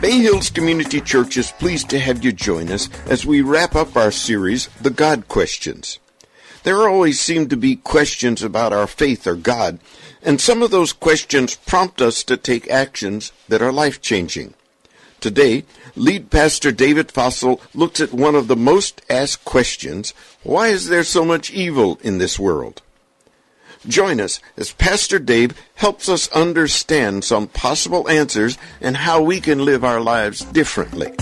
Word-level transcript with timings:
Bay 0.00 0.20
Hills 0.20 0.48
Community 0.48 1.00
Church 1.00 1.36
is 1.36 1.52
pleased 1.52 1.90
to 1.90 1.98
have 1.98 2.24
you 2.24 2.32
join 2.32 2.70
us 2.70 2.88
as 3.06 3.26
we 3.26 3.42
wrap 3.42 3.74
up 3.74 3.96
our 3.96 4.10
series, 4.10 4.68
The 4.80 4.90
God 4.90 5.28
Questions. 5.28 5.98
There 6.62 6.88
always 6.88 7.20
seem 7.20 7.48
to 7.48 7.56
be 7.56 7.76
questions 7.76 8.42
about 8.42 8.72
our 8.72 8.86
faith 8.86 9.26
or 9.26 9.34
God, 9.34 9.78
and 10.22 10.40
some 10.40 10.62
of 10.62 10.70
those 10.70 10.92
questions 10.92 11.56
prompt 11.56 12.00
us 12.00 12.22
to 12.24 12.36
take 12.36 12.70
actions 12.70 13.32
that 13.48 13.60
are 13.60 13.72
life 13.72 14.00
changing. 14.00 14.54
Today, 15.20 15.64
lead 15.96 16.30
pastor 16.30 16.70
David 16.72 17.10
Fossil 17.10 17.60
looks 17.74 18.00
at 18.00 18.12
one 18.12 18.34
of 18.34 18.48
the 18.48 18.56
most 18.56 19.02
asked 19.10 19.44
questions 19.44 20.14
why 20.42 20.68
is 20.68 20.88
there 20.88 21.04
so 21.04 21.24
much 21.24 21.50
evil 21.50 21.98
in 22.02 22.18
this 22.18 22.38
world? 22.38 22.82
Join 23.88 24.20
us 24.20 24.40
as 24.58 24.72
Pastor 24.74 25.18
Dave 25.18 25.58
helps 25.74 26.10
us 26.10 26.30
understand 26.32 27.24
some 27.24 27.48
possible 27.48 28.06
answers 28.08 28.58
and 28.82 28.94
how 28.94 29.22
we 29.22 29.40
can 29.40 29.64
live 29.64 29.82
our 29.82 30.00
lives 30.00 30.44
differently. 30.44 31.14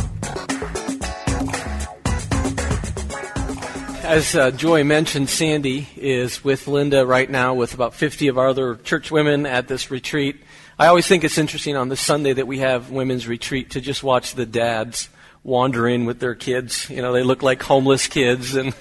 As 4.03 4.35
uh, 4.35 4.51
Joy 4.51 4.83
mentioned, 4.83 5.29
Sandy 5.29 5.89
is 5.97 6.43
with 6.43 6.67
Linda 6.67 7.07
right 7.07 7.31
now 7.31 7.55
with 7.55 7.73
about 7.73 7.95
50 7.95 8.29
of 8.29 8.39
our 8.39 8.49
other 8.49 8.75
church 8.77 9.13
women 9.13 9.47
at 9.47 9.69
this 9.69 9.91
retreat. 9.91 10.43
I 10.79 10.89
always 10.89 11.07
think 11.07 11.23
it's 11.23 11.39
interesting 11.39 11.77
on 11.77 11.89
the 11.89 11.97
Sunday 11.97 12.33
that 12.33 12.47
we 12.47 12.59
have 12.59 12.91
women's 12.91 13.29
retreat 13.29 13.71
to 13.71 13.81
just 13.81 14.03
watch 14.03 14.35
the 14.35 14.47
dads 14.47 15.09
wander 15.47 15.87
in 15.87 16.05
with 16.07 16.19
their 16.19 16.35
kids. 16.35 16.91
You 16.91 17.01
know, 17.01 17.13
they 17.13 17.23
look 17.23 17.43
like 17.43 17.63
homeless 17.63 18.09
kids 18.09 18.57
and 18.57 18.75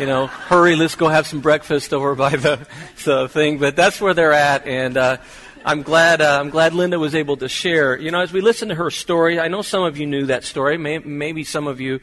you 0.00 0.06
know, 0.06 0.26
hurry, 0.26 0.74
let's 0.74 0.96
go 0.96 1.06
have 1.06 1.28
some 1.28 1.40
breakfast 1.40 1.94
over 1.94 2.16
by 2.16 2.30
the, 2.30 2.66
the 3.04 3.28
thing. 3.28 3.58
But 3.58 3.76
that's 3.76 4.00
where 4.00 4.14
they're 4.14 4.32
at, 4.32 4.66
and 4.66 4.96
uh, 4.96 5.18
I'm 5.64 5.82
glad 5.82 6.20
uh, 6.20 6.40
I'm 6.40 6.50
glad 6.50 6.74
Linda 6.74 6.98
was 6.98 7.14
able 7.14 7.36
to 7.36 7.48
share. 7.48 7.96
You 7.96 8.10
know, 8.10 8.20
as 8.20 8.32
we 8.32 8.40
listen 8.40 8.68
to 8.70 8.74
her 8.74 8.90
story, 8.90 9.38
I 9.38 9.46
know 9.46 9.62
some 9.62 9.84
of 9.84 9.96
you 9.96 10.06
knew 10.06 10.26
that 10.26 10.44
story. 10.44 10.76
May, 10.76 10.98
maybe 10.98 11.44
some 11.44 11.68
of 11.68 11.80
you 11.80 12.00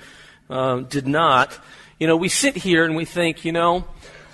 uh, 0.50 0.78
did 0.78 1.08
not. 1.08 1.58
You 2.00 2.08
know, 2.08 2.16
we 2.16 2.30
sit 2.30 2.56
here 2.56 2.86
and 2.86 2.96
we 2.96 3.04
think, 3.04 3.44
you 3.44 3.52
know, 3.52 3.86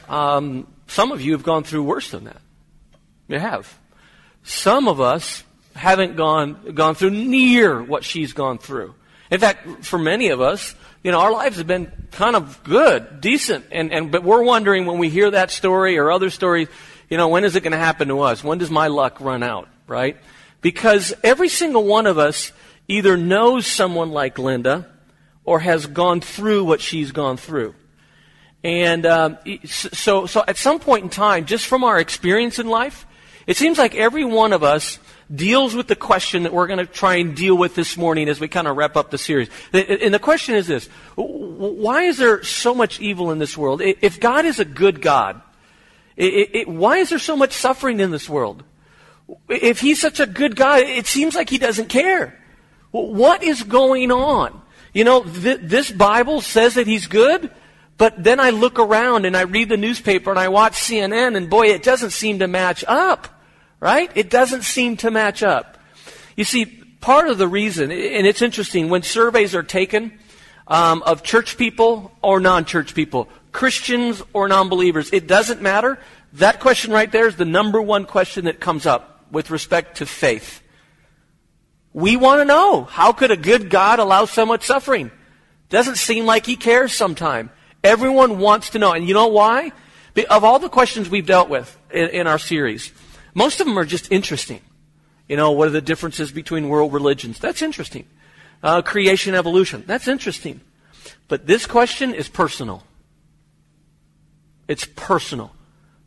um, 0.07 0.67
some 0.85 1.11
of 1.11 1.21
you 1.21 1.31
have 1.31 1.41
gone 1.41 1.63
through 1.63 1.83
worse 1.83 2.11
than 2.11 2.25
that. 2.25 2.41
You 3.27 3.39
have. 3.39 3.79
Some 4.43 4.87
of 4.87 5.01
us 5.01 5.43
haven't 5.75 6.15
gone 6.15 6.73
gone 6.75 6.93
through 6.93 7.09
near 7.09 7.81
what 7.81 8.03
she's 8.03 8.33
gone 8.33 8.59
through. 8.59 8.93
In 9.31 9.39
fact, 9.39 9.85
for 9.85 9.97
many 9.97 10.29
of 10.29 10.41
us, 10.41 10.75
you 11.03 11.11
know, 11.11 11.19
our 11.19 11.31
lives 11.31 11.57
have 11.57 11.67
been 11.67 11.91
kind 12.11 12.35
of 12.35 12.63
good, 12.63 13.21
decent, 13.21 13.65
and, 13.71 13.91
and 13.91 14.11
but 14.11 14.23
we're 14.23 14.43
wondering 14.43 14.85
when 14.85 14.97
we 14.97 15.09
hear 15.09 15.31
that 15.31 15.51
story 15.51 15.97
or 15.97 16.11
other 16.11 16.29
stories, 16.29 16.67
you 17.09 17.17
know, 17.17 17.27
when 17.27 17.43
is 17.43 17.55
it 17.55 17.61
going 17.61 17.71
to 17.71 17.77
happen 17.77 18.07
to 18.07 18.21
us? 18.21 18.43
When 18.43 18.57
does 18.57 18.71
my 18.71 18.87
luck 18.87 19.19
run 19.19 19.43
out, 19.43 19.67
right? 19.87 20.17
Because 20.61 21.13
every 21.23 21.49
single 21.49 21.83
one 21.85 22.07
of 22.07 22.17
us 22.17 22.51
either 22.87 23.17
knows 23.17 23.67
someone 23.67 24.11
like 24.11 24.39
Linda 24.39 24.87
or 25.43 25.59
has 25.59 25.85
gone 25.85 26.21
through 26.21 26.63
what 26.65 26.81
she's 26.81 27.11
gone 27.11 27.37
through. 27.37 27.75
And 28.63 29.05
um, 29.05 29.37
so, 29.65 30.25
so 30.25 30.43
at 30.47 30.57
some 30.57 30.79
point 30.79 31.03
in 31.03 31.09
time, 31.11 31.45
just 31.45 31.67
from 31.67 31.83
our 31.83 31.99
experience 31.99 32.57
in 32.57 32.67
life, 32.67 33.05
it 33.45 33.57
seems 33.57 33.77
like 33.77 33.93
every 33.93 34.25
one 34.25 34.53
of 34.53 34.63
us 34.63 34.97
deals 35.33 35.73
with 35.73 35.87
the 35.87 35.95
question 35.95 36.43
that 36.43 36.53
we're 36.53 36.67
going 36.67 36.79
to 36.79 36.85
try 36.85 37.15
and 37.15 37.35
deal 37.35 37.55
with 37.55 37.75
this 37.75 37.97
morning 37.97 38.29
as 38.29 38.39
we 38.39 38.47
kind 38.47 38.67
of 38.67 38.77
wrap 38.77 38.95
up 38.95 39.11
the 39.11 39.17
series. 39.17 39.49
And 39.73 40.13
the 40.13 40.19
question 40.19 40.55
is 40.55 40.67
this 40.67 40.87
Why 41.15 42.03
is 42.03 42.17
there 42.17 42.43
so 42.43 42.75
much 42.75 42.99
evil 42.99 43.31
in 43.31 43.39
this 43.39 43.57
world? 43.57 43.81
If 43.81 44.19
God 44.19 44.45
is 44.45 44.59
a 44.59 44.65
good 44.65 45.01
God, 45.01 45.41
it, 46.15 46.49
it, 46.53 46.67
why 46.67 46.97
is 46.97 47.09
there 47.09 47.19
so 47.19 47.35
much 47.35 47.53
suffering 47.53 47.99
in 47.99 48.11
this 48.11 48.29
world? 48.29 48.63
If 49.49 49.79
He's 49.79 49.99
such 49.99 50.19
a 50.19 50.25
good 50.25 50.55
God, 50.55 50.81
it 50.81 51.07
seems 51.07 51.35
like 51.35 51.49
He 51.49 51.57
doesn't 51.57 51.89
care. 51.89 52.39
What 52.91 53.43
is 53.43 53.63
going 53.63 54.11
on? 54.11 54.61
You 54.93 55.03
know, 55.03 55.23
th- 55.23 55.59
this 55.61 55.91
Bible 55.91 56.41
says 56.41 56.75
that 56.75 56.87
He's 56.87 57.07
good, 57.07 57.51
but 57.97 58.23
then 58.23 58.39
I 58.39 58.51
look 58.51 58.79
around 58.79 59.25
and 59.25 59.35
I 59.35 59.41
read 59.41 59.69
the 59.69 59.77
newspaper 59.77 60.29
and 60.29 60.39
I 60.39 60.49
watch 60.49 60.73
CNN, 60.73 61.35
and 61.35 61.49
boy, 61.49 61.67
it 61.67 61.83
doesn't 61.83 62.11
seem 62.11 62.39
to 62.39 62.47
match 62.47 62.83
up. 62.87 63.34
Right? 63.85 64.11
It 64.15 64.31
doesn't 64.31 64.63
seem 64.63 64.97
to 64.97 65.11
match 65.11 65.43
up. 65.43 65.77
You 66.35 66.43
see, 66.43 66.65
part 66.65 67.27
of 67.27 67.37
the 67.37 67.47
reason, 67.47 67.91
and 67.91 68.25
it's 68.25 68.41
interesting, 68.41 68.89
when 68.89 69.03
surveys 69.03 69.53
are 69.53 69.61
taken 69.61 70.17
um, 70.67 71.03
of 71.03 71.21
church 71.21 71.55
people 71.55 72.11
or 72.23 72.39
non 72.39 72.65
church 72.65 72.95
people, 72.95 73.29
Christians 73.51 74.23
or 74.33 74.47
non 74.47 74.69
believers, 74.69 75.11
it 75.13 75.27
doesn't 75.27 75.61
matter. 75.61 75.99
That 76.33 76.59
question 76.59 76.91
right 76.93 77.11
there 77.11 77.27
is 77.27 77.35
the 77.35 77.45
number 77.45 77.79
one 77.79 78.05
question 78.05 78.45
that 78.45 78.59
comes 78.59 78.87
up 78.87 79.27
with 79.29 79.51
respect 79.51 79.97
to 79.97 80.07
faith. 80.07 80.63
We 81.93 82.15
want 82.15 82.41
to 82.41 82.45
know 82.45 82.85
how 82.85 83.11
could 83.11 83.29
a 83.29 83.37
good 83.37 83.69
God 83.69 83.99
allow 83.99 84.25
so 84.25 84.47
much 84.47 84.63
suffering? 84.63 85.11
Doesn't 85.69 85.97
seem 85.97 86.25
like 86.25 86.47
he 86.47 86.55
cares 86.55 86.91
sometime. 86.91 87.51
Everyone 87.83 88.39
wants 88.39 88.71
to 88.71 88.79
know. 88.79 88.93
And 88.93 89.07
you 89.07 89.13
know 89.13 89.27
why? 89.27 89.73
Of 90.27 90.43
all 90.43 90.57
the 90.57 90.69
questions 90.69 91.07
we've 91.07 91.27
dealt 91.27 91.49
with 91.49 91.77
in, 91.91 92.09
in 92.09 92.25
our 92.25 92.39
series, 92.39 92.91
most 93.35 93.59
of 93.59 93.67
them 93.67 93.77
are 93.77 93.85
just 93.85 94.11
interesting. 94.11 94.61
You 95.27 95.35
know, 95.35 95.51
what 95.51 95.67
are 95.67 95.71
the 95.71 95.81
differences 95.81 96.31
between 96.31 96.69
world 96.69 96.93
religions? 96.93 97.37
That's 97.37 97.61
interesting. 97.61 98.07
Uh, 98.63 98.81
creation, 98.81 99.35
evolution. 99.35 99.83
That's 99.85 100.07
interesting. 100.07 100.61
But 101.27 101.45
this 101.45 101.67
question 101.67 102.13
is 102.13 102.29
personal. 102.29 102.83
It's 104.67 104.85
personal. 104.95 105.53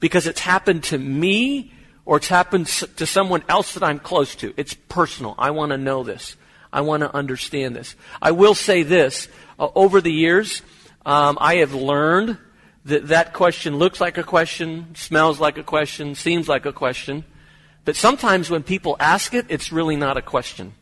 Because 0.00 0.26
it's 0.26 0.40
happened 0.40 0.84
to 0.84 0.98
me 0.98 1.72
or 2.04 2.16
it's 2.16 2.28
happened 2.28 2.66
to 2.66 3.06
someone 3.06 3.42
else 3.48 3.74
that 3.74 3.82
I'm 3.82 3.98
close 3.98 4.34
to. 4.36 4.54
It's 4.56 4.72
personal. 4.74 5.34
I 5.36 5.50
want 5.50 5.70
to 5.70 5.78
know 5.78 6.02
this. 6.02 6.36
I 6.72 6.80
want 6.80 7.02
to 7.02 7.14
understand 7.14 7.76
this. 7.76 7.94
I 8.22 8.30
will 8.30 8.54
say 8.54 8.82
this. 8.82 9.28
Uh, 9.58 9.68
over 9.74 10.00
the 10.00 10.12
years, 10.12 10.62
um, 11.04 11.36
I 11.40 11.56
have 11.56 11.74
learned 11.74 12.38
that 12.88 13.08
that 13.08 13.32
question 13.32 13.76
looks 13.76 14.00
like 14.00 14.18
a 14.18 14.22
question, 14.22 14.94
smells 14.94 15.38
like 15.38 15.58
a 15.58 15.62
question, 15.62 16.14
seems 16.14 16.48
like 16.48 16.66
a 16.66 16.72
question. 16.72 17.24
But 17.84 17.96
sometimes 17.96 18.50
when 18.50 18.62
people 18.62 18.96
ask 18.98 19.32
it, 19.34 19.46
it's 19.48 19.72
really 19.72 19.96
not 19.96 20.16
a 20.16 20.22
question. 20.22 20.74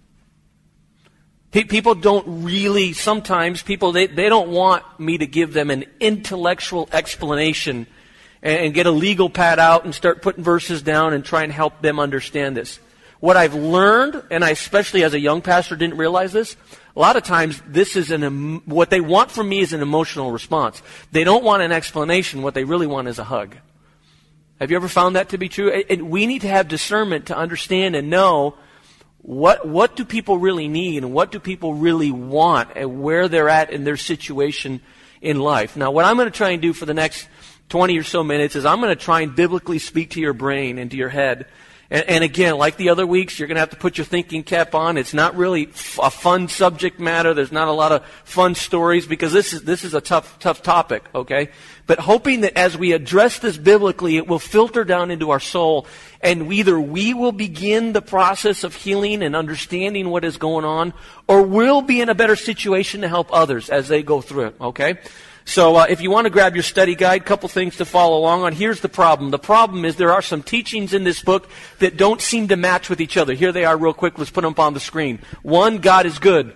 People 1.51 1.95
don't 1.95 2.45
really, 2.45 2.93
sometimes 2.93 3.63
people, 3.63 3.93
they, 3.93 4.07
they 4.07 4.29
don't 4.29 4.51
want 4.51 4.83
me 4.99 5.19
to 5.19 5.27
give 5.27 5.53
them 5.53 5.71
an 5.71 5.85
intellectual 6.01 6.89
explanation 6.93 7.87
and, 8.43 8.59
and 8.67 8.75
get 8.75 8.87
a 8.87 8.91
legal 8.91 9.31
pad 9.31 9.59
out 9.59 9.85
and 9.85 9.95
start 9.95 10.21
putting 10.21 10.45
verses 10.45 10.83
down 10.83 11.15
and 11.15 11.25
try 11.25 11.45
and 11.45 11.53
help 11.53 11.81
them 11.81 11.99
understand 11.99 12.57
this. 12.57 12.79
What 13.27 13.37
I've 13.37 13.57
learned, 13.57 14.23
and 14.31 14.45
I 14.45 14.51
especially 14.51 15.03
as 15.03 15.13
a 15.13 15.19
young 15.19 15.43
pastor 15.43 15.75
didn't 15.75 15.97
realize 15.97 16.33
this, 16.33 16.55
a 16.95 17.01
lot 17.01 17.17
of 17.17 17.25
times 17.25 17.61
this 17.67 17.97
is 17.97 18.13
an, 18.13 18.63
what 18.67 18.91
they 18.91 19.01
want 19.01 19.33
from 19.33 19.49
me 19.49 19.59
is 19.59 19.73
an 19.73 19.83
emotional 19.83 20.31
response. 20.31 20.81
They 21.11 21.25
don't 21.25 21.43
want 21.43 21.65
an 21.65 21.73
explanation. 21.73 22.43
What 22.43 22.55
they 22.55 22.63
really 22.63 22.87
want 22.87 23.09
is 23.09 23.19
a 23.19 23.25
hug. 23.25 23.57
Have 24.61 24.71
you 24.71 24.77
ever 24.77 24.87
found 24.87 25.17
that 25.17 25.31
to 25.31 25.39
be 25.39 25.49
true? 25.49 25.73
And 25.73 26.09
we 26.09 26.27
need 26.27 26.43
to 26.43 26.49
have 26.49 26.69
discernment 26.69 27.27
to 27.27 27.37
understand 27.37 27.97
and 27.97 28.11
know 28.11 28.55
what, 29.23 29.67
what 29.67 29.97
do 29.97 30.05
people 30.05 30.39
really 30.39 30.69
need 30.69 31.03
and 31.03 31.13
what 31.13 31.33
do 31.33 31.41
people 31.41 31.75
really 31.75 32.13
want 32.13 32.77
and 32.77 33.03
where 33.03 33.27
they're 33.27 33.49
at 33.49 33.73
in 33.73 33.83
their 33.83 33.97
situation 33.97 34.81
in 35.21 35.41
life. 35.41 35.77
Now, 35.77 35.91
what 35.91 36.05
I'm 36.05 36.15
going 36.15 36.31
to 36.31 36.39
try 36.39 36.51
and 36.51 36.63
do 36.63 36.73
for 36.73 36.87
the 36.87 36.95
next 36.95 37.27
20 37.71 37.99
or 37.99 38.05
so 38.05 38.23
minutes 38.23 38.55
is 38.55 38.65
I'm 38.65 38.81
going 38.81 38.97
to 38.97 39.05
try 39.05 39.23
and 39.23 39.35
biblically 39.35 39.81
speak 39.81 40.11
to 40.11 40.21
your 40.21 40.33
brain 40.33 40.79
and 40.79 40.93
to 40.93 40.97
your 40.97 41.09
head 41.09 41.47
and, 41.91 42.09
and 42.09 42.25
again, 42.25 42.59
like 42.59 42.77
the 42.77 42.89
other 42.89 43.07
weeks, 43.07 43.39
you're 43.39 43.47
going 43.47 43.57
to 43.57 43.61
have 43.61 43.71
to 43.71 43.77
put 43.77 43.97
your 43.97 44.05
thinking 44.05 44.43
cap 44.43 44.75
on. 44.75 44.97
It's 44.97 45.15
not 45.15 45.37
really 45.37 45.69
f- 45.69 46.01
a 46.03 46.11
fun 46.11 46.49
subject 46.49 46.99
matter. 46.99 47.33
There's 47.33 47.53
not 47.53 47.69
a 47.69 47.73
lot 47.73 47.93
of 47.93 48.05
fun 48.25 48.57
stories 48.57 49.07
because 49.07 49.33
this 49.33 49.53
is, 49.53 49.63
this 49.63 49.85
is 49.85 49.95
a 49.95 50.01
tough, 50.01 50.39
tough 50.41 50.63
topic, 50.63 51.05
okay? 51.15 51.51
But 51.87 52.01
hoping 52.01 52.41
that 52.41 52.59
as 52.59 52.77
we 52.77 52.93
address 52.93 53.39
this 53.39 53.57
biblically, 53.57 54.17
it 54.17 54.27
will 54.27 54.41
filter 54.41 54.85
down 54.85 55.13
into 55.13 55.31
our 55.31 55.39
soul 55.39 55.87
and 56.21 56.53
either 56.53 56.81
we 56.81 57.15
will 57.15 57.33
begin 57.33 57.93
the 57.93 58.03
process 58.03 58.65
of 58.65 58.75
healing 58.75 59.23
and 59.23 59.37
understanding 59.37 60.11
what 60.11 60.25
is 60.25 60.39
going 60.39 60.65
on 60.65 60.93
or 61.29 61.43
we'll 61.43 61.83
be 61.83 62.01
in 62.01 62.09
a 62.09 62.15
better 62.15 62.37
situation 62.37 63.03
to 63.03 63.09
help 63.09 63.33
others 63.33 63.71
as 63.71 63.87
they 63.87 64.03
go 64.03 64.21
through 64.21 64.47
it, 64.47 64.57
okay? 64.61 64.99
So 65.49 65.77
uh, 65.77 65.87
if 65.89 66.01
you 66.01 66.11
want 66.11 66.25
to 66.25 66.31
grab 66.31 66.55
your 66.55 66.65
study 66.65 66.97
guide, 66.97 67.25
couple 67.25 67.49
things 67.49 67.77
to 67.77 67.85
follow 67.85 68.19
along 68.19 68.43
on. 68.43 68.53
Here's 68.53 68.81
the 68.81 68.89
problem. 68.89 69.31
The 69.31 69.39
problem 69.39 69.85
is 69.85 69.95
there 69.95 70.13
are 70.13 70.21
some 70.21 70.43
teachings 70.43 70.93
in 70.93 71.05
this 71.05 71.23
book 71.23 71.49
that 71.79 71.97
don't 71.97 72.21
seem 72.21 72.49
to 72.49 72.57
match 72.57 72.91
with 72.91 73.01
each 73.01 73.17
other. 73.17 73.33
Here 73.33 73.53
they 73.53 73.65
are 73.65 73.77
real 73.77 73.95
quick. 73.95 74.19
Let's 74.19 74.31
put 74.31 74.41
them 74.41 74.55
up 74.55 74.59
on 74.59 74.75
the 74.75 74.81
screen. 74.81 75.21
One, 75.43 75.79
God 75.79 76.05
is 76.05 76.19
good. 76.19 76.53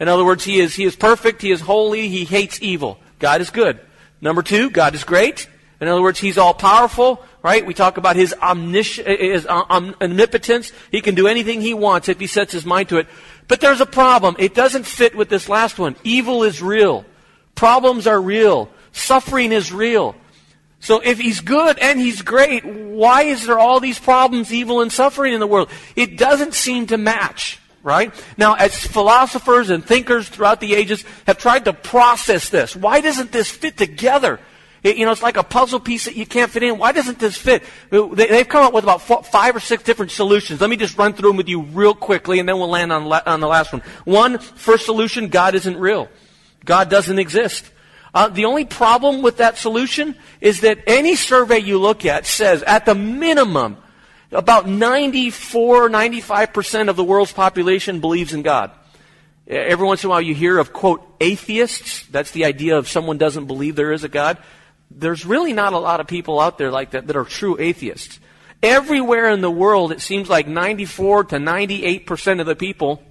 In 0.00 0.08
other 0.08 0.24
words, 0.24 0.42
He 0.42 0.58
is, 0.58 0.74
he 0.74 0.84
is 0.84 0.96
perfect. 0.96 1.42
He 1.42 1.50
is 1.50 1.60
holy. 1.60 2.08
He 2.08 2.24
hates 2.24 2.60
evil. 2.62 2.98
God 3.18 3.42
is 3.42 3.50
good. 3.50 3.78
Number 4.22 4.42
two, 4.42 4.70
God 4.70 4.94
is 4.94 5.04
great. 5.04 5.46
In 5.78 5.86
other 5.86 6.00
words, 6.00 6.18
He's 6.18 6.38
all 6.38 6.54
powerful, 6.54 7.22
right? 7.42 7.64
We 7.64 7.74
talk 7.74 7.98
about 7.98 8.16
His, 8.16 8.34
omnis- 8.40 8.96
his 8.96 9.46
omnipotence. 9.46 10.72
He 10.90 11.02
can 11.02 11.14
do 11.14 11.28
anything 11.28 11.60
He 11.60 11.74
wants 11.74 12.08
if 12.08 12.18
He 12.18 12.26
sets 12.26 12.54
His 12.54 12.64
mind 12.64 12.88
to 12.88 12.96
it. 12.96 13.06
But 13.48 13.60
there's 13.60 13.82
a 13.82 13.86
problem. 13.86 14.34
It 14.38 14.54
doesn't 14.54 14.86
fit 14.86 15.14
with 15.14 15.28
this 15.28 15.46
last 15.46 15.78
one. 15.78 15.94
Evil 16.04 16.42
is 16.42 16.62
real. 16.62 17.04
Problems 17.60 18.06
are 18.06 18.18
real. 18.18 18.70
Suffering 18.92 19.52
is 19.52 19.70
real. 19.70 20.14
So 20.80 21.00
if 21.00 21.18
he's 21.18 21.42
good 21.42 21.78
and 21.78 22.00
he's 22.00 22.22
great, 22.22 22.64
why 22.64 23.24
is 23.24 23.46
there 23.46 23.58
all 23.58 23.80
these 23.80 23.98
problems, 23.98 24.50
evil 24.50 24.80
and 24.80 24.90
suffering 24.90 25.34
in 25.34 25.40
the 25.40 25.46
world? 25.46 25.68
It 25.94 26.16
doesn't 26.16 26.54
seem 26.54 26.86
to 26.86 26.96
match, 26.96 27.58
right? 27.82 28.14
Now, 28.38 28.54
as 28.54 28.74
philosophers 28.86 29.68
and 29.68 29.84
thinkers 29.84 30.26
throughout 30.26 30.60
the 30.60 30.74
ages 30.74 31.04
have 31.26 31.36
tried 31.36 31.66
to 31.66 31.74
process 31.74 32.48
this, 32.48 32.74
why 32.74 33.02
doesn't 33.02 33.30
this 33.30 33.50
fit 33.50 33.76
together? 33.76 34.40
It, 34.82 34.96
you 34.96 35.04
know, 35.04 35.12
it's 35.12 35.22
like 35.22 35.36
a 35.36 35.42
puzzle 35.42 35.80
piece 35.80 36.06
that 36.06 36.16
you 36.16 36.24
can't 36.24 36.50
fit 36.50 36.62
in. 36.62 36.78
Why 36.78 36.92
doesn't 36.92 37.18
this 37.18 37.36
fit? 37.36 37.62
They, 37.90 38.38
have 38.38 38.48
come 38.48 38.64
up 38.64 38.72
with 38.72 38.84
about 38.84 39.02
four, 39.02 39.22
five 39.22 39.54
or 39.54 39.60
six 39.60 39.82
different 39.82 40.12
solutions. 40.12 40.62
Let 40.62 40.70
me 40.70 40.76
just 40.76 40.96
run 40.96 41.12
through 41.12 41.28
them 41.28 41.36
with 41.36 41.50
you 41.50 41.60
real 41.60 41.92
quickly, 41.92 42.38
and 42.38 42.48
then 42.48 42.58
we'll 42.58 42.70
land 42.70 42.90
on, 42.90 43.04
la- 43.04 43.20
on 43.26 43.40
the 43.40 43.48
last 43.48 43.74
one. 43.74 43.82
One, 44.06 44.38
first 44.38 44.86
solution, 44.86 45.28
God 45.28 45.54
isn't 45.54 45.76
real. 45.76 46.08
God 46.64 46.90
doesn't 46.90 47.18
exist. 47.18 47.70
Uh, 48.12 48.28
the 48.28 48.44
only 48.44 48.64
problem 48.64 49.22
with 49.22 49.36
that 49.36 49.56
solution 49.56 50.16
is 50.40 50.60
that 50.60 50.78
any 50.86 51.14
survey 51.14 51.58
you 51.58 51.78
look 51.78 52.04
at 52.04 52.26
says, 52.26 52.62
at 52.64 52.84
the 52.84 52.94
minimum, 52.94 53.76
about 54.32 54.68
94, 54.68 55.88
95% 55.88 56.88
of 56.88 56.96
the 56.96 57.04
world's 57.04 57.32
population 57.32 58.00
believes 58.00 58.32
in 58.32 58.42
God. 58.42 58.72
Every 59.46 59.86
once 59.86 60.04
in 60.04 60.08
a 60.08 60.10
while 60.10 60.20
you 60.20 60.34
hear 60.34 60.58
of, 60.58 60.72
quote, 60.72 61.02
atheists. 61.20 62.06
That's 62.06 62.30
the 62.30 62.44
idea 62.44 62.78
of 62.78 62.88
someone 62.88 63.18
doesn't 63.18 63.46
believe 63.46 63.74
there 63.74 63.92
is 63.92 64.04
a 64.04 64.08
God. 64.08 64.38
There's 64.90 65.26
really 65.26 65.52
not 65.52 65.72
a 65.72 65.78
lot 65.78 66.00
of 66.00 66.06
people 66.06 66.40
out 66.40 66.58
there 66.58 66.70
like 66.70 66.92
that 66.92 67.06
that 67.08 67.16
are 67.16 67.24
true 67.24 67.56
atheists. 67.58 68.20
Everywhere 68.62 69.30
in 69.30 69.40
the 69.40 69.50
world, 69.50 69.90
it 69.90 70.00
seems 70.00 70.28
like 70.28 70.46
94 70.46 71.24
to 71.24 71.36
98% 71.36 72.40
of 72.40 72.46
the 72.46 72.54
people 72.54 73.02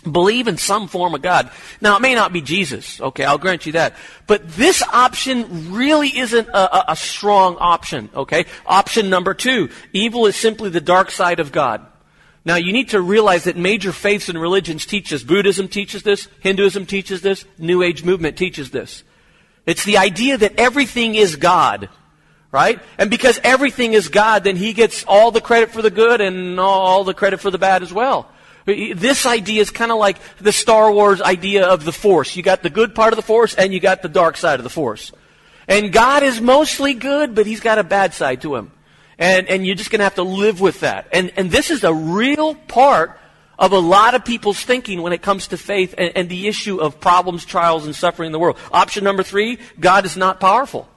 believe 0.00 0.48
in 0.48 0.56
some 0.56 0.88
form 0.88 1.14
of 1.14 1.22
God. 1.22 1.50
Now, 1.80 1.96
it 1.96 2.00
may 2.00 2.14
not 2.14 2.32
be 2.32 2.40
Jesus. 2.40 3.00
Okay, 3.00 3.24
I'll 3.24 3.38
grant 3.38 3.66
you 3.66 3.72
that. 3.72 3.94
But 4.26 4.48
this 4.52 4.82
option 4.82 5.72
really 5.72 6.16
isn't 6.16 6.48
a, 6.48 6.76
a, 6.76 6.84
a, 6.92 6.96
strong 6.96 7.56
option. 7.58 8.08
Okay? 8.14 8.46
Option 8.66 9.10
number 9.10 9.34
two. 9.34 9.70
Evil 9.92 10.26
is 10.26 10.36
simply 10.36 10.70
the 10.70 10.80
dark 10.80 11.10
side 11.10 11.40
of 11.40 11.52
God. 11.52 11.84
Now, 12.44 12.56
you 12.56 12.72
need 12.72 12.90
to 12.90 13.00
realize 13.00 13.44
that 13.44 13.56
major 13.56 13.92
faiths 13.92 14.28
and 14.28 14.40
religions 14.40 14.86
teach 14.86 15.10
this. 15.10 15.22
Buddhism 15.22 15.68
teaches 15.68 16.02
this. 16.02 16.28
Hinduism 16.40 16.86
teaches 16.86 17.20
this. 17.20 17.44
New 17.58 17.82
Age 17.82 18.04
movement 18.04 18.38
teaches 18.38 18.70
this. 18.70 19.04
It's 19.66 19.84
the 19.84 19.98
idea 19.98 20.38
that 20.38 20.58
everything 20.58 21.14
is 21.14 21.36
God. 21.36 21.88
Right? 22.50 22.80
And 22.96 23.10
because 23.10 23.38
everything 23.44 23.92
is 23.92 24.08
God, 24.08 24.44
then 24.44 24.56
He 24.56 24.72
gets 24.72 25.04
all 25.04 25.30
the 25.30 25.42
credit 25.42 25.70
for 25.70 25.82
the 25.82 25.90
good 25.90 26.22
and 26.22 26.58
all 26.58 27.04
the 27.04 27.12
credit 27.12 27.40
for 27.40 27.50
the 27.50 27.58
bad 27.58 27.82
as 27.82 27.92
well. 27.92 28.30
This 28.68 29.24
idea 29.24 29.62
is 29.62 29.70
kind 29.70 29.90
of 29.90 29.98
like 29.98 30.18
the 30.36 30.52
Star 30.52 30.92
Wars 30.92 31.22
idea 31.22 31.66
of 31.66 31.84
the 31.84 31.92
Force. 31.92 32.36
You 32.36 32.42
got 32.42 32.62
the 32.62 32.70
good 32.70 32.94
part 32.94 33.12
of 33.12 33.16
the 33.16 33.22
Force 33.22 33.54
and 33.54 33.72
you 33.72 33.80
got 33.80 34.02
the 34.02 34.08
dark 34.08 34.36
side 34.36 34.60
of 34.60 34.64
the 34.64 34.70
Force. 34.70 35.10
And 35.66 35.92
God 35.92 36.22
is 36.22 36.40
mostly 36.40 36.94
good, 36.94 37.34
but 37.34 37.46
He's 37.46 37.60
got 37.60 37.78
a 37.78 37.84
bad 37.84 38.12
side 38.12 38.42
to 38.42 38.56
Him. 38.56 38.70
And, 39.18 39.48
and 39.48 39.66
you're 39.66 39.74
just 39.74 39.90
going 39.90 40.00
to 40.00 40.04
have 40.04 40.16
to 40.16 40.22
live 40.22 40.60
with 40.60 40.80
that. 40.80 41.08
And, 41.12 41.32
and 41.36 41.50
this 41.50 41.70
is 41.70 41.82
a 41.82 41.92
real 41.92 42.54
part 42.54 43.18
of 43.58 43.72
a 43.72 43.78
lot 43.78 44.14
of 44.14 44.24
people's 44.24 44.62
thinking 44.62 45.02
when 45.02 45.12
it 45.12 45.22
comes 45.22 45.48
to 45.48 45.56
faith 45.56 45.94
and, 45.96 46.12
and 46.14 46.28
the 46.28 46.46
issue 46.46 46.78
of 46.78 47.00
problems, 47.00 47.44
trials, 47.44 47.86
and 47.86 47.96
suffering 47.96 48.26
in 48.26 48.32
the 48.32 48.38
world. 48.38 48.58
Option 48.70 49.02
number 49.02 49.22
three, 49.22 49.58
God 49.80 50.04
is 50.04 50.16
not 50.16 50.40
powerful. 50.40 50.88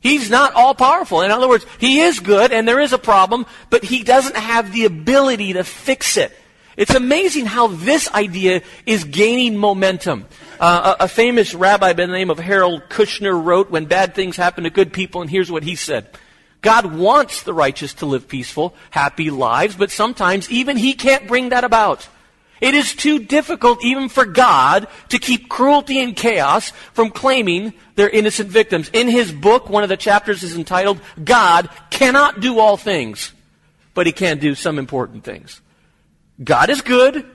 He's 0.00 0.30
not 0.30 0.54
all 0.54 0.74
powerful. 0.74 1.22
In 1.22 1.30
other 1.30 1.48
words, 1.48 1.66
He 1.78 2.00
is 2.00 2.20
good 2.20 2.52
and 2.52 2.66
there 2.66 2.80
is 2.80 2.92
a 2.92 2.98
problem, 2.98 3.46
but 3.68 3.84
He 3.84 4.04
doesn't 4.04 4.36
have 4.36 4.72
the 4.72 4.84
ability 4.84 5.54
to 5.54 5.64
fix 5.64 6.16
it. 6.16 6.32
It's 6.76 6.94
amazing 6.94 7.46
how 7.46 7.68
this 7.68 8.12
idea 8.12 8.62
is 8.84 9.04
gaining 9.04 9.56
momentum. 9.56 10.26
Uh, 10.60 10.96
a, 11.00 11.04
a, 11.04 11.08
famous 11.08 11.54
rabbi 11.54 11.94
by 11.94 12.06
the 12.06 12.12
name 12.12 12.30
of 12.30 12.38
Harold 12.38 12.82
Kushner 12.90 13.42
wrote, 13.42 13.70
When 13.70 13.86
bad 13.86 14.14
things 14.14 14.36
happen 14.36 14.64
to 14.64 14.70
good 14.70 14.92
people, 14.92 15.22
and 15.22 15.30
here's 15.30 15.50
what 15.50 15.62
he 15.62 15.74
said 15.74 16.08
God 16.60 16.94
wants 16.94 17.42
the 17.42 17.54
righteous 17.54 17.94
to 17.94 18.06
live 18.06 18.28
peaceful, 18.28 18.74
happy 18.90 19.30
lives, 19.30 19.76
but 19.76 19.90
sometimes 19.90 20.50
even 20.50 20.76
He 20.76 20.92
can't 20.92 21.26
bring 21.28 21.50
that 21.50 21.64
about. 21.64 22.08
It 22.60 22.74
is 22.74 22.94
too 22.94 23.18
difficult 23.18 23.84
even 23.84 24.08
for 24.08 24.24
God 24.24 24.88
to 25.10 25.18
keep 25.18 25.48
cruelty 25.48 26.00
and 26.00 26.16
chaos 26.16 26.70
from 26.94 27.10
claiming 27.10 27.74
their 27.96 28.08
innocent 28.08 28.48
victims. 28.48 28.90
In 28.94 29.08
his 29.08 29.30
book, 29.30 29.68
one 29.68 29.82
of 29.82 29.90
the 29.90 29.96
chapters 29.96 30.42
is 30.42 30.56
entitled, 30.56 31.00
God 31.22 31.68
cannot 31.90 32.40
do 32.40 32.58
all 32.58 32.78
things, 32.78 33.32
but 33.92 34.06
he 34.06 34.12
can 34.12 34.38
do 34.38 34.54
some 34.54 34.78
important 34.78 35.22
things. 35.22 35.60
God 36.42 36.70
is 36.70 36.82
good, 36.82 37.26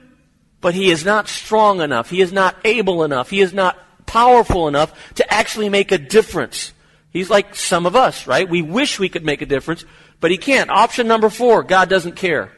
but 0.60 0.74
He 0.74 0.90
is 0.90 1.04
not 1.04 1.28
strong 1.28 1.80
enough. 1.80 2.10
He 2.10 2.20
is 2.20 2.32
not 2.32 2.56
able 2.64 3.04
enough. 3.04 3.30
He 3.30 3.40
is 3.40 3.52
not 3.52 3.78
powerful 4.06 4.68
enough 4.68 5.14
to 5.14 5.32
actually 5.32 5.68
make 5.68 5.92
a 5.92 5.98
difference. 5.98 6.72
He's 7.10 7.30
like 7.30 7.54
some 7.54 7.86
of 7.86 7.96
us, 7.96 8.26
right? 8.26 8.48
We 8.48 8.62
wish 8.62 8.98
we 8.98 9.08
could 9.08 9.24
make 9.24 9.42
a 9.42 9.46
difference, 9.46 9.84
but 10.20 10.30
He 10.30 10.38
can't. 10.38 10.70
Option 10.70 11.06
number 11.06 11.30
four, 11.30 11.62
God 11.62 11.88
doesn't 11.88 12.16
care. 12.16 12.52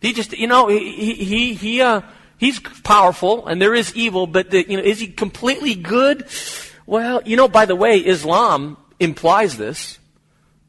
He 0.00 0.12
just, 0.12 0.32
you 0.32 0.46
know, 0.46 0.68
he, 0.68 1.14
he, 1.14 1.54
he, 1.54 1.80
uh, 1.80 2.02
he's 2.36 2.60
powerful 2.60 3.46
and 3.46 3.60
there 3.60 3.74
is 3.74 3.94
evil, 3.96 4.26
but 4.26 4.50
the, 4.50 4.68
you 4.68 4.76
know, 4.76 4.82
is 4.82 5.00
he 5.00 5.08
completely 5.08 5.74
good? 5.74 6.26
Well, 6.86 7.20
you 7.24 7.36
know, 7.36 7.48
by 7.48 7.66
the 7.66 7.76
way, 7.76 7.98
Islam 7.98 8.76
implies 9.00 9.56
this. 9.56 9.98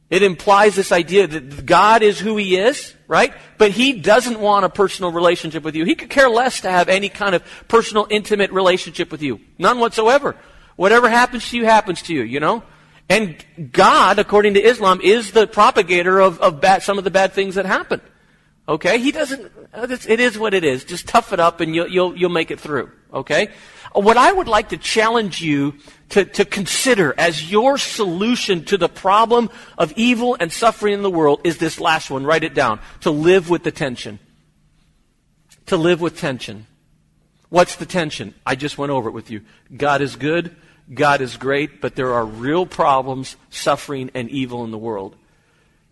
It 0.09 0.24
implies 0.24 0.75
this 0.75 0.91
idea 0.91 1.27
that 1.27 1.65
God 1.65 2.01
is 2.01 2.19
who 2.19 2.36
He 2.38 2.57
is, 2.57 2.95
right? 3.09 3.33
But 3.57 3.71
He 3.71 3.94
doesn't 3.94 4.39
want 4.39 4.63
a 4.63 4.69
personal 4.69 5.11
relationship 5.11 5.63
with 5.63 5.75
you. 5.75 5.83
He 5.83 5.95
could 5.95 6.09
care 6.09 6.29
less 6.29 6.61
to 6.61 6.71
have 6.71 6.88
any 6.88 7.09
kind 7.09 7.35
of 7.35 7.44
personal, 7.67 8.07
intimate 8.09 8.51
relationship 8.51 9.11
with 9.11 9.21
you. 9.21 9.41
None 9.57 9.79
whatsoever. 9.79 10.38
Whatever 10.77 11.09
happens 11.09 11.50
to 11.50 11.57
you, 11.57 11.65
happens 11.65 12.01
to 12.03 12.13
you, 12.13 12.21
you 12.21 12.39
know? 12.39 12.63
And 13.09 13.44
God, 13.71 14.19
according 14.19 14.53
to 14.53 14.61
Islam, 14.61 15.01
is 15.01 15.31
the 15.31 15.47
propagator 15.47 16.19
of, 16.19 16.39
of 16.39 16.61
bad, 16.61 16.83
some 16.83 17.00
of 17.00 17.03
the 17.03 17.11
bad 17.11 17.33
things 17.33 17.56
that 17.56 17.65
happen. 17.65 18.00
Okay? 18.69 19.00
He 19.00 19.12
doesn't, 19.12 19.51
uh, 19.73 19.88
it 19.89 20.19
is 20.19 20.38
what 20.38 20.53
it 20.53 20.63
is. 20.63 20.85
Just 20.85 21.07
tough 21.07 21.33
it 21.33 21.39
up 21.39 21.59
and 21.59 21.75
you'll, 21.75 21.88
you'll, 21.88 22.15
you'll 22.15 22.29
make 22.29 22.51
it 22.51 22.59
through. 22.59 22.91
Okay? 23.12 23.50
What 23.94 24.18
I 24.18 24.31
would 24.31 24.47
like 24.47 24.69
to 24.69 24.77
challenge 24.77 25.41
you 25.41 25.75
to, 26.09 26.25
to 26.25 26.45
consider 26.45 27.13
as 27.18 27.51
your 27.51 27.77
solution 27.77 28.65
to 28.65 28.77
the 28.77 28.89
problem 28.89 29.50
of 29.77 29.94
evil 29.95 30.38
and 30.39 30.51
suffering 30.51 30.94
in 30.94 31.01
the 31.01 31.09
world 31.09 31.41
is 31.44 31.57
this 31.57 31.80
last 31.80 32.09
one. 32.09 32.25
Write 32.25 32.44
it 32.44 32.53
down. 32.53 32.80
To 33.01 33.12
live 33.12 33.50
with 33.50 33.63
the 33.63 33.71
tension. 33.71 34.19
To 35.68 35.77
live 35.77 36.01
with 36.01 36.18
tension. 36.18 36.68
What's 37.50 37.75
the 37.75 37.86
tension? 37.86 38.36
I 38.45 38.56
just 38.56 38.77
went 38.77 38.91
over 38.91 39.09
it 39.09 39.13
with 39.13 39.31
you. 39.31 39.41
God 39.75 40.01
is 40.01 40.15
good. 40.15 40.56
God 40.91 41.21
is 41.21 41.38
great, 41.38 41.81
but 41.81 41.95
there 41.95 42.13
are 42.13 42.25
real 42.25 42.65
problems, 42.65 43.36
suffering, 43.50 44.09
and 44.13 44.30
evil 44.30 44.63
in 44.63 44.71
the 44.71 44.77
world. 44.77 45.15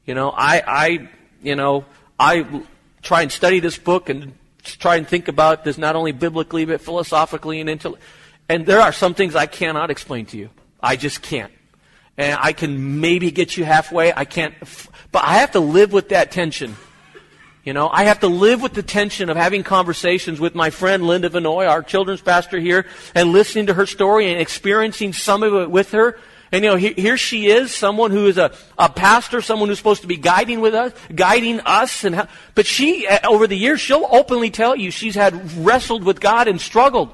You 0.06 0.16
know, 0.16 0.32
I, 0.32 0.64
I, 0.66 1.10
you 1.44 1.56
know, 1.56 1.86
I 2.20 2.64
try 3.02 3.22
and 3.22 3.32
study 3.32 3.60
this 3.60 3.78
book 3.78 4.10
and 4.10 4.34
try 4.76 4.96
and 4.98 5.08
think 5.08 5.28
about 5.28 5.64
this 5.64 5.78
not 5.78 5.96
only 5.96 6.12
biblically 6.12 6.66
but 6.66 6.82
philosophically 6.82 7.60
and 7.60 7.70
intellectually. 7.70 8.06
And 8.50 8.66
there 8.66 8.80
are 8.80 8.92
some 8.92 9.14
things 9.14 9.36
I 9.36 9.46
cannot 9.46 9.92
explain 9.92 10.26
to 10.28 10.38
you. 10.38 10.50
I 10.82 10.96
just 10.96 11.22
can't. 11.22 11.52
And 12.18 12.38
I 12.42 12.54
can 12.54 13.00
maybe 13.00 13.32
get 13.32 13.58
you 13.58 13.66
halfway. 13.66 14.14
I 14.14 14.26
can't, 14.26 14.56
but 15.12 15.24
I 15.24 15.36
have 15.36 15.52
to 15.52 15.60
live 15.60 15.94
with 15.94 16.10
that 16.10 16.32
tension. 16.32 16.76
You 17.64 17.74
know, 17.74 17.90
I 17.90 18.06
have 18.06 18.22
to 18.22 18.28
live 18.28 18.62
with 18.62 18.74
the 18.74 18.82
tension 18.82 19.30
of 19.30 19.36
having 19.36 19.62
conversations 19.62 20.40
with 20.40 20.56
my 20.56 20.70
friend 20.70 21.06
Linda 21.06 21.30
Vanoy, 21.30 21.70
our 21.70 21.84
children's 21.84 22.22
pastor 22.22 22.60
here, 22.60 22.86
and 23.14 23.34
listening 23.34 23.66
to 23.66 23.74
her 23.74 23.86
story 23.86 24.32
and 24.32 24.40
experiencing 24.40 25.12
some 25.12 25.44
of 25.44 25.54
it 25.54 25.70
with 25.70 25.92
her. 25.92 26.18
And 26.52 26.64
you 26.64 26.70
know, 26.70 26.78
here, 26.78 26.94
here 26.96 27.18
she 27.18 27.48
is, 27.48 27.74
someone 27.74 28.12
who 28.12 28.28
is 28.28 28.38
a, 28.38 28.54
a 28.78 28.90
pastor, 28.90 29.42
someone 29.42 29.70
who's 29.70 29.78
supposed 29.78 30.02
to 30.02 30.08
be 30.08 30.18
guiding 30.18 30.62
with 30.62 30.74
us, 30.74 30.94
guiding 31.14 31.60
us, 31.62 32.04
and 32.04 32.16
how, 32.16 32.28
but 32.56 32.66
she, 32.66 33.06
uh, 33.08 33.30
over 33.30 33.48
the 33.48 33.58
years, 33.58 33.82
she'll 33.82 34.08
openly 34.10 34.50
tell 34.50 34.76
you 34.76 34.92
she's 34.92 35.16
had 35.16 35.58
wrestled 35.58 36.04
with 36.04 36.20
God 36.20 36.48
and 36.48 36.60
struggled 36.62 37.12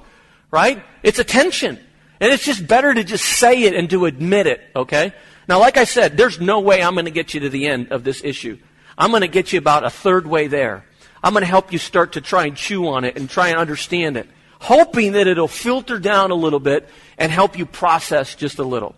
right? 0.53 0.83
It's 1.01 1.17
a 1.17 1.23
tension. 1.23 1.79
And 2.19 2.31
it's 2.31 2.45
just 2.45 2.67
better 2.67 2.93
to 2.93 3.03
just 3.03 3.25
say 3.25 3.63
it 3.63 3.73
and 3.73 3.89
to 3.89 4.05
admit 4.05 4.45
it, 4.45 4.61
okay? 4.75 5.11
Now, 5.49 5.59
like 5.59 5.77
I 5.77 5.83
said, 5.83 6.15
there's 6.15 6.39
no 6.39 6.59
way 6.59 6.83
I'm 6.83 6.93
going 6.93 7.05
to 7.05 7.11
get 7.11 7.33
you 7.33 7.39
to 7.39 7.49
the 7.49 7.65
end 7.65 7.91
of 7.91 8.03
this 8.03 8.23
issue. 8.23 8.59
I'm 8.95 9.09
going 9.09 9.21
to 9.21 9.27
get 9.27 9.51
you 9.51 9.57
about 9.57 9.83
a 9.83 9.89
third 9.89 10.27
way 10.27 10.45
there. 10.45 10.85
I'm 11.23 11.33
going 11.33 11.41
to 11.41 11.47
help 11.47 11.73
you 11.73 11.79
start 11.79 12.13
to 12.13 12.21
try 12.21 12.45
and 12.45 12.55
chew 12.55 12.87
on 12.87 13.03
it 13.03 13.17
and 13.17 13.27
try 13.27 13.47
and 13.49 13.57
understand 13.57 14.15
it, 14.15 14.29
hoping 14.59 15.13
that 15.13 15.25
it'll 15.25 15.47
filter 15.47 15.97
down 15.97 16.29
a 16.29 16.35
little 16.35 16.59
bit 16.59 16.87
and 17.17 17.31
help 17.31 17.57
you 17.57 17.65
process 17.65 18.35
just 18.35 18.59
a 18.59 18.63
little. 18.63 18.93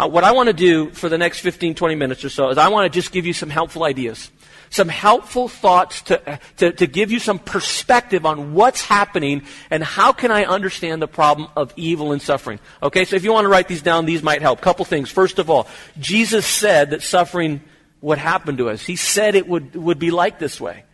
Uh, 0.00 0.08
what 0.08 0.24
I 0.24 0.32
want 0.32 0.46
to 0.46 0.54
do 0.54 0.88
for 0.92 1.10
the 1.10 1.18
next 1.18 1.40
15, 1.40 1.74
20 1.74 1.94
minutes 1.94 2.24
or 2.24 2.30
so 2.30 2.48
is 2.48 2.56
I 2.56 2.68
want 2.68 2.90
to 2.90 2.98
just 2.98 3.12
give 3.12 3.26
you 3.26 3.34
some 3.34 3.50
helpful 3.50 3.84
ideas 3.84 4.30
some 4.72 4.88
helpful 4.88 5.48
thoughts 5.48 6.00
to, 6.02 6.38
to, 6.58 6.70
to 6.70 6.86
give 6.86 7.10
you 7.10 7.18
some 7.18 7.40
perspective 7.40 8.24
on 8.24 8.54
what's 8.54 8.80
happening 8.80 9.42
and 9.68 9.82
how 9.82 10.12
can 10.12 10.30
I 10.30 10.44
understand 10.44 11.02
the 11.02 11.08
problem 11.08 11.48
of 11.56 11.74
evil 11.74 12.12
and 12.12 12.22
suffering. 12.22 12.60
Okay, 12.80 13.04
so 13.04 13.16
if 13.16 13.24
you 13.24 13.32
want 13.32 13.46
to 13.46 13.48
write 13.48 13.66
these 13.66 13.82
down, 13.82 14.06
these 14.06 14.22
might 14.22 14.42
help. 14.42 14.60
Couple 14.60 14.84
things. 14.84 15.10
First 15.10 15.40
of 15.40 15.50
all, 15.50 15.66
Jesus 15.98 16.46
said 16.46 16.90
that 16.90 17.02
suffering 17.02 17.62
would 18.00 18.18
happen 18.18 18.58
to 18.58 18.70
us. 18.70 18.86
He 18.86 18.94
said 18.94 19.34
it 19.34 19.48
would, 19.48 19.74
would 19.74 19.98
be 19.98 20.12
like 20.12 20.38
this 20.38 20.60
way. 20.60 20.84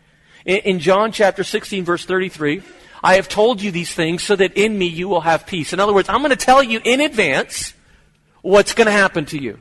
In, 0.43 0.57
in 0.57 0.79
John 0.79 1.11
chapter 1.11 1.43
16 1.43 1.85
verse 1.85 2.03
33, 2.03 2.63
I 3.03 3.13
have 3.17 3.29
told 3.29 3.61
you 3.61 3.69
these 3.69 3.93
things 3.93 4.23
so 4.23 4.35
that 4.35 4.53
in 4.57 4.75
me 4.75 4.87
you 4.87 5.07
will 5.07 5.21
have 5.21 5.45
peace. 5.45 5.71
In 5.71 5.79
other 5.79 5.93
words, 5.93 6.09
I'm 6.09 6.21
going 6.21 6.31
to 6.31 6.35
tell 6.35 6.63
you 6.63 6.81
in 6.83 6.99
advance 6.99 7.75
what's 8.47 8.73
going 8.73 8.85
to 8.85 8.91
happen 8.91 9.25
to 9.25 9.37
you. 9.37 9.59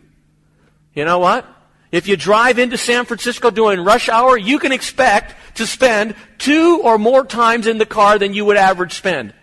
You 0.94 1.04
know 1.04 1.18
what? 1.18 1.44
If 1.90 2.06
you 2.06 2.16
drive 2.16 2.58
into 2.58 2.78
San 2.78 3.04
Francisco 3.04 3.50
during 3.50 3.80
rush 3.80 4.08
hour, 4.08 4.36
you 4.36 4.58
can 4.58 4.70
expect 4.70 5.34
to 5.56 5.66
spend 5.66 6.14
two 6.38 6.80
or 6.82 6.96
more 6.96 7.24
times 7.24 7.66
in 7.66 7.78
the 7.78 7.86
car 7.86 8.18
than 8.18 8.32
you 8.32 8.44
would 8.44 8.56
average 8.56 8.92
spend. 8.92 9.34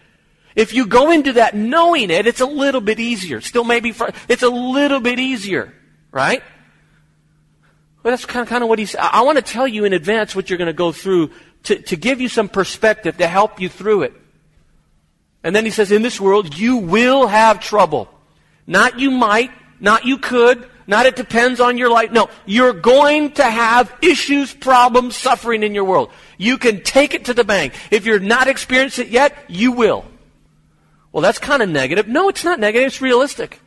If 0.55 0.73
you 0.73 0.85
go 0.87 1.11
into 1.11 1.33
that 1.33 1.55
knowing 1.55 2.09
it, 2.09 2.25
it's 2.25 2.41
a 2.41 2.45
little 2.45 2.81
bit 2.81 2.99
easier. 2.99 3.41
Still 3.41 3.63
maybe, 3.63 3.91
fr- 3.91 4.11
it's 4.29 4.43
a 4.43 4.49
little 4.49 4.99
bit 4.99 5.19
easier, 5.19 5.73
right? 6.11 6.43
Well, 8.01 8.11
that's 8.11 8.25
kind 8.25 8.43
of, 8.43 8.49
kind 8.49 8.63
of 8.63 8.69
what 8.69 8.79
he's, 8.79 8.95
I 8.95 9.21
want 9.21 9.37
to 9.37 9.41
tell 9.41 9.67
you 9.67 9.83
in 9.83 9.93
advance 9.93 10.35
what 10.35 10.49
you're 10.49 10.57
going 10.57 10.67
to 10.67 10.73
go 10.73 10.91
through 10.91 11.31
to, 11.63 11.81
to 11.81 11.95
give 11.95 12.21
you 12.21 12.29
some 12.29 12.49
perspective 12.49 13.17
to 13.17 13.27
help 13.27 13.59
you 13.59 13.67
through 13.67 14.03
it. 14.03 14.13
And 15.43 15.55
then 15.55 15.65
he 15.65 15.71
says, 15.71 15.91
in 15.91 16.01
this 16.01 16.21
world, 16.21 16.57
you 16.57 16.77
will 16.77 17.27
have 17.27 17.59
trouble. 17.59 18.09
Not 18.65 18.99
you 18.99 19.11
might, 19.11 19.51
not 19.79 20.05
you 20.05 20.17
could, 20.17 20.69
not 20.87 21.05
it 21.05 21.15
depends 21.15 21.59
on 21.59 21.77
your 21.77 21.89
life. 21.89 22.11
No, 22.11 22.29
you're 22.45 22.73
going 22.73 23.31
to 23.33 23.43
have 23.43 23.93
issues, 24.01 24.53
problems, 24.53 25.15
suffering 25.15 25.63
in 25.63 25.73
your 25.73 25.85
world. 25.85 26.11
You 26.37 26.57
can 26.57 26.81
take 26.83 27.13
it 27.13 27.25
to 27.25 27.33
the 27.33 27.43
bank. 27.43 27.73
If 27.91 28.05
you're 28.05 28.19
not 28.19 28.47
experienced 28.47 28.99
it 28.99 29.07
yet, 29.07 29.35
you 29.47 29.71
will. 29.71 30.05
Well, 31.11 31.21
that's 31.21 31.39
kind 31.39 31.61
of 31.61 31.69
negative. 31.69 32.07
No, 32.07 32.29
it's 32.29 32.43
not 32.43 32.59
negative. 32.59 32.87
It's 32.87 33.01
realistic. 33.01 33.59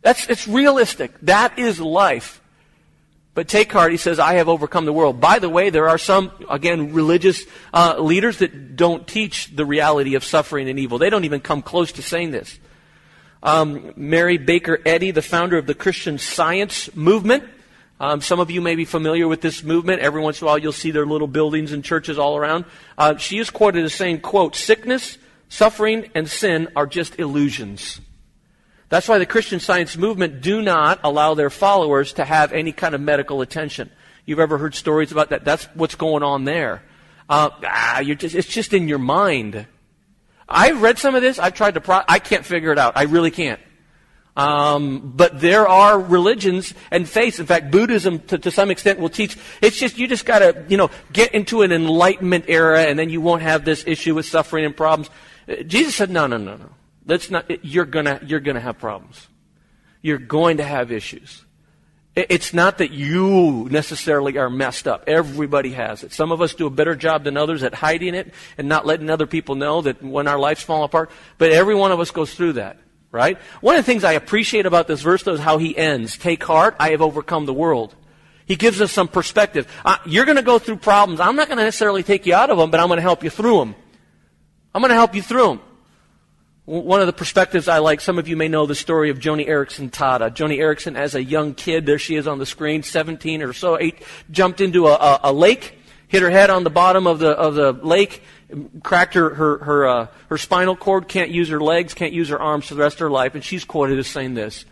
That's, 0.00 0.26
it's 0.28 0.48
realistic. 0.48 1.12
That 1.22 1.58
is 1.58 1.80
life. 1.80 2.40
But 3.34 3.48
take 3.48 3.72
heart, 3.72 3.92
he 3.92 3.96
says, 3.96 4.18
I 4.18 4.34
have 4.34 4.48
overcome 4.48 4.84
the 4.84 4.92
world. 4.92 5.20
By 5.20 5.38
the 5.38 5.48
way, 5.48 5.70
there 5.70 5.88
are 5.88 5.96
some, 5.96 6.32
again, 6.50 6.92
religious 6.92 7.44
uh, 7.72 7.98
leaders 7.98 8.38
that 8.38 8.76
don't 8.76 9.06
teach 9.06 9.54
the 9.54 9.64
reality 9.64 10.16
of 10.16 10.24
suffering 10.24 10.68
and 10.68 10.78
evil. 10.78 10.98
They 10.98 11.08
don't 11.08 11.24
even 11.24 11.40
come 11.40 11.62
close 11.62 11.92
to 11.92 12.02
saying 12.02 12.32
this. 12.32 12.58
Um, 13.42 13.92
Mary 13.96 14.38
Baker 14.38 14.78
Eddy, 14.86 15.10
the 15.10 15.22
founder 15.22 15.58
of 15.58 15.66
the 15.66 15.74
Christian 15.74 16.18
Science 16.18 16.94
movement. 16.94 17.44
Um, 17.98 18.20
some 18.20 18.40
of 18.40 18.50
you 18.50 18.60
may 18.60 18.76
be 18.76 18.84
familiar 18.84 19.26
with 19.26 19.40
this 19.40 19.62
movement. 19.62 20.00
Every 20.00 20.20
once 20.20 20.40
in 20.40 20.44
a 20.44 20.46
while, 20.46 20.58
you'll 20.58 20.72
see 20.72 20.90
their 20.90 21.06
little 21.06 21.26
buildings 21.26 21.72
and 21.72 21.84
churches 21.84 22.18
all 22.18 22.36
around. 22.36 22.64
Uh, 22.96 23.16
she 23.16 23.38
is 23.38 23.50
quoted 23.50 23.84
as 23.84 23.94
saying, 23.94 24.20
"quote 24.20 24.54
Sickness, 24.54 25.18
suffering, 25.48 26.10
and 26.14 26.28
sin 26.28 26.68
are 26.76 26.86
just 26.86 27.18
illusions." 27.18 28.00
That's 28.88 29.08
why 29.08 29.18
the 29.18 29.26
Christian 29.26 29.58
Science 29.58 29.96
movement 29.96 30.40
do 30.40 30.60
not 30.60 31.00
allow 31.02 31.34
their 31.34 31.50
followers 31.50 32.12
to 32.14 32.24
have 32.24 32.52
any 32.52 32.72
kind 32.72 32.94
of 32.94 33.00
medical 33.00 33.40
attention. 33.40 33.90
You've 34.26 34.38
ever 34.38 34.58
heard 34.58 34.74
stories 34.74 35.10
about 35.10 35.30
that? 35.30 35.44
That's 35.44 35.64
what's 35.74 35.94
going 35.94 36.22
on 36.22 36.44
there. 36.44 36.82
Uh, 37.28 37.50
ah, 37.64 38.02
just, 38.02 38.34
it's 38.34 38.48
just 38.48 38.74
in 38.74 38.88
your 38.88 38.98
mind. 38.98 39.66
I've 40.52 40.82
read 40.82 40.98
some 40.98 41.14
of 41.14 41.22
this. 41.22 41.38
I've 41.38 41.54
tried 41.54 41.74
to. 41.74 41.80
Pro- 41.80 42.02
I 42.08 42.18
can't 42.18 42.44
figure 42.44 42.72
it 42.72 42.78
out. 42.78 42.92
I 42.96 43.04
really 43.04 43.30
can't. 43.30 43.60
Um, 44.34 45.12
but 45.14 45.40
there 45.40 45.68
are 45.68 46.00
religions 46.00 46.72
and 46.90 47.06
faiths. 47.08 47.38
In 47.38 47.46
fact, 47.46 47.70
Buddhism, 47.70 48.20
to, 48.20 48.38
to 48.38 48.50
some 48.50 48.70
extent, 48.70 48.98
will 48.98 49.10
teach. 49.10 49.36
It's 49.60 49.76
just 49.76 49.98
you 49.98 50.06
just 50.06 50.24
got 50.24 50.38
to, 50.38 50.64
you 50.68 50.76
know, 50.76 50.90
get 51.12 51.34
into 51.34 51.62
an 51.62 51.72
enlightenment 51.72 52.46
era, 52.48 52.82
and 52.82 52.98
then 52.98 53.10
you 53.10 53.20
won't 53.20 53.42
have 53.42 53.64
this 53.64 53.84
issue 53.86 54.14
with 54.14 54.26
suffering 54.26 54.64
and 54.64 54.76
problems. 54.76 55.10
Uh, 55.48 55.56
Jesus 55.64 55.94
said, 55.94 56.10
"No, 56.10 56.26
no, 56.26 56.38
no, 56.38 56.56
no. 56.56 56.70
That's 57.04 57.30
not, 57.30 57.64
you're 57.64 57.84
gonna, 57.84 58.20
you're 58.24 58.40
gonna 58.40 58.60
have 58.60 58.78
problems. 58.78 59.26
You're 60.02 60.18
going 60.18 60.58
to 60.58 60.64
have 60.64 60.92
issues. 60.92 61.44
It's 62.14 62.52
not 62.52 62.78
that 62.78 62.90
you 62.90 63.68
necessarily 63.70 64.36
are 64.36 64.50
messed 64.50 64.86
up. 64.86 65.04
Everybody 65.06 65.72
has 65.72 66.04
it. 66.04 66.12
Some 66.12 66.30
of 66.30 66.42
us 66.42 66.52
do 66.52 66.66
a 66.66 66.70
better 66.70 66.94
job 66.94 67.24
than 67.24 67.38
others 67.38 67.62
at 67.62 67.72
hiding 67.72 68.14
it 68.14 68.34
and 68.58 68.68
not 68.68 68.84
letting 68.84 69.08
other 69.08 69.26
people 69.26 69.54
know 69.54 69.80
that 69.80 70.02
when 70.02 70.28
our 70.28 70.38
lives 70.38 70.62
fall 70.62 70.84
apart. 70.84 71.10
But 71.38 71.52
every 71.52 71.74
one 71.74 71.90
of 71.90 72.00
us 72.00 72.10
goes 72.10 72.34
through 72.34 72.54
that, 72.54 72.76
right? 73.10 73.38
One 73.62 73.76
of 73.76 73.84
the 73.86 73.90
things 73.90 74.04
I 74.04 74.12
appreciate 74.12 74.66
about 74.66 74.88
this 74.88 75.00
verse 75.00 75.22
though 75.22 75.32
is 75.32 75.40
how 75.40 75.56
he 75.56 75.74
ends. 75.74 76.18
Take 76.18 76.44
heart, 76.44 76.76
I 76.78 76.90
have 76.90 77.00
overcome 77.00 77.46
the 77.46 77.54
world. 77.54 77.94
He 78.44 78.56
gives 78.56 78.82
us 78.82 78.92
some 78.92 79.08
perspective. 79.08 79.66
Uh, 79.82 79.96
you're 80.04 80.26
going 80.26 80.36
to 80.36 80.42
go 80.42 80.58
through 80.58 80.76
problems. 80.76 81.18
I'm 81.18 81.36
not 81.36 81.48
going 81.48 81.58
to 81.58 81.64
necessarily 81.64 82.02
take 82.02 82.26
you 82.26 82.34
out 82.34 82.50
of 82.50 82.58
them, 82.58 82.70
but 82.70 82.78
I'm 82.80 82.88
going 82.88 82.98
to 82.98 83.02
help 83.02 83.24
you 83.24 83.30
through 83.30 83.58
them. 83.58 83.74
I'm 84.74 84.82
going 84.82 84.90
to 84.90 84.96
help 84.96 85.14
you 85.14 85.22
through 85.22 85.46
them. 85.46 85.60
One 86.64 87.00
of 87.00 87.08
the 87.08 87.12
perspectives 87.12 87.66
I 87.66 87.78
like, 87.78 88.00
some 88.00 88.20
of 88.20 88.28
you 88.28 88.36
may 88.36 88.46
know 88.46 88.66
the 88.66 88.76
story 88.76 89.10
of 89.10 89.18
Joni 89.18 89.48
Eareckson 89.48 89.90
Tada. 89.90 90.30
Joni 90.30 90.58
Eareckson, 90.58 90.96
as 90.96 91.16
a 91.16 91.22
young 91.22 91.54
kid, 91.54 91.86
there 91.86 91.98
she 91.98 92.14
is 92.14 92.28
on 92.28 92.38
the 92.38 92.46
screen, 92.46 92.84
17 92.84 93.42
or 93.42 93.52
so, 93.52 93.76
8, 93.76 94.00
jumped 94.30 94.60
into 94.60 94.86
a, 94.86 94.94
a, 94.94 95.20
a 95.24 95.32
lake, 95.32 95.76
hit 96.06 96.22
her 96.22 96.30
head 96.30 96.50
on 96.50 96.62
the 96.62 96.70
bottom 96.70 97.08
of 97.08 97.18
the, 97.18 97.30
of 97.30 97.56
the 97.56 97.72
lake, 97.72 98.22
cracked 98.84 99.14
her, 99.14 99.34
her, 99.34 99.58
her, 99.58 99.88
uh, 99.88 100.06
her 100.28 100.38
spinal 100.38 100.76
cord, 100.76 101.08
can't 101.08 101.30
use 101.30 101.48
her 101.48 101.60
legs, 101.60 101.94
can't 101.94 102.12
use 102.12 102.28
her 102.28 102.40
arms 102.40 102.66
for 102.66 102.74
the 102.74 102.80
rest 102.80 102.94
of 102.96 103.00
her 103.00 103.10
life, 103.10 103.34
and 103.34 103.42
she's 103.42 103.64
quoted 103.64 103.98
as 103.98 104.06
saying 104.06 104.34
this 104.34 104.64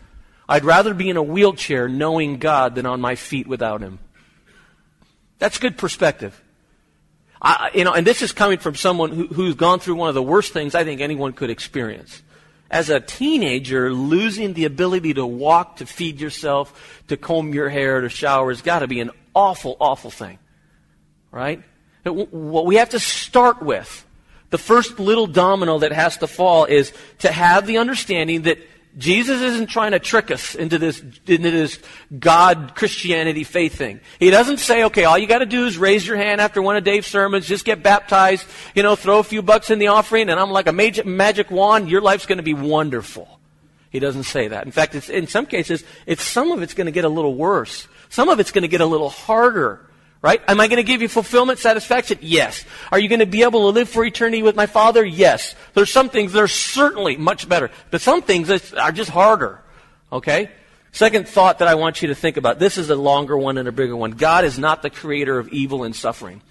I'd 0.47 0.63
rather 0.63 0.93
be 0.93 1.09
in 1.09 1.17
a 1.17 1.23
wheelchair 1.23 1.89
knowing 1.89 2.37
God 2.37 2.75
than 2.75 2.85
on 2.85 3.01
my 3.01 3.15
feet 3.15 3.47
without 3.47 3.81
Him. 3.81 3.99
That's 5.39 5.57
good 5.57 5.77
perspective. 5.77 6.41
I, 7.41 7.71
you 7.73 7.83
know, 7.83 7.93
and 7.93 8.05
this 8.05 8.21
is 8.21 8.31
coming 8.31 8.59
from 8.59 8.75
someone 8.75 9.11
who, 9.11 9.27
who's 9.27 9.55
gone 9.55 9.79
through 9.79 9.95
one 9.95 10.09
of 10.09 10.15
the 10.15 10.21
worst 10.21 10.53
things 10.53 10.75
I 10.75 10.83
think 10.83 11.01
anyone 11.01 11.33
could 11.33 11.49
experience. 11.49 12.21
As 12.69 12.89
a 12.89 12.99
teenager, 12.99 13.91
losing 13.91 14.53
the 14.53 14.65
ability 14.65 15.15
to 15.15 15.25
walk, 15.25 15.77
to 15.77 15.85
feed 15.85 16.21
yourself, 16.21 17.03
to 17.07 17.17
comb 17.17 17.53
your 17.53 17.67
hair, 17.67 18.01
to 18.01 18.09
shower 18.09 18.51
has 18.51 18.61
got 18.61 18.79
to 18.79 18.87
be 18.87 18.99
an 18.99 19.11
awful, 19.33 19.75
awful 19.79 20.11
thing. 20.11 20.37
Right? 21.31 21.63
What 22.03 22.65
we 22.65 22.75
have 22.75 22.89
to 22.89 22.99
start 22.99 23.61
with, 23.61 24.05
the 24.51 24.57
first 24.57 24.99
little 24.99 25.27
domino 25.27 25.79
that 25.79 25.91
has 25.91 26.17
to 26.17 26.27
fall 26.27 26.65
is 26.65 26.93
to 27.19 27.31
have 27.31 27.65
the 27.65 27.77
understanding 27.79 28.43
that 28.43 28.59
Jesus 28.97 29.41
isn't 29.41 29.67
trying 29.67 29.91
to 29.91 29.99
trick 29.99 30.31
us 30.31 30.53
into 30.53 30.77
this, 30.77 30.99
into 31.25 31.49
this 31.49 31.79
God 32.19 32.73
Christianity 32.75 33.43
faith 33.43 33.75
thing. 33.75 34.01
He 34.19 34.29
doesn't 34.29 34.57
say, 34.57 34.83
okay, 34.85 35.05
all 35.05 35.17
you 35.17 35.27
gotta 35.27 35.45
do 35.45 35.65
is 35.65 35.77
raise 35.77 36.05
your 36.05 36.17
hand 36.17 36.41
after 36.41 36.61
one 36.61 36.75
of 36.75 36.83
Dave's 36.83 37.07
sermons, 37.07 37.47
just 37.47 37.63
get 37.63 37.83
baptized, 37.83 38.45
you 38.75 38.83
know, 38.83 38.95
throw 38.95 39.19
a 39.19 39.23
few 39.23 39.41
bucks 39.41 39.69
in 39.69 39.79
the 39.79 39.87
offering, 39.87 40.29
and 40.29 40.39
I'm 40.39 40.51
like 40.51 40.67
a 40.67 40.73
magic, 40.73 41.05
magic 41.05 41.51
wand, 41.51 41.89
your 41.89 42.01
life's 42.01 42.25
gonna 42.25 42.43
be 42.43 42.53
wonderful. 42.53 43.39
He 43.89 43.99
doesn't 43.99 44.23
say 44.23 44.47
that. 44.47 44.65
In 44.65 44.71
fact, 44.71 44.95
in 45.09 45.27
some 45.27 45.45
cases, 45.45 45.83
it's 46.05 46.23
some 46.23 46.51
of 46.51 46.61
it's 46.61 46.73
gonna 46.73 46.91
get 46.91 47.05
a 47.05 47.09
little 47.09 47.35
worse. 47.35 47.87
Some 48.09 48.29
of 48.29 48.39
it's 48.39 48.51
gonna 48.51 48.67
get 48.67 48.81
a 48.81 48.85
little 48.85 49.09
harder. 49.09 49.85
Right? 50.21 50.39
Am 50.47 50.59
I 50.59 50.67
going 50.67 50.77
to 50.77 50.83
give 50.83 51.01
you 51.01 51.07
fulfillment, 51.07 51.57
satisfaction? 51.57 52.19
Yes. 52.21 52.63
Are 52.91 52.99
you 52.99 53.09
going 53.09 53.21
to 53.21 53.25
be 53.25 53.41
able 53.41 53.61
to 53.61 53.75
live 53.75 53.89
for 53.89 54.05
eternity 54.05 54.43
with 54.43 54.55
my 54.55 54.67
Father? 54.67 55.03
Yes. 55.03 55.55
There's 55.73 55.91
some 55.91 56.09
things 56.09 56.33
that 56.33 56.39
are 56.39 56.47
certainly 56.47 57.17
much 57.17 57.49
better, 57.49 57.71
but 57.89 58.01
some 58.01 58.21
things 58.21 58.51
are 58.73 58.91
just 58.91 59.09
harder. 59.09 59.61
Okay? 60.11 60.51
Second 60.91 61.27
thought 61.27 61.59
that 61.59 61.67
I 61.67 61.73
want 61.73 62.03
you 62.03 62.09
to 62.09 62.15
think 62.15 62.37
about. 62.37 62.59
This 62.59 62.77
is 62.77 62.91
a 62.91 62.95
longer 62.95 63.35
one 63.35 63.57
and 63.57 63.67
a 63.67 63.71
bigger 63.71 63.95
one. 63.95 64.11
God 64.11 64.45
is 64.45 64.59
not 64.59 64.83
the 64.83 64.91
creator 64.91 65.39
of 65.39 65.47
evil 65.49 65.83
and 65.83 65.95
suffering. 65.95 66.41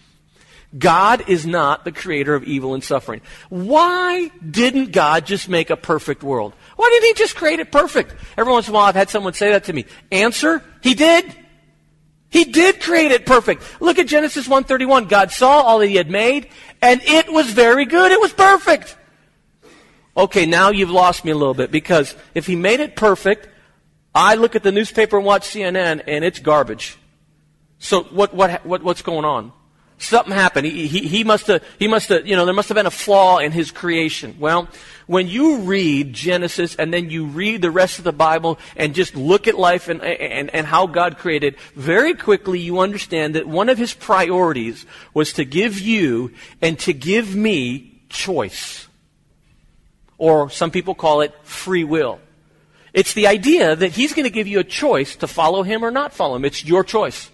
God 0.76 1.28
is 1.28 1.46
not 1.46 1.84
the 1.84 1.92
creator 1.92 2.34
of 2.34 2.44
evil 2.44 2.74
and 2.74 2.82
suffering. 2.82 3.20
Why 3.50 4.30
didn't 4.48 4.92
God 4.92 5.26
just 5.26 5.48
make 5.48 5.70
a 5.70 5.76
perfect 5.76 6.22
world? 6.22 6.54
Why 6.76 6.88
didn't 6.90 7.08
He 7.08 7.14
just 7.14 7.36
create 7.36 7.60
it 7.60 7.70
perfect? 7.70 8.14
Every 8.36 8.52
once 8.52 8.66
in 8.66 8.74
a 8.74 8.74
while 8.74 8.86
I've 8.86 8.94
had 8.94 9.10
someone 9.10 9.34
say 9.34 9.50
that 9.50 9.64
to 9.64 9.72
me. 9.72 9.84
Answer, 10.10 10.62
He 10.80 10.94
did. 10.94 11.36
He 12.30 12.44
did 12.44 12.80
create 12.80 13.10
it 13.10 13.26
perfect. 13.26 13.62
Look 13.80 13.98
at 13.98 14.06
Genesis 14.06 14.48
1:31. 14.48 15.08
God 15.08 15.32
saw 15.32 15.60
all 15.62 15.80
that 15.80 15.88
he 15.88 15.96
had 15.96 16.10
made 16.10 16.48
and 16.80 17.02
it 17.02 17.30
was 17.32 17.50
very 17.50 17.84
good. 17.84 18.12
It 18.12 18.20
was 18.20 18.32
perfect. 18.32 18.96
Okay, 20.16 20.46
now 20.46 20.70
you've 20.70 20.90
lost 20.90 21.24
me 21.24 21.32
a 21.32 21.36
little 21.36 21.54
bit 21.54 21.70
because 21.70 22.14
if 22.34 22.46
he 22.46 22.56
made 22.56 22.80
it 22.80 22.96
perfect, 22.96 23.48
I 24.14 24.34
look 24.36 24.56
at 24.56 24.62
the 24.62 24.72
newspaper 24.72 25.16
and 25.16 25.26
watch 25.26 25.42
CNN 25.42 26.02
and 26.06 26.24
it's 26.24 26.38
garbage. 26.38 26.98
So 27.78 28.02
what, 28.04 28.34
what, 28.34 28.64
what 28.64 28.82
what's 28.82 29.02
going 29.02 29.24
on? 29.24 29.52
Something 30.00 30.32
happened. 30.32 30.66
He, 30.66 30.86
he, 30.86 31.06
he 31.06 31.24
must 31.24 31.46
have, 31.48 31.62
he 31.78 31.86
must 31.86 32.08
have, 32.08 32.26
you 32.26 32.34
know, 32.34 32.46
there 32.46 32.54
must 32.54 32.70
have 32.70 32.74
been 32.74 32.86
a 32.86 32.90
flaw 32.90 33.36
in 33.36 33.52
his 33.52 33.70
creation. 33.70 34.34
Well, 34.38 34.66
when 35.06 35.28
you 35.28 35.58
read 35.58 36.14
Genesis 36.14 36.74
and 36.74 36.90
then 36.90 37.10
you 37.10 37.26
read 37.26 37.60
the 37.60 37.70
rest 37.70 37.98
of 37.98 38.04
the 38.04 38.12
Bible 38.12 38.58
and 38.76 38.94
just 38.94 39.14
look 39.14 39.46
at 39.46 39.58
life 39.58 39.88
and, 39.88 40.00
and, 40.02 40.48
and 40.54 40.66
how 40.66 40.86
God 40.86 41.18
created, 41.18 41.56
very 41.74 42.14
quickly 42.14 42.58
you 42.58 42.80
understand 42.80 43.34
that 43.34 43.46
one 43.46 43.68
of 43.68 43.76
his 43.76 43.92
priorities 43.92 44.86
was 45.12 45.34
to 45.34 45.44
give 45.44 45.78
you 45.78 46.32
and 46.62 46.78
to 46.78 46.94
give 46.94 47.36
me 47.36 48.00
choice. 48.08 48.88
Or 50.16 50.48
some 50.48 50.70
people 50.70 50.94
call 50.94 51.20
it 51.20 51.34
free 51.42 51.84
will. 51.84 52.20
It's 52.94 53.12
the 53.12 53.26
idea 53.26 53.76
that 53.76 53.92
he's 53.92 54.14
going 54.14 54.24
to 54.24 54.30
give 54.30 54.46
you 54.46 54.60
a 54.60 54.64
choice 54.64 55.14
to 55.16 55.26
follow 55.26 55.62
him 55.62 55.84
or 55.84 55.90
not 55.90 56.14
follow 56.14 56.36
him. 56.36 56.46
It's 56.46 56.64
your 56.64 56.84
choice. 56.84 57.30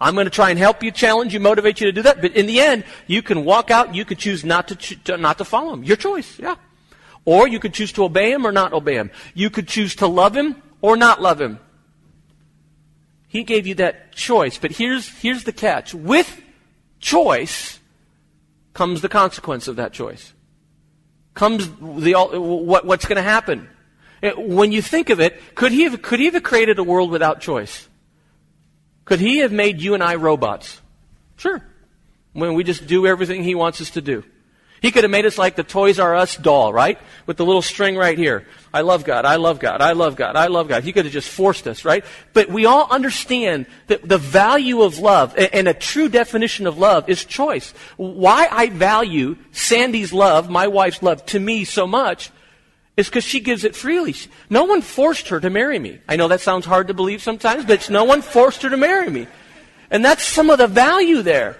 I'm 0.00 0.14
going 0.14 0.26
to 0.26 0.30
try 0.30 0.50
and 0.50 0.58
help 0.58 0.82
you, 0.82 0.90
challenge 0.90 1.34
you, 1.34 1.40
motivate 1.40 1.80
you 1.80 1.86
to 1.86 1.92
do 1.92 2.02
that. 2.02 2.22
But 2.22 2.34
in 2.34 2.46
the 2.46 2.60
end, 2.60 2.84
you 3.06 3.20
can 3.20 3.44
walk 3.44 3.70
out. 3.70 3.94
You 3.94 4.04
could 4.04 4.18
choose 4.18 4.44
not 4.44 4.68
to, 4.68 4.76
ch- 4.76 5.02
to, 5.04 5.18
not 5.18 5.38
to 5.38 5.44
follow 5.44 5.74
him. 5.74 5.84
Your 5.84 5.96
choice, 5.96 6.38
yeah. 6.38 6.56
Or 7.26 7.46
you 7.46 7.58
could 7.58 7.74
choose 7.74 7.92
to 7.92 8.04
obey 8.04 8.32
him 8.32 8.46
or 8.46 8.52
not 8.52 8.72
obey 8.72 8.94
him. 8.94 9.10
You 9.34 9.50
could 9.50 9.68
choose 9.68 9.94
to 9.96 10.06
love 10.06 10.34
him 10.34 10.62
or 10.80 10.96
not 10.96 11.20
love 11.20 11.40
him. 11.40 11.58
He 13.28 13.44
gave 13.44 13.66
you 13.66 13.74
that 13.76 14.12
choice. 14.12 14.56
But 14.58 14.72
here's 14.72 15.08
here's 15.08 15.44
the 15.44 15.52
catch. 15.52 15.94
With 15.94 16.42
choice 16.98 17.78
comes 18.72 19.02
the 19.02 19.08
consequence 19.08 19.68
of 19.68 19.76
that 19.76 19.92
choice. 19.92 20.32
Comes 21.34 21.68
the 21.78 22.14
what, 22.14 22.86
what's 22.86 23.04
going 23.04 23.16
to 23.16 23.22
happen. 23.22 23.68
When 24.36 24.72
you 24.72 24.82
think 24.82 25.10
of 25.10 25.20
it, 25.20 25.40
could 25.54 25.72
he 25.72 25.84
have, 25.84 26.02
could 26.02 26.20
he 26.20 26.26
have 26.26 26.42
created 26.42 26.78
a 26.78 26.82
world 26.82 27.10
without 27.10 27.40
choice? 27.40 27.88
Could 29.04 29.20
he 29.20 29.38
have 29.38 29.52
made 29.52 29.80
you 29.80 29.94
and 29.94 30.02
I 30.02 30.14
robots? 30.16 30.80
Sure. 31.36 31.64
When 32.32 32.54
we 32.54 32.64
just 32.64 32.86
do 32.86 33.06
everything 33.06 33.42
he 33.42 33.54
wants 33.54 33.80
us 33.80 33.90
to 33.90 34.00
do. 34.00 34.24
He 34.80 34.92
could 34.92 35.04
have 35.04 35.10
made 35.10 35.26
us 35.26 35.36
like 35.36 35.56
the 35.56 35.62
Toys 35.62 35.98
R 35.98 36.14
Us 36.14 36.36
doll, 36.36 36.72
right? 36.72 36.98
With 37.26 37.36
the 37.36 37.44
little 37.44 37.60
string 37.60 37.96
right 37.96 38.16
here. 38.16 38.46
I 38.72 38.80
love 38.80 39.04
God, 39.04 39.26
I 39.26 39.36
love 39.36 39.58
God, 39.58 39.82
I 39.82 39.92
love 39.92 40.16
God, 40.16 40.36
I 40.36 40.46
love 40.46 40.68
God. 40.68 40.84
He 40.84 40.92
could 40.92 41.04
have 41.04 41.12
just 41.12 41.28
forced 41.28 41.66
us, 41.66 41.84
right? 41.84 42.04
But 42.32 42.48
we 42.48 42.64
all 42.64 42.86
understand 42.90 43.66
that 43.88 44.08
the 44.08 44.16
value 44.16 44.80
of 44.80 44.98
love 44.98 45.36
and 45.36 45.68
a 45.68 45.74
true 45.74 46.08
definition 46.08 46.66
of 46.66 46.78
love 46.78 47.08
is 47.10 47.24
choice. 47.24 47.74
Why 47.98 48.48
I 48.50 48.70
value 48.70 49.36
Sandy's 49.52 50.14
love, 50.14 50.48
my 50.48 50.68
wife's 50.68 51.02
love, 51.02 51.26
to 51.26 51.40
me 51.40 51.64
so 51.64 51.86
much 51.86 52.30
is 52.96 53.08
because 53.08 53.24
she 53.24 53.40
gives 53.40 53.64
it 53.64 53.74
freely. 53.74 54.14
No 54.48 54.64
one 54.64 54.82
forced 54.82 55.28
her 55.28 55.40
to 55.40 55.50
marry 55.50 55.78
me. 55.78 56.00
I 56.08 56.16
know 56.16 56.28
that 56.28 56.40
sounds 56.40 56.66
hard 56.66 56.88
to 56.88 56.94
believe 56.94 57.22
sometimes, 57.22 57.64
but 57.64 57.74
it's 57.74 57.90
no 57.90 58.04
one 58.04 58.22
forced 58.22 58.62
her 58.62 58.70
to 58.70 58.76
marry 58.76 59.10
me. 59.10 59.26
And 59.90 60.04
that's 60.04 60.22
some 60.22 60.50
of 60.50 60.58
the 60.58 60.66
value 60.66 61.22
there. 61.22 61.56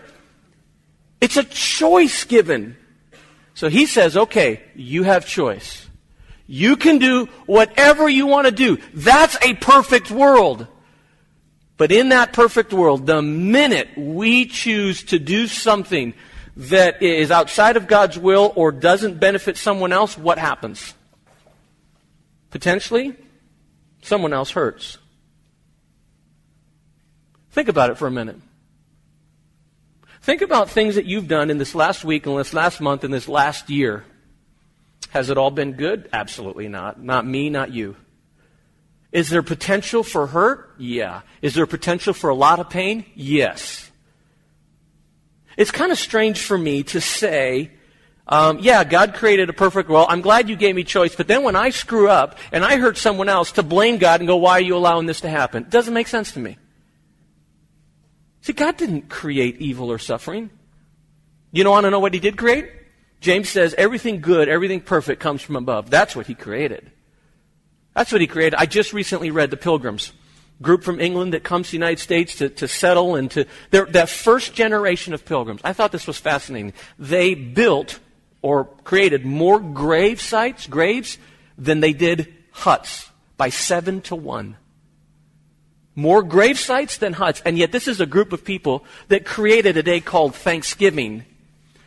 It's 1.21 1.37
a 1.37 1.45
choice 1.45 2.25
given. 2.25 2.77
So 3.55 3.69
he 3.69 3.87
says, 3.87 4.17
okay, 4.17 4.63
you 4.75 5.03
have 5.03 5.27
choice. 5.27 5.89
You 6.47 6.77
can 6.77 6.99
do 6.99 7.27
whatever 7.47 8.09
you 8.09 8.27
want 8.27 8.47
to 8.47 8.53
do. 8.53 8.79
That's 8.93 9.37
a 9.45 9.55
perfect 9.55 10.11
world. 10.11 10.67
But 11.77 11.93
in 11.93 12.11
that 12.11 12.33
perfect 12.33 12.73
world, 12.73 13.07
the 13.07 13.23
minute 13.23 13.89
we 13.97 14.47
choose 14.47 15.05
to 15.05 15.19
do 15.19 15.47
something 15.47 16.13
that 16.57 17.03
is 17.03 17.31
outside 17.31 17.77
of 17.77 17.87
God's 17.87 18.19
will 18.19 18.53
or 18.57 18.73
doesn't 18.73 19.21
benefit 19.21 19.57
someone 19.57 19.93
else, 19.93 20.19
what 20.19 20.39
happens? 20.39 20.95
Potentially, 22.50 23.14
someone 24.02 24.33
else 24.33 24.50
hurts. 24.50 24.99
Think 27.52 27.69
about 27.69 27.90
it 27.90 27.99
for 27.99 28.07
a 28.07 28.11
minute. 28.11 28.37
Think 30.23 30.42
about 30.42 30.69
things 30.69 30.97
that 30.97 31.07
you've 31.07 31.28
done 31.28 31.50
in 31.50 31.59
this 31.59 31.75
last 31.75 32.04
week, 32.04 32.26
in 32.26 32.37
this 32.37 32.52
last 32.52 32.80
month, 32.80 33.04
in 33.04 33.11
this 33.11 33.28
last 33.28 33.71
year. 33.71 34.04
Has 35.11 35.30
it 35.30 35.38
all 35.38 35.50
been 35.50 35.73
good? 35.73 36.09
Absolutely 36.12 36.69
not. 36.69 37.02
Not 37.02 37.26
me, 37.26 37.50
not 37.50 37.73
you. 37.73 37.97
Is 39.12 39.28
there 39.28 39.42
potential 39.42 40.04
for 40.04 40.28
hurt? 40.28 40.71
Yeah. 40.78 41.23
Is 41.42 41.54
there 41.54 41.66
potential 41.66 42.14
for 42.14 42.30
a 42.30 42.35
lot 42.35 42.61
of 42.61 42.71
pain? 42.71 43.04
Yes. 43.14 43.90
It's 45.57 45.73
kind 45.73 45.90
of 45.90 45.99
strange 45.99 46.40
for 46.40 46.57
me 46.57 46.85
to 46.85 47.00
say, 47.00 47.73
um, 48.31 48.61
yeah, 48.61 48.85
God 48.85 49.15
created 49.15 49.51
a 49.51 49.53
perfect 49.53 49.89
world. 49.89 50.07
I'm 50.09 50.21
glad 50.21 50.49
you 50.49 50.55
gave 50.55 50.77
me 50.77 50.85
choice. 50.85 51.17
But 51.17 51.27
then 51.27 51.43
when 51.43 51.57
I 51.57 51.71
screw 51.71 52.09
up 52.09 52.39
and 52.53 52.65
I 52.65 52.77
hurt 52.77 52.97
someone 52.97 53.29
else, 53.29 53.53
to 53.53 53.65
blame 53.65 53.99
God 53.99 54.21
and 54.21 54.29
go, 54.29 54.37
why 54.37 54.53
are 54.53 54.61
you 54.61 54.77
allowing 54.77 55.07
this 55.07 55.23
to 55.23 55.29
happen? 55.29 55.65
It 55.65 55.71
doesn't 55.71 55.93
make 55.93 56.07
sense 56.07 56.31
to 56.33 56.39
me. 56.39 56.57
See, 58.43 58.53
God 58.53 58.77
didn't 58.77 59.11
create 59.11 59.57
evil 59.61 59.91
or 59.91 59.99
suffering. 59.99 60.49
You 61.51 61.65
don't 61.65 61.73
want 61.73 61.85
to 61.85 61.91
know 61.91 61.99
what 61.99 62.15
He 62.15 62.21
did 62.21 62.39
create? 62.39 62.71
James 63.21 63.49
says 63.51 63.75
everything 63.77 64.21
good, 64.21 64.49
everything 64.49 64.81
perfect 64.81 65.21
comes 65.21 65.43
from 65.43 65.57
above. 65.57 65.91
That's 65.91 66.15
what 66.15 66.27
He 66.27 66.35
created. 66.35 66.91
That's 67.95 68.13
what 68.13 68.21
He 68.21 68.29
created. 68.29 68.55
I 68.55 68.67
just 68.67 68.93
recently 68.93 69.33
read 69.33 69.51
The 69.51 69.57
Pilgrims, 69.57 70.13
group 70.63 70.85
from 70.85 71.01
England 71.01 71.35
that 71.35 71.43
comes 71.43 71.67
to 71.67 71.71
the 71.73 71.79
United 71.79 71.99
States 71.99 72.37
to, 72.37 72.49
to 72.49 72.69
settle 72.69 73.17
and 73.17 73.31
to, 73.33 73.47
that 73.71 74.09
first 74.09 74.55
generation 74.55 75.15
of 75.15 75.25
pilgrims. 75.25 75.61
I 75.65 75.73
thought 75.73 75.91
this 75.91 76.07
was 76.07 76.19
fascinating. 76.19 76.75
They 76.99 77.35
built 77.35 77.99
or 78.43 78.65
created 78.85 79.25
more 79.25 79.61
grave 79.61 80.21
sites, 80.21 80.67
graves, 80.67 81.19
than 81.59 81.81
they 81.81 81.93
did 81.93 82.33
huts 82.53 83.11
by 83.37 83.49
seven 83.49 84.01
to 84.03 84.17
one. 84.17 84.57
More 85.95 86.23
grave 86.23 86.59
sites 86.59 86.99
than 86.99 87.13
huts. 87.13 87.43
And 87.45 87.59
yet, 87.59 87.73
this 87.73 87.89
is 87.89 88.01
a 88.01 88.07
group 88.07 88.33
of 88.33 88.45
people 88.45 88.85
that 89.09 89.27
created 89.27 89.77
a 89.77 89.83
day 89.83 90.01
called 90.01 90.35
Thanksgiving 90.35 91.25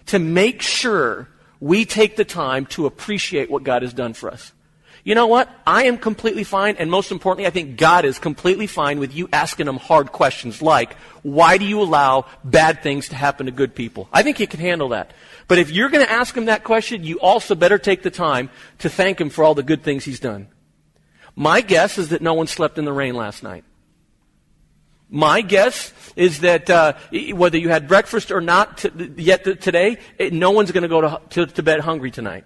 to 0.07 0.19
make 0.19 0.61
sure 0.61 1.29
we 1.59 1.85
take 1.85 2.17
the 2.17 2.25
time 2.25 2.65
to 2.67 2.85
appreciate 2.85 3.49
what 3.49 3.63
God 3.63 3.81
has 3.81 3.93
done 3.93 4.13
for 4.13 4.29
us. 4.29 4.51
You 5.05 5.15
know 5.15 5.27
what? 5.27 5.49
I 5.67 5.85
am 5.85 5.97
completely 5.97 6.45
fine, 6.45 6.77
and 6.77 6.89
most 6.89 7.11
importantly, 7.11 7.45
I 7.45 7.49
think 7.49 7.77
God 7.77 8.05
is 8.05 8.19
completely 8.19 8.67
fine 8.67 8.99
with 8.99 9.13
you 9.13 9.27
asking 9.33 9.67
him 9.67 9.77
hard 9.77 10.13
questions 10.13 10.61
like, 10.61 10.93
why 11.23 11.57
do 11.57 11.65
you 11.65 11.81
allow 11.81 12.25
bad 12.43 12.83
things 12.83 13.09
to 13.09 13.15
happen 13.15 13.47
to 13.47 13.51
good 13.51 13.75
people? 13.75 14.07
I 14.13 14.23
think 14.23 14.37
he 14.37 14.47
can 14.47 14.61
handle 14.61 14.89
that. 14.89 15.11
But 15.47 15.57
if 15.57 15.71
you're 15.71 15.89
going 15.89 16.05
to 16.05 16.11
ask 16.11 16.35
him 16.35 16.45
that 16.45 16.63
question, 16.63 17.03
you 17.03 17.19
also 17.19 17.55
better 17.55 17.77
take 17.77 18.01
the 18.01 18.11
time 18.11 18.49
to 18.79 18.89
thank 18.89 19.19
him 19.19 19.29
for 19.29 19.43
all 19.43 19.55
the 19.55 19.63
good 19.63 19.83
things 19.83 20.05
he's 20.05 20.19
done. 20.19 20.47
My 21.35 21.61
guess 21.61 21.97
is 21.97 22.09
that 22.09 22.21
no 22.21 22.33
one 22.33 22.47
slept 22.47 22.77
in 22.77 22.85
the 22.85 22.93
rain 22.93 23.15
last 23.15 23.43
night. 23.43 23.63
My 25.09 25.41
guess 25.41 25.93
is 26.15 26.39
that 26.39 26.69
uh, 26.69 26.93
whether 27.33 27.57
you 27.57 27.69
had 27.69 27.87
breakfast 27.87 28.31
or 28.31 28.41
not 28.41 28.83
yet 29.15 29.43
today, 29.61 29.99
it, 30.17 30.33
no 30.33 30.51
one's 30.51 30.71
going 30.71 30.83
to 30.83 30.87
go 30.87 31.19
to, 31.29 31.45
to 31.45 31.63
bed 31.63 31.81
hungry 31.81 32.09
tonight. 32.09 32.45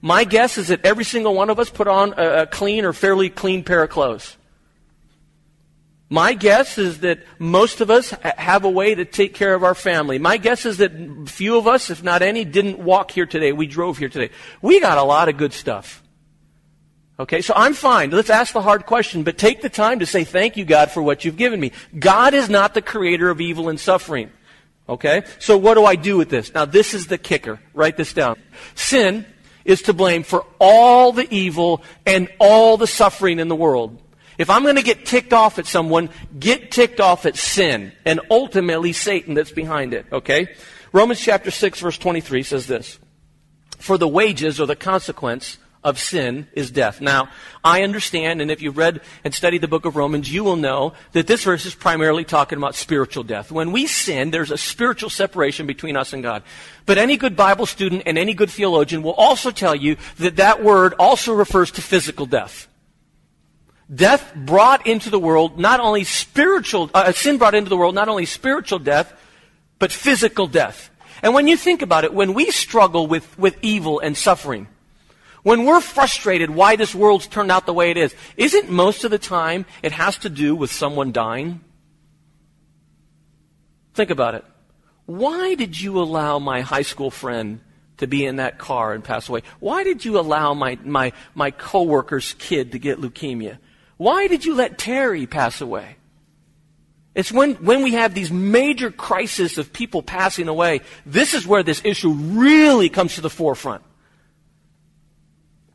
My 0.00 0.24
guess 0.24 0.58
is 0.58 0.68
that 0.68 0.84
every 0.84 1.04
single 1.04 1.34
one 1.34 1.50
of 1.50 1.58
us 1.58 1.68
put 1.68 1.88
on 1.88 2.14
a, 2.16 2.42
a 2.42 2.46
clean 2.46 2.84
or 2.84 2.92
fairly 2.92 3.28
clean 3.28 3.64
pair 3.64 3.82
of 3.82 3.90
clothes. 3.90 4.36
My 6.08 6.34
guess 6.34 6.78
is 6.78 7.00
that 7.00 7.20
most 7.38 7.80
of 7.80 7.90
us 7.90 8.10
have 8.10 8.64
a 8.64 8.70
way 8.70 8.94
to 8.94 9.04
take 9.04 9.34
care 9.34 9.54
of 9.54 9.64
our 9.64 9.74
family. 9.74 10.18
My 10.18 10.36
guess 10.36 10.64
is 10.64 10.78
that 10.78 10.92
few 11.28 11.56
of 11.56 11.66
us, 11.66 11.90
if 11.90 12.02
not 12.02 12.22
any, 12.22 12.44
didn't 12.44 12.78
walk 12.78 13.10
here 13.10 13.26
today. 13.26 13.52
We 13.52 13.66
drove 13.66 13.98
here 13.98 14.08
today. 14.08 14.32
We 14.62 14.80
got 14.80 14.98
a 14.98 15.02
lot 15.02 15.28
of 15.28 15.36
good 15.36 15.52
stuff. 15.52 16.02
Okay, 17.18 17.40
so 17.40 17.54
I'm 17.56 17.72
fine. 17.72 18.10
Let's 18.10 18.30
ask 18.30 18.52
the 18.52 18.60
hard 18.60 18.86
question, 18.86 19.22
but 19.22 19.38
take 19.38 19.62
the 19.62 19.70
time 19.70 20.00
to 20.00 20.06
say, 20.06 20.22
thank 20.22 20.56
you, 20.56 20.64
God, 20.64 20.90
for 20.90 21.02
what 21.02 21.24
you've 21.24 21.38
given 21.38 21.58
me. 21.58 21.72
God 21.98 22.34
is 22.34 22.50
not 22.50 22.74
the 22.74 22.82
creator 22.82 23.30
of 23.30 23.40
evil 23.40 23.68
and 23.68 23.80
suffering. 23.80 24.30
Okay? 24.88 25.24
So 25.40 25.56
what 25.58 25.74
do 25.74 25.84
I 25.84 25.96
do 25.96 26.16
with 26.16 26.28
this? 26.28 26.54
Now, 26.54 26.66
this 26.66 26.94
is 26.94 27.06
the 27.08 27.18
kicker. 27.18 27.58
Write 27.74 27.96
this 27.96 28.12
down. 28.12 28.36
Sin 28.74 29.26
is 29.64 29.82
to 29.82 29.92
blame 29.92 30.22
for 30.22 30.44
all 30.60 31.10
the 31.10 31.26
evil 31.34 31.82
and 32.04 32.28
all 32.38 32.76
the 32.76 32.86
suffering 32.86 33.40
in 33.40 33.48
the 33.48 33.56
world. 33.56 34.00
If 34.38 34.50
I'm 34.50 34.62
going 34.62 34.76
to 34.76 34.82
get 34.82 35.06
ticked 35.06 35.32
off 35.32 35.58
at 35.58 35.66
someone, 35.66 36.10
get 36.38 36.70
ticked 36.70 37.00
off 37.00 37.26
at 37.26 37.36
sin 37.36 37.92
and 38.04 38.20
ultimately 38.30 38.92
Satan 38.92 39.34
that's 39.34 39.50
behind 39.50 39.94
it. 39.94 40.06
Okay? 40.12 40.54
Romans 40.92 41.20
chapter 41.20 41.50
6 41.50 41.80
verse 41.80 41.98
23 41.98 42.42
says 42.42 42.66
this. 42.66 42.98
For 43.78 43.98
the 43.98 44.08
wages 44.08 44.60
or 44.60 44.66
the 44.66 44.76
consequence 44.76 45.58
of 45.86 46.00
sin 46.00 46.48
is 46.52 46.72
death. 46.72 47.00
Now, 47.00 47.28
I 47.62 47.82
understand, 47.82 48.42
and 48.42 48.50
if 48.50 48.60
you've 48.60 48.76
read 48.76 49.02
and 49.22 49.32
studied 49.32 49.60
the 49.60 49.68
book 49.68 49.84
of 49.84 49.94
Romans, 49.94 50.32
you 50.32 50.42
will 50.42 50.56
know 50.56 50.94
that 51.12 51.28
this 51.28 51.44
verse 51.44 51.64
is 51.64 51.76
primarily 51.76 52.24
talking 52.24 52.58
about 52.58 52.74
spiritual 52.74 53.22
death. 53.22 53.52
When 53.52 53.70
we 53.70 53.86
sin, 53.86 54.32
there's 54.32 54.50
a 54.50 54.58
spiritual 54.58 55.10
separation 55.10 55.64
between 55.64 55.96
us 55.96 56.12
and 56.12 56.24
God. 56.24 56.42
But 56.86 56.98
any 56.98 57.16
good 57.16 57.36
Bible 57.36 57.66
student 57.66 58.02
and 58.04 58.18
any 58.18 58.34
good 58.34 58.50
theologian 58.50 59.04
will 59.04 59.12
also 59.12 59.52
tell 59.52 59.76
you 59.76 59.96
that 60.18 60.36
that 60.36 60.60
word 60.64 60.94
also 60.94 61.32
refers 61.32 61.70
to 61.72 61.82
physical 61.82 62.26
death. 62.26 62.66
Death 63.92 64.34
brought 64.34 64.86
into 64.86 65.10
the 65.10 65.18
world 65.18 65.58
not 65.58 65.78
only 65.78 66.02
spiritual, 66.04 66.90
uh, 66.92 67.12
sin 67.12 67.38
brought 67.38 67.54
into 67.54 67.70
the 67.70 67.76
world 67.76 67.94
not 67.94 68.08
only 68.08 68.26
spiritual 68.26 68.80
death, 68.80 69.12
but 69.78 69.92
physical 69.92 70.46
death. 70.46 70.90
And 71.22 71.34
when 71.34 71.46
you 71.46 71.56
think 71.56 71.82
about 71.82 72.04
it, 72.04 72.12
when 72.12 72.34
we 72.34 72.50
struggle 72.50 73.06
with, 73.06 73.38
with 73.38 73.56
evil 73.62 74.00
and 74.00 74.16
suffering, 74.16 74.68
when 75.42 75.64
we're 75.64 75.80
frustrated 75.80 76.50
why 76.50 76.74
this 76.74 76.94
world's 76.94 77.28
turned 77.28 77.52
out 77.52 77.66
the 77.66 77.72
way 77.72 77.92
it 77.92 77.96
is, 77.96 78.12
isn't 78.36 78.68
most 78.68 79.04
of 79.04 79.12
the 79.12 79.18
time 79.18 79.64
it 79.82 79.92
has 79.92 80.18
to 80.18 80.28
do 80.28 80.56
with 80.56 80.72
someone 80.72 81.12
dying? 81.12 81.60
Think 83.94 84.10
about 84.10 84.34
it. 84.34 84.44
Why 85.06 85.54
did 85.54 85.80
you 85.80 86.00
allow 86.00 86.40
my 86.40 86.62
high 86.62 86.82
school 86.82 87.12
friend 87.12 87.60
to 87.98 88.08
be 88.08 88.26
in 88.26 88.36
that 88.36 88.58
car 88.58 88.92
and 88.92 89.04
pass 89.04 89.28
away? 89.28 89.42
Why 89.60 89.84
did 89.84 90.04
you 90.04 90.18
allow 90.18 90.52
my, 90.52 90.78
my, 90.82 91.12
my 91.36 91.52
coworker's 91.52 92.34
kid 92.34 92.72
to 92.72 92.80
get 92.80 93.00
leukemia? 93.00 93.58
Why 93.96 94.26
did 94.26 94.44
you 94.44 94.54
let 94.54 94.78
Terry 94.78 95.26
pass 95.26 95.60
away? 95.60 95.96
It's 97.14 97.32
when, 97.32 97.54
when 97.54 97.82
we 97.82 97.92
have 97.92 98.12
these 98.12 98.30
major 98.30 98.90
crises 98.90 99.56
of 99.56 99.72
people 99.72 100.02
passing 100.02 100.48
away, 100.48 100.82
this 101.06 101.32
is 101.32 101.46
where 101.46 101.62
this 101.62 101.80
issue 101.82 102.10
really 102.12 102.90
comes 102.90 103.14
to 103.14 103.22
the 103.22 103.30
forefront. 103.30 103.82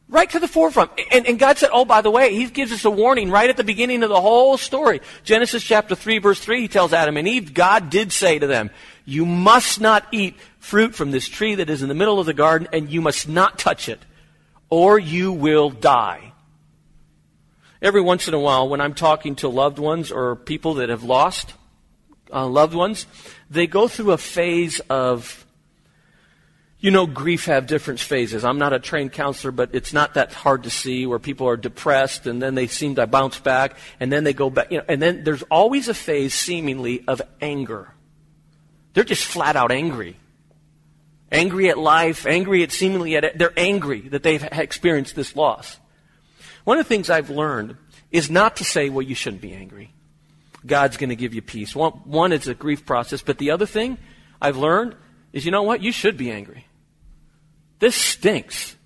Right 0.07 0.29
to 0.29 0.39
the 0.39 0.47
forefront. 0.47 0.91
And, 1.11 1.25
and, 1.25 1.39
God 1.39 1.57
said, 1.57 1.69
oh, 1.71 1.85
by 1.85 2.01
the 2.01 2.11
way, 2.11 2.35
He 2.35 2.45
gives 2.47 2.71
us 2.71 2.85
a 2.85 2.91
warning 2.91 3.31
right 3.31 3.49
at 3.49 3.57
the 3.57 3.63
beginning 3.63 4.03
of 4.03 4.09
the 4.09 4.21
whole 4.21 4.57
story. 4.57 5.01
Genesis 5.23 5.63
chapter 5.63 5.95
3, 5.95 6.19
verse 6.19 6.39
3, 6.39 6.61
He 6.61 6.67
tells 6.67 6.93
Adam 6.93 7.17
and 7.17 7.27
Eve, 7.27 7.53
God 7.53 7.89
did 7.89 8.11
say 8.11 8.37
to 8.37 8.45
them, 8.45 8.69
you 9.05 9.25
must 9.25 9.81
not 9.81 10.05
eat 10.11 10.35
fruit 10.59 10.93
from 10.93 11.11
this 11.11 11.27
tree 11.27 11.55
that 11.55 11.69
is 11.69 11.81
in 11.81 11.89
the 11.89 11.95
middle 11.95 12.19
of 12.19 12.25
the 12.25 12.33
garden, 12.33 12.67
and 12.71 12.89
you 12.89 13.01
must 13.01 13.27
not 13.27 13.57
touch 13.57 13.89
it, 13.89 13.99
or 14.69 14.99
you 14.99 15.31
will 15.31 15.69
die. 15.69 16.30
Every 17.81 18.01
once 18.01 18.27
in 18.27 18.33
a 18.33 18.39
while, 18.39 18.69
when 18.69 18.79
I'm 18.79 18.93
talking 18.93 19.35
to 19.37 19.47
loved 19.47 19.79
ones 19.79 20.11
or 20.11 20.35
people 20.35 20.75
that 20.75 20.89
have 20.89 21.03
lost 21.03 21.53
uh, 22.31 22.45
loved 22.47 22.75
ones, 22.75 23.07
they 23.49 23.67
go 23.67 23.87
through 23.87 24.11
a 24.11 24.17
phase 24.17 24.79
of 24.89 25.45
You 26.79 26.89
know, 26.89 27.05
grief 27.05 27.45
have 27.45 27.67
different 27.67 27.99
phases. 27.99 28.43
I'm 28.43 28.57
not 28.57 28.73
a 28.73 28.79
trained 28.79 29.13
counselor, 29.13 29.51
but 29.51 29.69
it's 29.73 29.93
not 29.93 30.15
that 30.15 30.33
hard 30.33 30.63
to 30.63 30.71
see 30.71 31.05
where 31.05 31.19
people 31.19 31.47
are 31.47 31.57
depressed 31.57 32.25
and 32.25 32.41
then 32.41 32.55
they 32.55 32.65
seem 32.65 32.95
to 32.95 33.05
bounce 33.05 33.39
back 33.39 33.77
and 33.99 34.11
then 34.11 34.23
they 34.23 34.33
go 34.33 34.49
back. 34.49 34.71
You 34.71 34.79
know, 34.79 34.85
and 34.87 34.99
then 34.99 35.23
there's 35.23 35.43
always 35.43 35.87
a 35.89 35.93
phase, 35.93 36.33
seemingly, 36.33 37.03
of 37.07 37.21
anger. 37.39 37.93
They're 38.93 39.03
just 39.03 39.25
flat 39.25 39.55
out 39.55 39.71
angry. 39.71 40.17
Angry 41.31 41.69
at 41.69 41.77
life, 41.77 42.25
angry 42.25 42.63
at 42.63 42.71
seemingly 42.71 43.15
at 43.15 43.23
it. 43.23 43.37
They're 43.37 43.53
angry 43.55 44.01
that 44.09 44.23
they've 44.23 44.43
experienced 44.43 45.15
this 45.15 45.35
loss. 45.35 45.77
One 46.71 46.79
of 46.79 46.85
the 46.85 46.95
things 46.95 47.09
I've 47.09 47.29
learned 47.29 47.75
is 48.11 48.31
not 48.31 48.55
to 48.55 48.63
say, 48.63 48.87
well, 48.87 49.01
you 49.01 49.13
shouldn't 49.13 49.41
be 49.41 49.51
angry. 49.51 49.93
God's 50.65 50.95
going 50.95 51.09
to 51.09 51.17
give 51.17 51.33
you 51.33 51.41
peace. 51.41 51.75
One, 51.75 51.91
one, 52.05 52.31
it's 52.31 52.47
a 52.47 52.55
grief 52.55 52.85
process, 52.85 53.21
but 53.21 53.39
the 53.39 53.51
other 53.51 53.65
thing 53.65 53.97
I've 54.41 54.55
learned 54.55 54.95
is, 55.33 55.43
you 55.43 55.51
know 55.51 55.63
what? 55.63 55.83
You 55.83 55.91
should 55.91 56.15
be 56.15 56.31
angry. 56.31 56.65
This 57.79 57.93
stinks. 57.93 58.77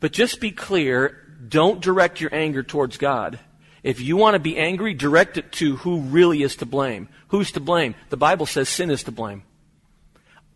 But 0.00 0.12
just 0.12 0.40
be 0.40 0.50
clear 0.50 1.18
don't 1.46 1.82
direct 1.82 2.22
your 2.22 2.34
anger 2.34 2.62
towards 2.62 2.96
God. 2.96 3.38
If 3.82 4.00
you 4.00 4.16
want 4.16 4.36
to 4.36 4.40
be 4.40 4.56
angry, 4.56 4.94
direct 4.94 5.36
it 5.36 5.52
to 5.52 5.76
who 5.76 6.00
really 6.00 6.42
is 6.42 6.56
to 6.56 6.64
blame. 6.64 7.10
Who's 7.28 7.52
to 7.52 7.60
blame? 7.60 7.96
The 8.08 8.16
Bible 8.16 8.46
says 8.46 8.70
sin 8.70 8.90
is 8.90 9.02
to 9.02 9.12
blame. 9.12 9.42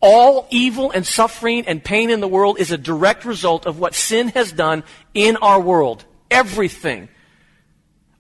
All 0.09 0.47
evil 0.51 0.93
and 0.93 1.05
suffering 1.05 1.67
and 1.67 1.83
pain 1.83 2.11
in 2.11 2.21
the 2.21 2.29
world 2.29 2.61
is 2.61 2.71
a 2.71 2.79
direct 2.79 3.25
result 3.25 3.67
of 3.67 3.81
what 3.81 3.93
sin 3.93 4.29
has 4.29 4.53
done 4.53 4.85
in 5.15 5.37
our 5.39 5.61
world. 5.61 6.05
Everything. 6.31 7.09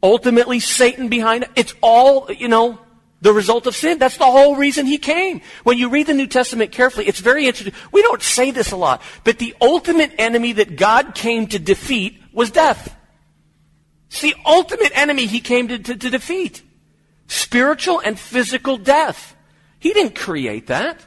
Ultimately, 0.02 0.58
Satan 0.58 1.08
behind 1.08 1.44
it. 1.44 1.50
It's 1.54 1.74
all, 1.80 2.28
you 2.32 2.48
know, 2.48 2.80
the 3.20 3.32
result 3.32 3.68
of 3.68 3.76
sin. 3.76 3.98
That's 3.98 4.16
the 4.16 4.24
whole 4.24 4.56
reason 4.56 4.84
he 4.84 4.98
came. 4.98 5.42
When 5.62 5.78
you 5.78 5.88
read 5.88 6.08
the 6.08 6.14
New 6.14 6.26
Testament 6.26 6.72
carefully, 6.72 7.06
it's 7.06 7.20
very 7.20 7.46
interesting. 7.46 7.72
We 7.92 8.02
don't 8.02 8.20
say 8.20 8.50
this 8.50 8.72
a 8.72 8.76
lot, 8.76 9.00
but 9.22 9.38
the 9.38 9.54
ultimate 9.60 10.12
enemy 10.18 10.54
that 10.54 10.74
God 10.74 11.14
came 11.14 11.46
to 11.46 11.58
defeat 11.60 12.20
was 12.32 12.50
death. 12.50 12.96
It's 14.08 14.22
the 14.22 14.34
ultimate 14.44 14.90
enemy 14.92 15.26
he 15.26 15.38
came 15.38 15.68
to, 15.68 15.78
to, 15.78 15.94
to 15.94 16.10
defeat. 16.10 16.64
Spiritual 17.28 18.00
and 18.00 18.18
physical 18.18 18.76
death. 18.76 19.36
He 19.78 19.92
didn't 19.92 20.16
create 20.16 20.66
that. 20.66 21.06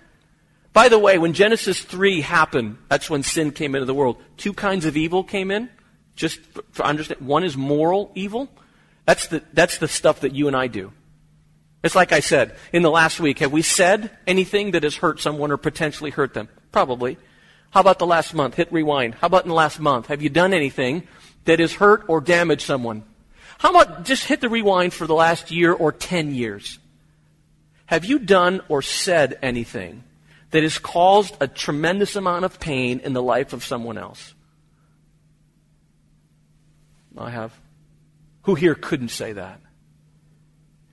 By 0.74 0.90
the 0.90 1.00
way, 1.00 1.18
when 1.18 1.34
Genesis 1.34 1.82
3 1.82 2.22
happened, 2.22 2.78
that's 2.90 3.10
when 3.10 3.24
sin 3.24 3.52
came 3.52 3.76
into 3.76 3.86
the 3.86 3.94
world. 3.94 4.22
Two 4.38 4.54
kinds 4.54 4.86
of 4.86 4.96
evil 4.96 5.24
came 5.24 5.52
in. 5.52 5.70
Just 6.16 6.40
for 6.72 6.84
understand, 6.86 7.22
one 7.22 7.44
is 7.44 7.58
moral 7.58 8.12
evil. 8.14 8.50
That's 9.06 9.28
the, 9.28 9.44
that's 9.54 9.78
the 9.78 9.88
stuff 9.88 10.20
that 10.22 10.36
you 10.36 10.48
and 10.48 10.56
I 10.56 10.68
do. 10.68 10.92
It's 11.82 11.96
like 11.96 12.12
I 12.12 12.20
said 12.20 12.56
in 12.74 12.84
the 12.84 12.92
last 12.92 13.20
week. 13.20 13.40
Have 13.40 13.52
we 13.52 13.62
said 13.62 14.12
anything 14.28 14.72
that 14.72 14.84
has 14.84 14.98
hurt 14.98 15.20
someone 15.20 15.52
or 15.52 15.58
potentially 15.58 16.12
hurt 16.12 16.34
them? 16.34 16.50
Probably. 16.72 17.18
How 17.72 17.80
about 17.82 18.00
the 18.00 18.06
last 18.06 18.34
month? 18.34 18.56
Hit 18.56 18.72
rewind. 18.72 19.16
How 19.16 19.28
about 19.28 19.44
in 19.44 19.50
the 19.50 19.56
last 19.56 19.80
month? 19.80 20.08
Have 20.08 20.22
you 20.22 20.30
done 20.30 20.54
anything 20.54 21.08
that 21.46 21.60
has 21.60 21.74
hurt 21.74 22.04
or 22.08 22.20
damaged 22.20 22.64
someone? 22.64 23.04
How 23.60 23.70
about 23.72 24.06
just 24.06 24.26
hit 24.26 24.42
the 24.42 24.50
rewind 24.50 24.94
for 24.94 25.08
the 25.08 25.16
last 25.16 25.52
year 25.52 25.72
or 25.72 25.92
10 25.92 26.34
years? 26.34 26.80
Have 27.86 28.06
you 28.06 28.20
done 28.20 28.62
or 28.70 28.82
said 28.82 29.40
anything 29.42 30.04
that 30.52 30.64
has 30.64 30.78
caused 30.78 31.36
a 31.40 31.48
tremendous 31.48 32.16
amount 32.16 32.46
of 32.46 32.60
pain 32.60 33.00
in 33.00 33.14
the 33.14 33.22
life 33.22 33.54
of 33.54 33.64
someone 33.64 33.98
else? 33.98 34.34
I 37.18 37.30
have. 37.30 37.54
Who 38.44 38.56
here 38.56 38.76
couldn't 38.76 39.10
say 39.10 39.34
that? 39.34 39.60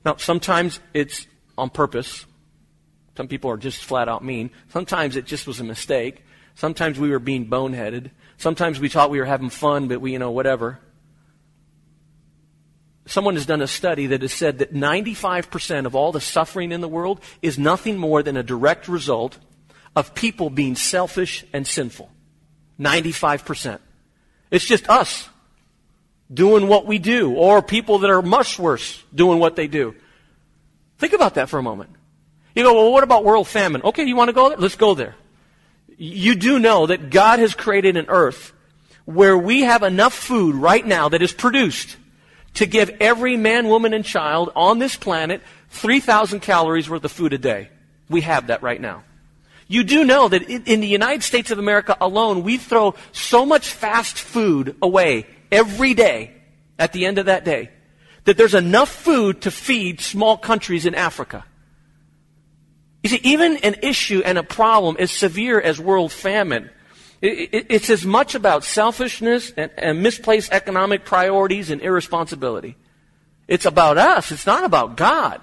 Now, 0.04 0.16
sometimes 0.16 0.80
it's 0.92 1.26
on 1.56 1.70
purpose. 1.70 2.26
Some 3.16 3.28
people 3.28 3.50
are 3.50 3.56
just 3.56 3.84
flat 3.84 4.08
out 4.08 4.24
mean. 4.24 4.50
Sometimes 4.70 5.16
it 5.16 5.24
just 5.24 5.46
was 5.46 5.60
a 5.60 5.64
mistake. 5.64 6.24
Sometimes 6.54 6.98
we 6.98 7.10
were 7.10 7.18
being 7.18 7.46
boneheaded. 7.46 8.10
Sometimes 8.36 8.78
we 8.78 8.88
thought 8.88 9.10
we 9.10 9.18
were 9.18 9.24
having 9.24 9.50
fun, 9.50 9.88
but 9.88 10.00
we, 10.00 10.12
you 10.12 10.18
know, 10.18 10.30
whatever. 10.30 10.78
Someone 13.06 13.34
has 13.34 13.46
done 13.46 13.62
a 13.62 13.68
study 13.68 14.08
that 14.08 14.22
has 14.22 14.32
said 14.32 14.58
that 14.58 14.74
95% 14.74 15.86
of 15.86 15.94
all 15.94 16.10
the 16.10 16.20
suffering 16.20 16.72
in 16.72 16.80
the 16.80 16.88
world 16.88 17.20
is 17.40 17.58
nothing 17.58 17.96
more 17.96 18.22
than 18.22 18.36
a 18.36 18.42
direct 18.42 18.88
result 18.88 19.38
of 19.94 20.14
people 20.14 20.50
being 20.50 20.74
selfish 20.74 21.44
and 21.52 21.66
sinful. 21.66 22.10
95%. 22.80 23.78
It's 24.50 24.64
just 24.64 24.88
us 24.88 25.28
doing 26.32 26.66
what 26.66 26.86
we 26.86 26.98
do, 26.98 27.32
or 27.32 27.62
people 27.62 28.00
that 28.00 28.10
are 28.10 28.22
much 28.22 28.58
worse 28.58 29.02
doing 29.14 29.38
what 29.38 29.54
they 29.54 29.68
do. 29.68 29.94
Think 30.98 31.12
about 31.12 31.34
that 31.34 31.48
for 31.48 31.58
a 31.58 31.62
moment. 31.62 31.90
You 32.54 32.64
go, 32.64 32.74
well, 32.74 32.92
what 32.92 33.04
about 33.04 33.24
world 33.24 33.46
famine? 33.46 33.82
Okay, 33.82 34.04
you 34.04 34.16
want 34.16 34.28
to 34.28 34.32
go 34.32 34.48
there? 34.48 34.58
Let's 34.58 34.76
go 34.76 34.94
there. 34.94 35.14
You 35.96 36.34
do 36.34 36.58
know 36.58 36.86
that 36.86 37.10
God 37.10 37.38
has 37.38 37.54
created 37.54 37.96
an 37.96 38.06
earth 38.08 38.52
where 39.04 39.38
we 39.38 39.60
have 39.62 39.84
enough 39.84 40.14
food 40.14 40.56
right 40.56 40.84
now 40.84 41.08
that 41.08 41.22
is 41.22 41.32
produced 41.32 41.96
to 42.56 42.66
give 42.66 42.90
every 43.00 43.36
man, 43.36 43.68
woman, 43.68 43.94
and 43.94 44.04
child 44.04 44.50
on 44.54 44.78
this 44.78 44.96
planet 44.96 45.42
3,000 45.70 46.40
calories 46.40 46.88
worth 46.88 47.04
of 47.04 47.12
food 47.12 47.32
a 47.32 47.38
day. 47.38 47.70
We 48.08 48.22
have 48.22 48.48
that 48.48 48.62
right 48.62 48.80
now. 48.80 49.04
You 49.68 49.82
do 49.82 50.04
know 50.04 50.28
that 50.28 50.42
in 50.42 50.80
the 50.80 50.86
United 50.86 51.22
States 51.22 51.50
of 51.50 51.58
America 51.58 51.96
alone, 52.00 52.42
we 52.44 52.56
throw 52.56 52.94
so 53.12 53.44
much 53.44 53.72
fast 53.72 54.18
food 54.18 54.76
away 54.80 55.26
every 55.50 55.94
day 55.94 56.34
at 56.78 56.92
the 56.92 57.06
end 57.06 57.18
of 57.18 57.26
that 57.26 57.44
day 57.44 57.70
that 58.24 58.36
there's 58.36 58.54
enough 58.54 58.90
food 58.90 59.42
to 59.42 59.50
feed 59.50 60.00
small 60.00 60.36
countries 60.36 60.86
in 60.86 60.94
Africa. 60.94 61.44
You 63.02 63.10
see, 63.10 63.20
even 63.22 63.56
an 63.58 63.76
issue 63.82 64.22
and 64.24 64.38
a 64.38 64.42
problem 64.42 64.96
as 64.98 65.10
severe 65.10 65.60
as 65.60 65.80
world 65.80 66.12
famine, 66.12 66.70
it's 67.22 67.90
as 67.90 68.04
much 68.04 68.34
about 68.34 68.64
selfishness 68.64 69.52
and, 69.56 69.70
and 69.76 70.02
misplaced 70.02 70.52
economic 70.52 71.04
priorities 71.04 71.70
and 71.70 71.80
irresponsibility. 71.80 72.76
It's 73.48 73.64
about 73.64 73.96
us. 73.96 74.32
It's 74.32 74.46
not 74.46 74.64
about 74.64 74.96
God. 74.96 75.40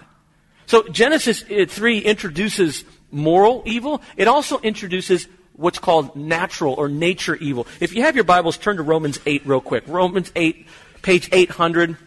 So 0.65 0.87
Genesis 0.87 1.43
uh, 1.43 1.65
3 1.67 1.99
introduces 1.99 2.83
moral 3.11 3.63
evil. 3.65 4.01
It 4.17 4.27
also 4.27 4.59
introduces 4.59 5.27
what's 5.53 5.79
called 5.79 6.15
natural 6.15 6.73
or 6.73 6.89
nature 6.89 7.35
evil. 7.35 7.67
If 7.79 7.93
you 7.95 8.03
have 8.03 8.15
your 8.15 8.23
Bibles, 8.23 8.57
turn 8.57 8.77
to 8.77 8.83
Romans 8.83 9.19
8 9.25 9.45
real 9.45 9.61
quick. 9.61 9.83
Romans 9.87 10.31
8, 10.35 10.67
page 11.01 11.29
800. 11.31 11.97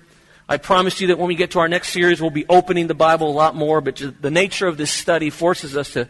I 0.48 0.59
promise 0.59 1.00
you 1.00 1.09
that 1.09 1.18
when 1.18 1.29
we 1.29 1.35
get 1.35 1.52
to 1.52 1.59
our 1.59 1.68
next 1.68 1.90
series, 1.90 2.20
we'll 2.20 2.31
be 2.31 2.46
opening 2.48 2.87
the 2.87 2.94
Bible 2.94 3.31
a 3.31 3.33
lot 3.33 3.57
more, 3.57 3.81
but 3.81 4.00
the 4.20 4.31
nature 4.31 4.66
of 4.66 4.76
this 4.76 4.92
study 4.92 5.31
forces 5.31 5.76
us 5.76 5.92
to 5.92 6.09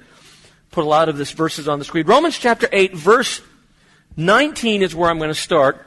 put 0.71 0.85
a 0.85 0.89
lot 0.89 1.09
of 1.09 1.17
this 1.17 1.31
verses 1.31 1.69
on 1.69 1.79
the 1.79 1.85
screen. 1.85 2.07
Romans 2.07 2.39
chapter 2.39 2.69
8, 2.73 2.95
verse 2.95 3.41
19 4.17 4.83
is 4.83 4.95
where 4.95 5.11
I'm 5.11 5.19
going 5.19 5.31
to 5.31 5.35
start. 5.35 5.87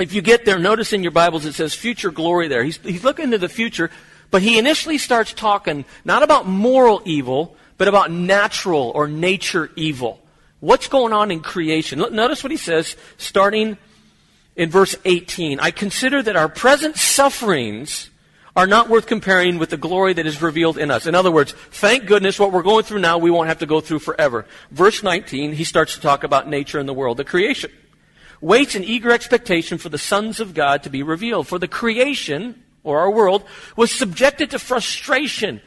If 0.00 0.12
you 0.12 0.22
get 0.22 0.44
there, 0.44 0.58
notice 0.58 0.92
in 0.92 1.02
your 1.02 1.12
Bibles 1.12 1.44
it 1.44 1.54
says 1.54 1.74
future 1.74 2.10
glory 2.10 2.48
there. 2.48 2.64
He's, 2.64 2.78
he's 2.78 3.04
looking 3.04 3.30
to 3.32 3.38
the 3.38 3.48
future, 3.48 3.90
but 4.30 4.42
he 4.42 4.58
initially 4.58 4.98
starts 4.98 5.32
talking 5.32 5.84
not 6.04 6.22
about 6.22 6.46
moral 6.46 7.02
evil, 7.04 7.56
but 7.76 7.88
about 7.88 8.10
natural 8.10 8.92
or 8.94 9.06
nature 9.08 9.70
evil. 9.76 10.20
What's 10.60 10.88
going 10.88 11.12
on 11.12 11.30
in 11.30 11.40
creation? 11.40 11.98
Notice 11.98 12.42
what 12.42 12.52
he 12.52 12.56
says 12.56 12.96
starting 13.16 13.76
in 14.56 14.70
verse 14.70 14.94
18. 15.04 15.60
I 15.60 15.70
consider 15.72 16.22
that 16.22 16.36
our 16.36 16.48
present 16.48 16.96
sufferings 16.96 18.10
are 18.54 18.66
not 18.66 18.88
worth 18.88 19.06
comparing 19.06 19.58
with 19.58 19.70
the 19.70 19.76
glory 19.76 20.12
that 20.12 20.26
is 20.26 20.42
revealed 20.42 20.76
in 20.76 20.90
us. 20.90 21.06
In 21.06 21.14
other 21.14 21.30
words, 21.30 21.52
thank 21.52 22.06
goodness 22.06 22.38
what 22.38 22.52
we're 22.52 22.62
going 22.62 22.84
through 22.84 22.98
now 22.98 23.16
we 23.18 23.30
won't 23.30 23.48
have 23.48 23.60
to 23.60 23.66
go 23.66 23.80
through 23.80 24.00
forever. 24.00 24.46
Verse 24.70 25.02
19, 25.02 25.52
he 25.52 25.64
starts 25.64 25.94
to 25.94 26.00
talk 26.00 26.22
about 26.22 26.48
nature 26.48 26.78
and 26.78 26.88
the 26.88 26.92
world, 26.92 27.16
the 27.16 27.24
creation. 27.24 27.70
Waits 28.40 28.74
in 28.74 28.84
eager 28.84 29.10
expectation 29.10 29.78
for 29.78 29.88
the 29.88 29.98
sons 29.98 30.40
of 30.40 30.52
God 30.52 30.82
to 30.82 30.90
be 30.90 31.02
revealed. 31.02 31.48
For 31.48 31.58
the 31.58 31.68
creation, 31.68 32.62
or 32.84 33.00
our 33.00 33.10
world, 33.10 33.44
was 33.76 33.90
subjected 33.90 34.50
to 34.50 34.58
frustration 34.58 35.60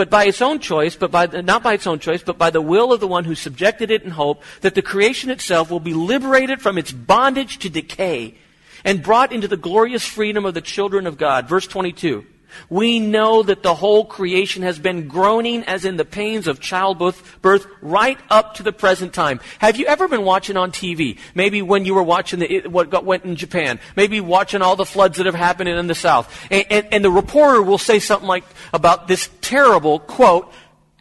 but 0.00 0.08
by 0.08 0.24
its 0.24 0.40
own 0.40 0.60
choice, 0.60 0.96
but 0.96 1.10
by 1.10 1.26
the, 1.26 1.42
not 1.42 1.62
by 1.62 1.74
its 1.74 1.86
own 1.86 1.98
choice, 1.98 2.22
but 2.22 2.38
by 2.38 2.48
the 2.48 2.62
will 2.62 2.90
of 2.90 3.00
the 3.00 3.06
one 3.06 3.24
who 3.24 3.34
subjected 3.34 3.90
it 3.90 4.02
in 4.02 4.12
hope 4.12 4.42
that 4.62 4.74
the 4.74 4.80
creation 4.80 5.28
itself 5.28 5.70
will 5.70 5.78
be 5.78 5.92
liberated 5.92 6.62
from 6.62 6.78
its 6.78 6.90
bondage 6.90 7.58
to 7.58 7.68
decay 7.68 8.34
and 8.84 9.02
brought 9.02 9.32
into 9.32 9.48
the 9.48 9.56
glorious 9.56 10.04
freedom 10.04 10.44
of 10.44 10.54
the 10.54 10.60
children 10.60 11.06
of 11.06 11.18
God. 11.18 11.48
Verse 11.48 11.66
22. 11.66 12.24
We 12.68 12.98
know 12.98 13.42
that 13.42 13.62
the 13.62 13.74
whole 13.74 14.04
creation 14.04 14.62
has 14.62 14.78
been 14.78 15.08
groaning 15.08 15.64
as 15.64 15.84
in 15.84 15.96
the 15.96 16.04
pains 16.04 16.46
of 16.46 16.60
childbirth 16.60 17.40
birth, 17.42 17.66
right 17.80 18.18
up 18.28 18.54
to 18.54 18.62
the 18.62 18.72
present 18.72 19.12
time. 19.12 19.40
Have 19.58 19.76
you 19.76 19.86
ever 19.86 20.08
been 20.08 20.24
watching 20.24 20.56
on 20.56 20.72
TV? 20.72 21.18
Maybe 21.34 21.62
when 21.62 21.84
you 21.84 21.94
were 21.94 22.02
watching 22.02 22.40
the, 22.40 22.62
what 22.68 22.90
got, 22.90 23.04
went 23.04 23.24
in 23.24 23.36
Japan. 23.36 23.78
Maybe 23.96 24.20
watching 24.20 24.62
all 24.62 24.76
the 24.76 24.84
floods 24.84 25.16
that 25.18 25.26
have 25.26 25.34
happened 25.34 25.68
in 25.68 25.86
the 25.86 25.94
South. 25.94 26.46
And, 26.50 26.66
and, 26.70 26.88
and 26.92 27.04
the 27.04 27.10
reporter 27.10 27.62
will 27.62 27.78
say 27.78 27.98
something 27.98 28.28
like 28.28 28.44
about 28.72 29.08
this 29.08 29.28
terrible, 29.40 30.00
quote, 30.00 30.52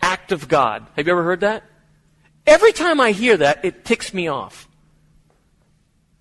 act 0.01 0.31
of 0.31 0.47
God. 0.47 0.85
Have 0.95 1.07
you 1.07 1.13
ever 1.13 1.23
heard 1.23 1.41
that? 1.41 1.63
Every 2.47 2.71
time 2.71 2.99
I 2.99 3.11
hear 3.11 3.37
that, 3.37 3.63
it 3.65 3.85
ticks 3.85 4.13
me 4.13 4.27
off. 4.27 4.68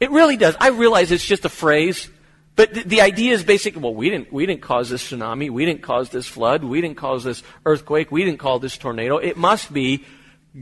It 0.00 0.11
really 0.11 0.37
does. 0.37 0.56
I 0.61 0.68
realize 0.68 1.11
it's 1.11 1.24
just 1.24 1.44
a 1.44 1.48
phrase. 1.48 2.08
But 2.56 2.74
the, 2.74 2.82
the 2.82 3.00
idea 3.00 3.34
is 3.34 3.44
basically, 3.44 3.82
well, 3.82 3.94
we 3.94 4.11
didn't, 4.11 4.32
we 4.32 4.44
didn't 4.44 4.62
cause 4.62 4.90
this 4.90 5.08
tsunami. 5.08 5.50
We 5.50 5.64
didn't 5.64 5.82
cause 5.82 6.11
this 6.11 6.26
flood. 6.26 6.64
We 6.64 6.80
didn't 6.80 6.96
cause 6.96 7.24
this 7.24 7.42
earthquake. 7.64 8.11
We 8.11 8.24
didn't 8.24 8.40
cause 8.40 8.61
this 8.61 8.76
tornado. 8.76 9.18
It 9.18 9.37
must 9.37 9.72
be 9.72 10.04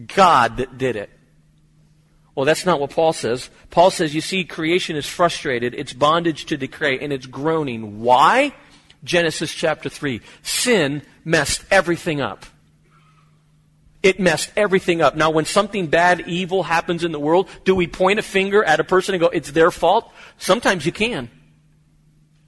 God 0.08 0.58
that 0.58 0.76
did 0.76 0.96
it. 0.96 1.10
Well, 2.34 2.44
that's 2.44 2.66
not 2.66 2.80
what 2.80 2.90
Paul 2.90 3.14
says. 3.14 3.48
Paul 3.70 3.90
says, 3.90 4.14
you 4.14 4.20
see, 4.20 4.44
creation 4.44 4.94
is 4.94 5.06
frustrated, 5.06 5.72
it's 5.72 5.94
bondage 5.94 6.44
to 6.46 6.58
decay, 6.58 6.98
and 6.98 7.10
it's 7.10 7.24
groaning. 7.24 8.02
Why? 8.02 8.54
Genesis 9.02 9.54
chapter 9.54 9.88
3. 9.88 10.20
Sin 10.42 11.00
messed 11.24 11.64
everything 11.70 12.20
up. 12.20 12.44
It 14.06 14.20
messed 14.20 14.52
everything 14.56 15.02
up. 15.02 15.16
Now, 15.16 15.30
when 15.30 15.46
something 15.46 15.88
bad, 15.88 16.28
evil 16.28 16.62
happens 16.62 17.02
in 17.02 17.10
the 17.10 17.18
world, 17.18 17.48
do 17.64 17.74
we 17.74 17.88
point 17.88 18.20
a 18.20 18.22
finger 18.22 18.62
at 18.62 18.78
a 18.78 18.84
person 18.84 19.16
and 19.16 19.20
go, 19.20 19.26
it's 19.26 19.50
their 19.50 19.72
fault? 19.72 20.08
Sometimes 20.38 20.86
you 20.86 20.92
can. 20.92 21.28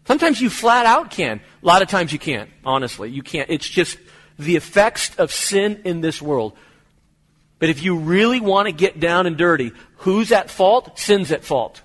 Sometimes 0.06 0.40
you 0.40 0.50
flat 0.50 0.86
out 0.86 1.10
can. 1.10 1.40
A 1.60 1.66
lot 1.66 1.82
of 1.82 1.88
times 1.88 2.12
you 2.12 2.18
can't, 2.20 2.48
honestly. 2.64 3.10
You 3.10 3.24
can't. 3.24 3.50
It's 3.50 3.68
just 3.68 3.98
the 4.38 4.54
effects 4.54 5.16
of 5.16 5.32
sin 5.32 5.80
in 5.84 6.00
this 6.00 6.22
world. 6.22 6.56
But 7.58 7.70
if 7.70 7.82
you 7.82 7.98
really 7.98 8.38
want 8.38 8.66
to 8.66 8.72
get 8.72 9.00
down 9.00 9.26
and 9.26 9.36
dirty, 9.36 9.72
who's 9.96 10.30
at 10.30 10.52
fault? 10.52 10.96
Sin's 10.96 11.32
at 11.32 11.42
fault. 11.42 11.82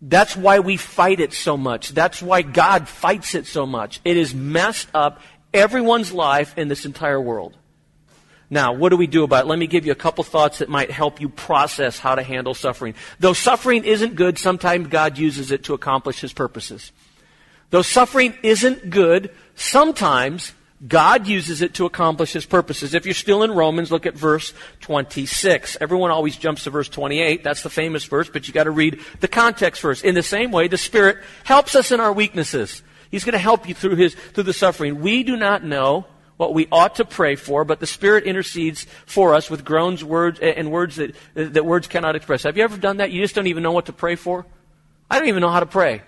That's 0.00 0.34
why 0.34 0.60
we 0.60 0.78
fight 0.78 1.20
it 1.20 1.34
so 1.34 1.58
much. 1.58 1.90
That's 1.90 2.22
why 2.22 2.40
God 2.40 2.88
fights 2.88 3.34
it 3.34 3.46
so 3.46 3.66
much. 3.66 4.00
It 4.06 4.16
has 4.16 4.34
messed 4.34 4.88
up 4.94 5.20
everyone's 5.52 6.14
life 6.14 6.56
in 6.56 6.68
this 6.68 6.86
entire 6.86 7.20
world. 7.20 7.58
Now, 8.50 8.72
what 8.72 8.88
do 8.88 8.96
we 8.96 9.06
do 9.06 9.22
about 9.22 9.44
it? 9.44 9.48
Let 9.48 9.58
me 9.58 9.68
give 9.68 9.86
you 9.86 9.92
a 9.92 9.96
couple 9.96 10.24
thoughts 10.24 10.58
that 10.58 10.68
might 10.68 10.90
help 10.90 11.20
you 11.20 11.28
process 11.28 12.00
how 12.00 12.16
to 12.16 12.22
handle 12.22 12.52
suffering. 12.52 12.94
Though 13.20 13.32
suffering 13.32 13.84
isn't 13.84 14.16
good, 14.16 14.38
sometimes 14.38 14.88
God 14.88 15.16
uses 15.18 15.52
it 15.52 15.64
to 15.64 15.74
accomplish 15.74 16.20
His 16.20 16.32
purposes. 16.32 16.90
Though 17.70 17.82
suffering 17.82 18.34
isn't 18.42 18.90
good, 18.90 19.30
sometimes 19.54 20.52
God 20.86 21.26
uses 21.26 21.60
it 21.60 21.74
to 21.74 21.84
accomplish 21.84 22.32
his 22.32 22.46
purposes. 22.46 22.94
If 22.94 23.04
you're 23.04 23.14
still 23.14 23.42
in 23.42 23.50
Romans, 23.50 23.92
look 23.92 24.06
at 24.06 24.14
verse 24.14 24.54
26. 24.80 25.76
Everyone 25.80 26.10
always 26.10 26.36
jumps 26.36 26.64
to 26.64 26.70
verse 26.70 26.88
28. 26.88 27.44
That's 27.44 27.62
the 27.62 27.70
famous 27.70 28.04
verse, 28.04 28.30
but 28.30 28.48
you 28.48 28.54
gotta 28.54 28.70
read 28.70 29.00
the 29.20 29.28
context 29.28 29.82
first. 29.82 30.04
In 30.04 30.14
the 30.14 30.22
same 30.22 30.50
way, 30.50 30.68
the 30.68 30.78
Spirit 30.78 31.18
helps 31.44 31.74
us 31.74 31.92
in 31.92 32.00
our 32.00 32.12
weaknesses. 32.12 32.82
He's 33.10 33.24
gonna 33.24 33.38
help 33.38 33.68
you 33.68 33.74
through 33.74 33.96
his, 33.96 34.14
through 34.14 34.44
the 34.44 34.54
suffering. 34.54 35.00
We 35.00 35.22
do 35.22 35.36
not 35.36 35.62
know 35.62 36.06
what 36.40 36.54
we 36.54 36.66
ought 36.72 36.94
to 36.94 37.04
pray 37.04 37.34
for, 37.34 37.66
but 37.66 37.80
the 37.80 37.86
Spirit 37.86 38.24
intercedes 38.24 38.86
for 39.04 39.34
us 39.34 39.50
with 39.50 39.62
groans, 39.62 40.02
words, 40.02 40.40
and 40.40 40.72
words 40.72 40.96
that, 40.96 41.14
that 41.34 41.66
words 41.66 41.86
cannot 41.86 42.16
express. 42.16 42.44
Have 42.44 42.56
you 42.56 42.64
ever 42.64 42.78
done 42.78 42.96
that? 42.96 43.10
You 43.10 43.20
just 43.20 43.34
don't 43.34 43.46
even 43.46 43.62
know 43.62 43.72
what 43.72 43.86
to 43.86 43.92
pray 43.92 44.16
for? 44.16 44.46
I 45.10 45.18
don't 45.18 45.28
even 45.28 45.42
know 45.42 45.50
how 45.50 45.60
to 45.60 45.66
pray. 45.66 46.00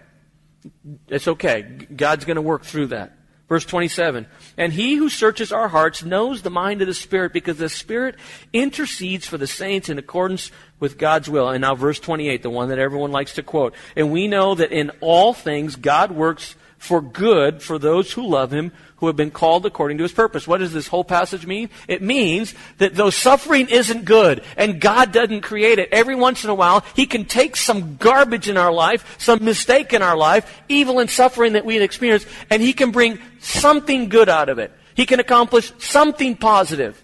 It's 1.09 1.29
okay. 1.29 1.61
God's 1.95 2.25
gonna 2.25 2.41
work 2.41 2.65
through 2.65 2.87
that. 2.87 3.13
Verse 3.47 3.67
27. 3.67 4.27
And 4.57 4.73
he 4.73 4.95
who 4.95 5.11
searches 5.11 5.53
our 5.53 5.69
hearts 5.69 6.03
knows 6.03 6.41
the 6.41 6.49
mind 6.49 6.81
of 6.81 6.87
the 6.87 6.95
Spirit 6.95 7.35
because 7.35 7.59
the 7.59 7.69
Spirit 7.69 8.15
intercedes 8.55 9.27
for 9.27 9.37
the 9.37 9.47
saints 9.47 9.91
in 9.91 9.99
accordance 9.99 10.51
with 10.81 10.97
God's 10.97 11.29
will. 11.29 11.51
And 11.51 11.61
now 11.61 11.75
verse 11.75 12.01
28, 12.01 12.43
the 12.43 12.49
one 12.49 12.71
that 12.71 12.79
everyone 12.79 13.13
likes 13.13 13.35
to 13.35 13.43
quote. 13.43 13.75
And 13.97 14.11
we 14.11 14.29
know 14.29 14.55
that 14.55 14.73
in 14.73 14.93
all 15.03 15.35
things 15.35 15.77
God 15.77 16.11
works 16.11 16.55
for 16.79 17.01
good 17.01 17.63
for 17.63 17.79
those 17.79 18.13
who 18.13 18.27
love 18.27 18.51
him, 18.51 18.73
who 19.03 19.09
have 19.09 19.17
been 19.17 19.33
called 19.33 19.67
according 19.67 19.99
to 19.99 20.05
his 20.05 20.13
purpose. 20.13 20.47
What 20.47 20.59
does 20.59 20.73
this 20.73 20.87
whole 20.87 21.03
passage 21.03 21.45
mean? 21.45 21.71
It 21.89 22.03
means 22.03 22.55
that 22.79 22.95
though 22.95 23.11
suffering 23.11 23.69
isn't 23.69 24.05
good 24.05 24.45
and 24.57 24.81
God 24.81 25.11
doesn't 25.11 25.41
create 25.41 25.81
it, 25.81 25.89
every 25.91 26.15
once 26.15 26.45
in 26.45 26.51
a 26.51 26.55
while 26.55 26.85
he 26.95 27.07
can 27.07 27.25
take 27.25 27.57
some 27.57 27.97
garbage 27.97 28.49
in 28.49 28.57
our 28.57 28.73
life, 28.73 29.17
some 29.19 29.45
mistake 29.45 29.93
in 29.93 30.03
our 30.03 30.17
life, 30.17 30.63
evil 30.69 31.01
and 31.01 31.11
suffering 31.11 31.55
that 31.55 31.65
we 31.65 31.81
experience, 31.81 32.25
and 32.49 32.63
he 32.63 32.73
can 32.73 32.93
bring 32.93 33.19
something 33.41 34.09
good 34.09 34.29
out 34.29 34.49
of 34.49 34.61
it. 34.61 34.71
He 34.95 35.05
can 35.05 35.19
accomplish 35.19 35.73
something 35.79 36.37
positive. 36.37 37.03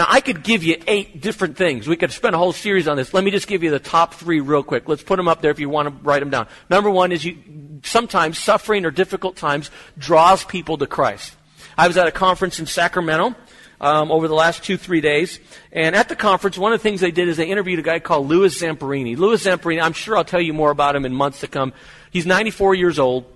Now, 0.00 0.06
I 0.08 0.22
could 0.22 0.42
give 0.42 0.64
you 0.64 0.82
eight 0.86 1.20
different 1.20 1.58
things. 1.58 1.86
We 1.86 1.94
could 1.94 2.10
spend 2.10 2.34
a 2.34 2.38
whole 2.38 2.54
series 2.54 2.88
on 2.88 2.96
this. 2.96 3.12
Let 3.12 3.22
me 3.22 3.30
just 3.30 3.46
give 3.46 3.62
you 3.62 3.70
the 3.70 3.78
top 3.78 4.14
three 4.14 4.40
real 4.40 4.62
quick. 4.62 4.88
Let's 4.88 5.02
put 5.02 5.16
them 5.16 5.28
up 5.28 5.42
there 5.42 5.50
if 5.50 5.60
you 5.60 5.68
want 5.68 5.88
to 5.88 5.94
write 6.02 6.20
them 6.20 6.30
down. 6.30 6.48
Number 6.70 6.88
one 6.88 7.12
is 7.12 7.22
you, 7.22 7.36
sometimes 7.82 8.38
suffering 8.38 8.86
or 8.86 8.90
difficult 8.90 9.36
times 9.36 9.70
draws 9.98 10.42
people 10.42 10.78
to 10.78 10.86
Christ. 10.86 11.36
I 11.76 11.86
was 11.86 11.98
at 11.98 12.06
a 12.06 12.12
conference 12.12 12.58
in 12.58 12.64
Sacramento 12.64 13.34
um, 13.78 14.10
over 14.10 14.26
the 14.26 14.32
last 14.32 14.64
two, 14.64 14.78
three 14.78 15.02
days. 15.02 15.38
And 15.70 15.94
at 15.94 16.08
the 16.08 16.16
conference, 16.16 16.56
one 16.56 16.72
of 16.72 16.80
the 16.80 16.82
things 16.82 17.02
they 17.02 17.10
did 17.10 17.28
is 17.28 17.36
they 17.36 17.50
interviewed 17.50 17.80
a 17.80 17.82
guy 17.82 17.98
called 17.98 18.26
Louis 18.26 18.58
Zamperini. 18.58 19.18
Louis 19.18 19.44
Zamperini, 19.44 19.82
I'm 19.82 19.92
sure 19.92 20.16
I'll 20.16 20.24
tell 20.24 20.40
you 20.40 20.54
more 20.54 20.70
about 20.70 20.96
him 20.96 21.04
in 21.04 21.12
months 21.12 21.40
to 21.40 21.46
come. 21.46 21.74
He's 22.10 22.24
94 22.24 22.74
years 22.74 22.98
old. 22.98 23.26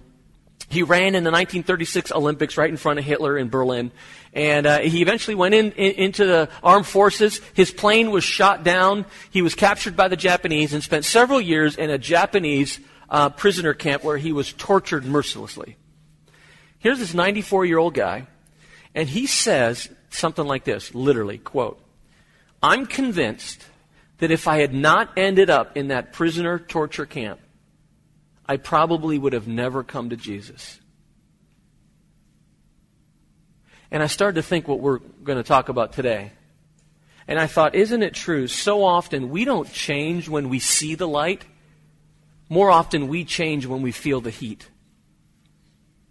He 0.70 0.82
ran 0.82 1.14
in 1.14 1.24
the 1.24 1.30
1936 1.30 2.10
Olympics 2.12 2.56
right 2.56 2.70
in 2.70 2.78
front 2.78 2.98
of 2.98 3.04
Hitler 3.04 3.36
in 3.36 3.50
Berlin. 3.50 3.92
And 4.34 4.66
uh, 4.66 4.80
he 4.80 5.00
eventually 5.00 5.36
went 5.36 5.54
in, 5.54 5.72
in, 5.72 5.92
into 5.92 6.26
the 6.26 6.48
armed 6.62 6.86
forces. 6.86 7.40
His 7.54 7.70
plane 7.70 8.10
was 8.10 8.24
shot 8.24 8.64
down. 8.64 9.06
He 9.30 9.42
was 9.42 9.54
captured 9.54 9.96
by 9.96 10.08
the 10.08 10.16
Japanese 10.16 10.74
and 10.74 10.82
spent 10.82 11.04
several 11.04 11.40
years 11.40 11.76
in 11.76 11.88
a 11.88 11.98
Japanese 11.98 12.80
uh, 13.08 13.30
prisoner 13.30 13.74
camp 13.74 14.02
where 14.02 14.18
he 14.18 14.32
was 14.32 14.52
tortured 14.52 15.04
mercilessly. 15.04 15.76
Here's 16.80 16.98
this 16.98 17.14
94 17.14 17.64
year 17.64 17.78
old 17.78 17.94
guy, 17.94 18.26
and 18.94 19.08
he 19.08 19.26
says 19.26 19.88
something 20.10 20.44
like 20.44 20.64
this 20.64 20.94
literally, 20.94 21.38
quote, 21.38 21.80
I'm 22.62 22.86
convinced 22.86 23.64
that 24.18 24.30
if 24.30 24.48
I 24.48 24.58
had 24.58 24.74
not 24.74 25.10
ended 25.16 25.48
up 25.48 25.76
in 25.76 25.88
that 25.88 26.12
prisoner 26.12 26.58
torture 26.58 27.06
camp, 27.06 27.40
I 28.46 28.56
probably 28.56 29.18
would 29.18 29.32
have 29.32 29.48
never 29.48 29.82
come 29.82 30.10
to 30.10 30.16
Jesus. 30.16 30.80
And 33.94 34.02
I 34.02 34.08
started 34.08 34.34
to 34.34 34.42
think 34.42 34.66
what 34.66 34.80
we're 34.80 34.98
going 34.98 35.38
to 35.38 35.44
talk 35.44 35.68
about 35.68 35.92
today. 35.92 36.32
And 37.28 37.38
I 37.38 37.46
thought, 37.46 37.76
isn't 37.76 38.02
it 38.02 38.12
true? 38.12 38.48
So 38.48 38.82
often 38.84 39.30
we 39.30 39.44
don't 39.44 39.72
change 39.72 40.28
when 40.28 40.48
we 40.48 40.58
see 40.58 40.96
the 40.96 41.06
light. 41.06 41.44
More 42.48 42.72
often 42.72 43.06
we 43.06 43.24
change 43.24 43.66
when 43.66 43.82
we 43.82 43.92
feel 43.92 44.20
the 44.20 44.30
heat. 44.30 44.68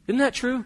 Isn't 0.08 0.20
that 0.20 0.34
true? 0.34 0.64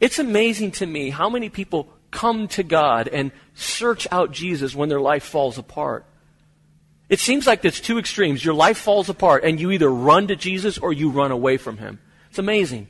It's 0.00 0.18
amazing 0.18 0.70
to 0.72 0.86
me 0.86 1.10
how 1.10 1.28
many 1.28 1.50
people 1.50 1.90
come 2.10 2.48
to 2.48 2.62
God 2.62 3.08
and 3.08 3.30
search 3.52 4.08
out 4.10 4.32
Jesus 4.32 4.74
when 4.74 4.88
their 4.88 5.02
life 5.02 5.24
falls 5.24 5.58
apart. 5.58 6.06
It 7.10 7.20
seems 7.20 7.46
like 7.46 7.60
there's 7.60 7.78
two 7.78 7.98
extremes. 7.98 8.42
Your 8.42 8.54
life 8.54 8.78
falls 8.78 9.10
apart 9.10 9.44
and 9.44 9.60
you 9.60 9.70
either 9.70 9.90
run 9.90 10.28
to 10.28 10.34
Jesus 10.34 10.78
or 10.78 10.94
you 10.94 11.10
run 11.10 11.30
away 11.30 11.58
from 11.58 11.76
Him. 11.76 12.00
It's 12.30 12.38
amazing. 12.38 12.88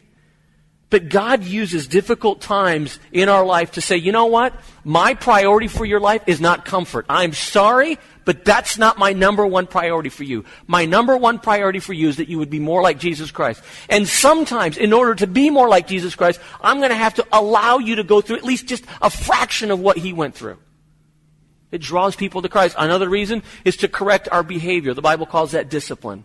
But 0.95 1.09
God 1.09 1.43
uses 1.43 1.89
difficult 1.89 2.41
times 2.41 3.01
in 3.11 3.29
our 3.29 3.45
life 3.45 3.73
to 3.73 3.81
say, 3.81 3.97
you 3.97 4.13
know 4.13 4.27
what? 4.27 4.55
My 4.85 5.15
priority 5.15 5.67
for 5.67 5.85
your 5.85 5.99
life 5.99 6.23
is 6.29 6.41
not 6.41 6.65
comfort. 6.65 7.05
I'm 7.09 7.33
sorry, 7.33 7.99
but 8.25 8.45
that's 8.45 8.79
not 8.79 8.97
my 8.97 9.13
number 9.13 9.45
one 9.45 9.67
priority 9.67 10.09
for 10.09 10.23
you. 10.23 10.45
My 10.69 10.87
number 10.87 11.17
one 11.17 11.41
priority 11.41 11.81
for 11.81 11.93
you 11.93 12.09
is 12.11 12.19
that 12.19 12.29
you 12.29 12.39
would 12.39 12.49
be 12.49 12.61
more 12.61 12.81
like 12.81 13.01
Jesus 13.01 13.33
Christ. 13.33 13.61
And 13.89 14.07
sometimes, 14.07 14.77
in 14.77 14.93
order 14.93 15.17
to 15.17 15.27
be 15.27 15.51
more 15.51 15.69
like 15.69 15.89
Jesus 15.89 16.15
Christ, 16.15 16.39
I'm 16.61 16.79
going 16.79 16.91
to 16.91 16.95
have 16.95 17.15
to 17.15 17.27
allow 17.33 17.79
you 17.79 17.97
to 17.97 18.05
go 18.05 18.21
through 18.21 18.37
at 18.37 18.45
least 18.45 18.69
just 18.69 18.85
a 19.03 19.11
fraction 19.11 19.73
of 19.73 19.81
what 19.81 19.97
He 19.97 20.13
went 20.13 20.37
through. 20.37 20.59
It 21.73 21.81
draws 21.81 22.15
people 22.15 22.41
to 22.43 22.49
Christ. 22.49 22.77
Another 22.79 23.09
reason 23.09 23.43
is 23.65 23.79
to 23.79 23.89
correct 23.89 24.29
our 24.31 24.45
behavior. 24.45 24.95
The 24.95 25.03
Bible 25.03 25.27
calls 25.27 25.51
that 25.51 25.69
discipline. 25.69 26.23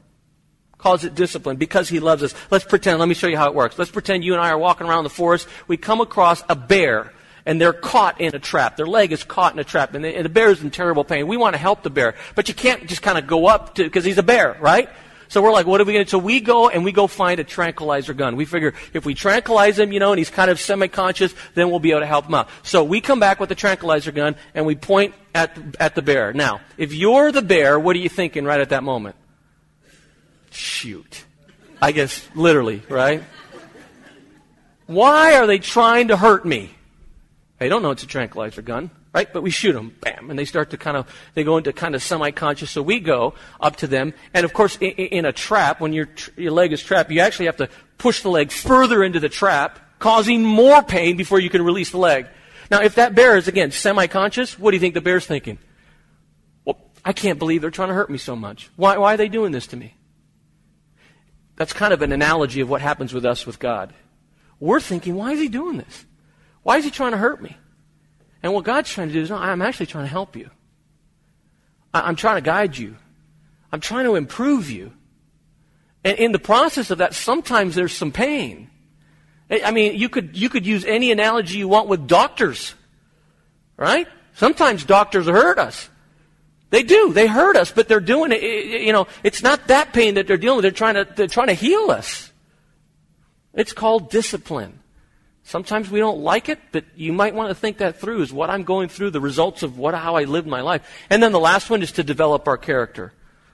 Calls 0.79 1.03
it 1.03 1.13
discipline 1.13 1.57
because 1.57 1.89
he 1.89 1.99
loves 1.99 2.23
us. 2.23 2.33
Let's 2.49 2.63
pretend, 2.63 2.99
let 2.99 3.07
me 3.07 3.13
show 3.13 3.27
you 3.27 3.37
how 3.37 3.47
it 3.47 3.53
works. 3.53 3.77
Let's 3.77 3.91
pretend 3.91 4.23
you 4.23 4.33
and 4.33 4.41
I 4.41 4.49
are 4.49 4.57
walking 4.57 4.87
around 4.87 5.03
the 5.03 5.09
forest. 5.09 5.47
We 5.67 5.75
come 5.75 5.99
across 5.99 6.41
a 6.49 6.55
bear 6.55 7.11
and 7.45 7.59
they're 7.59 7.73
caught 7.73 8.21
in 8.21 8.33
a 8.33 8.39
trap. 8.39 8.77
Their 8.77 8.87
leg 8.87 9.11
is 9.11 9.23
caught 9.23 9.53
in 9.53 9.59
a 9.59 9.65
trap 9.65 9.93
and, 9.93 10.03
they, 10.03 10.15
and 10.15 10.23
the 10.23 10.29
bear 10.29 10.49
is 10.49 10.63
in 10.63 10.71
terrible 10.71 11.03
pain. 11.03 11.27
We 11.27 11.35
want 11.35 11.53
to 11.53 11.57
help 11.57 11.83
the 11.83 11.89
bear, 11.89 12.15
but 12.33 12.47
you 12.47 12.53
can't 12.53 12.87
just 12.87 13.01
kind 13.01 13.17
of 13.17 13.27
go 13.27 13.47
up 13.47 13.75
to, 13.75 13.83
because 13.83 14.05
he's 14.05 14.17
a 14.17 14.23
bear, 14.23 14.57
right? 14.61 14.89
So 15.27 15.43
we're 15.43 15.51
like, 15.51 15.67
what 15.67 15.79
are 15.79 15.83
we 15.83 15.93
going 15.93 16.05
to 16.05 16.09
do? 16.09 16.17
So 16.17 16.17
we 16.17 16.39
go 16.39 16.69
and 16.69 16.83
we 16.83 16.91
go 16.91 17.07
find 17.07 17.39
a 17.39 17.43
tranquilizer 17.43 18.13
gun. 18.13 18.35
We 18.35 18.45
figure 18.45 18.73
if 18.93 19.05
we 19.05 19.13
tranquilize 19.13 19.77
him, 19.77 19.91
you 19.91 19.99
know, 19.99 20.11
and 20.11 20.17
he's 20.17 20.31
kind 20.31 20.49
of 20.49 20.59
semi-conscious, 20.59 21.35
then 21.53 21.69
we'll 21.69 21.79
be 21.79 21.91
able 21.91 21.99
to 21.99 22.07
help 22.07 22.25
him 22.25 22.33
out. 22.35 22.49
So 22.63 22.83
we 22.83 22.99
come 22.99 23.19
back 23.19 23.39
with 23.39 23.49
the 23.49 23.55
tranquilizer 23.55 24.11
gun 24.11 24.37
and 24.55 24.65
we 24.65 24.75
point 24.75 25.13
at, 25.35 25.57
at 25.79 25.93
the 25.93 26.01
bear. 26.01 26.33
Now, 26.33 26.61
if 26.77 26.93
you're 26.93 27.31
the 27.31 27.43
bear, 27.43 27.79
what 27.79 27.95
are 27.95 27.99
you 27.99 28.09
thinking 28.09 28.45
right 28.45 28.61
at 28.61 28.69
that 28.69 28.81
moment? 28.81 29.17
Shoot. 30.51 31.25
I 31.81 31.91
guess 31.91 32.27
literally, 32.35 32.81
right? 32.89 33.23
Why 34.87 35.35
are 35.35 35.47
they 35.47 35.59
trying 35.59 36.09
to 36.09 36.17
hurt 36.17 36.45
me? 36.45 36.71
They 37.59 37.69
don't 37.69 37.81
know 37.81 37.91
it's 37.91 38.03
a 38.03 38.07
tranquilizer 38.07 38.61
gun 38.61 38.91
right? 39.13 39.31
But 39.31 39.43
we 39.43 39.49
shoot 39.49 39.73
them, 39.73 39.95
bam, 40.01 40.29
and 40.29 40.37
they 40.37 40.45
start 40.45 40.69
to 40.71 40.77
kind 40.77 40.97
of, 40.97 41.07
they 41.33 41.43
go 41.43 41.57
into 41.57 41.73
kind 41.73 41.95
of 41.95 42.03
semi-conscious. 42.03 42.69
So 42.71 42.81
we 42.81 42.99
go 42.99 43.33
up 43.59 43.77
to 43.77 43.87
them, 43.87 44.13
and 44.33 44.45
of 44.45 44.53
course, 44.53 44.77
in, 44.77 44.91
in 44.91 45.25
a 45.25 45.33
trap, 45.33 45.81
when 45.81 45.93
your 45.93 46.09
your 46.37 46.51
leg 46.51 46.73
is 46.73 46.83
trapped, 46.83 47.11
you 47.11 47.19
actually 47.21 47.47
have 47.47 47.57
to 47.57 47.69
push 47.97 48.21
the 48.21 48.29
leg 48.29 48.51
further 48.51 49.03
into 49.03 49.19
the 49.19 49.29
trap, 49.29 49.79
causing 49.99 50.43
more 50.43 50.81
pain 50.83 51.17
before 51.17 51.39
you 51.39 51.49
can 51.49 51.61
release 51.61 51.91
the 51.91 51.97
leg. 51.97 52.27
Now, 52.71 52.81
if 52.81 52.95
that 52.95 53.15
bear 53.15 53.35
is 53.35 53.47
again 53.47 53.71
semi-conscious, 53.71 54.59
what 54.59 54.71
do 54.71 54.75
you 54.75 54.81
think 54.81 54.93
the 54.93 55.01
bear's 55.01 55.25
thinking? 55.25 55.57
Well, 56.65 56.77
I 57.03 57.13
can't 57.13 57.39
believe 57.39 57.61
they're 57.61 57.71
trying 57.71 57.89
to 57.89 57.95
hurt 57.95 58.09
me 58.09 58.19
so 58.19 58.35
much. 58.35 58.69
Why, 58.75 58.97
why 58.97 59.15
are 59.15 59.17
they 59.17 59.29
doing 59.29 59.51
this 59.51 59.67
to 59.67 59.77
me? 59.77 59.95
That's 61.59 61.73
kind 61.73 61.91
of 61.91 62.01
an 62.01 62.13
analogy 62.13 62.61
of 62.61 62.69
what 62.69 62.79
happens 62.79 63.13
with 63.13 63.25
us 63.25 63.45
with 63.45 63.59
God. 63.59 63.93
We're 64.61 64.79
thinking, 64.79 65.15
why 65.15 65.33
is 65.33 65.41
he 65.41 65.49
doing 65.49 65.77
this? 65.77 66.05
Why 66.63 66.77
is 66.77 66.85
he 66.85 66.89
trying 66.89 67.11
to 67.11 67.17
hurt 67.17 67.41
me? 67.41 67.57
And 68.41 68.53
what 68.53 68.63
God's 68.63 68.89
trying 68.89 69.09
to 69.09 69.13
do 69.13 69.19
is, 69.19 69.29
no, 69.29 69.35
I'm 69.35 69.61
actually 69.61 69.87
trying 69.87 70.05
to 70.05 70.09
help 70.09 70.37
you. 70.37 70.49
I'm 71.93 72.15
trying 72.15 72.37
to 72.37 72.41
guide 72.41 72.77
you. 72.77 72.95
I'm 73.73 73.81
trying 73.81 74.05
to 74.05 74.15
improve 74.15 74.71
you. 74.71 74.93
And 76.05 76.17
in 76.17 76.31
the 76.31 76.39
process 76.39 76.91
of 76.91 76.99
that, 76.99 77.13
sometimes 77.13 77.75
there's 77.75 77.93
some 77.93 78.13
pain. 78.13 78.69
I 79.51 79.71
mean, 79.71 79.95
you 79.95 80.07
could, 80.07 80.37
you 80.37 80.47
could 80.47 80.65
use 80.65 80.85
any 80.85 81.11
analogy 81.11 81.57
you 81.57 81.67
want 81.67 81.89
with 81.89 82.07
doctors, 82.07 82.73
right? 83.75 84.07
Sometimes 84.35 84.85
doctors 84.85 85.25
hurt 85.25 85.59
us. 85.59 85.89
They 86.69 86.83
do. 86.83 87.13
They 87.13 87.27
hurt 87.27 87.55
us, 87.55 87.71
but 87.71 87.87
they're 87.87 87.99
doing 87.99 88.31
it. 88.31 88.43
You 88.81 88.93
know, 88.93 89.07
it's 89.23 89.41
not 89.41 89.67
that 89.67 89.93
pain 89.93 90.15
that 90.15 90.27
they're 90.27 90.37
dealing 90.37 90.57
with. 90.57 90.63
They're 90.63 90.71
trying 90.71 90.95
to, 90.95 91.07
they're 91.15 91.27
trying 91.27 91.47
to 91.47 91.53
heal 91.53 91.89
us. 91.89 92.31
It's 93.53 93.73
called 93.73 94.11
discipline. 94.11 94.79
Sometimes 95.43 95.89
we 95.89 95.99
don't 95.99 96.19
like 96.19 96.47
it, 96.47 96.59
but 96.71 96.85
you 96.95 97.11
might 97.11 97.33
want 97.33 97.49
to 97.49 97.55
think 97.55 97.79
that 97.79 97.99
through. 97.99 98.21
Is 98.21 98.31
what 98.31 98.51
I'm 98.51 98.63
going 98.63 98.87
through 98.87 99.09
the 99.09 99.19
results 99.19 99.63
of 99.63 99.79
what, 99.79 99.95
how 99.95 100.15
I 100.15 100.25
live 100.25 100.45
my 100.45 100.61
life? 100.61 100.87
And 101.09 101.23
then 101.23 101.31
the 101.31 101.39
last 101.39 101.71
one 101.71 101.81
is 101.81 101.91
to 101.93 102.03
develop 102.03 102.47
our 102.47 102.57
character. 102.57 103.13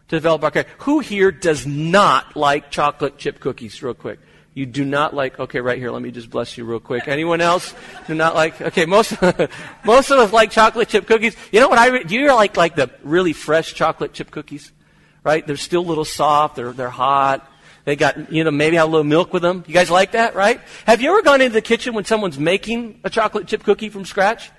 To 0.10 0.17
develop 0.17 0.43
our 0.43 0.51
character. 0.51 0.73
Who 0.80 0.99
here 0.99 1.32
does 1.32 1.65
not 1.65 2.36
like 2.36 2.69
chocolate 2.69 3.17
chip 3.17 3.39
cookies? 3.39 3.82
Real 3.82 3.93
quick. 3.93 4.19
You 4.55 4.65
do 4.65 4.85
not 4.85 5.13
like, 5.13 5.37
okay, 5.37 5.59
right 5.59 5.77
here, 5.77 5.91
let 5.91 6.01
me 6.01 6.11
just 6.11 6.29
bless 6.29 6.57
you 6.57 6.63
real 6.63 6.79
quick. 6.79 7.09
Anyone 7.09 7.41
else 7.41 7.73
do 8.07 8.15
not 8.15 8.35
like, 8.35 8.61
okay, 8.61 8.85
most, 8.85 9.13
most 9.83 10.11
of 10.11 10.17
us 10.17 10.31
like 10.31 10.49
chocolate 10.49 10.87
chip 10.87 11.05
cookies. 11.05 11.35
You 11.51 11.59
know 11.59 11.67
what 11.67 11.77
I, 11.77 12.03
do 12.03 12.15
you 12.15 12.33
like, 12.33 12.55
like 12.55 12.77
the 12.77 12.89
really 13.03 13.33
fresh 13.33 13.73
chocolate 13.73 14.13
chip 14.13 14.31
cookies? 14.31 14.71
Right? 15.25 15.45
They're 15.45 15.57
still 15.57 15.81
a 15.81 15.85
little 15.85 16.05
soft, 16.05 16.55
they're, 16.55 16.71
they're 16.71 16.89
hot. 16.89 17.51
They 17.83 17.97
got, 17.97 18.31
you 18.31 18.45
know, 18.45 18.49
maybe 18.49 18.77
have 18.77 18.87
a 18.87 18.91
little 18.91 19.03
milk 19.03 19.33
with 19.33 19.41
them. 19.41 19.65
You 19.67 19.73
guys 19.73 19.91
like 19.91 20.13
that, 20.13 20.35
right? 20.35 20.61
Have 20.87 21.01
you 21.01 21.11
ever 21.11 21.21
gone 21.21 21.41
into 21.41 21.53
the 21.53 21.61
kitchen 21.61 21.93
when 21.93 22.05
someone's 22.05 22.39
making 22.39 23.01
a 23.03 23.09
chocolate 23.09 23.47
chip 23.47 23.61
cookie 23.61 23.89
from 23.89 24.05
scratch? 24.05 24.51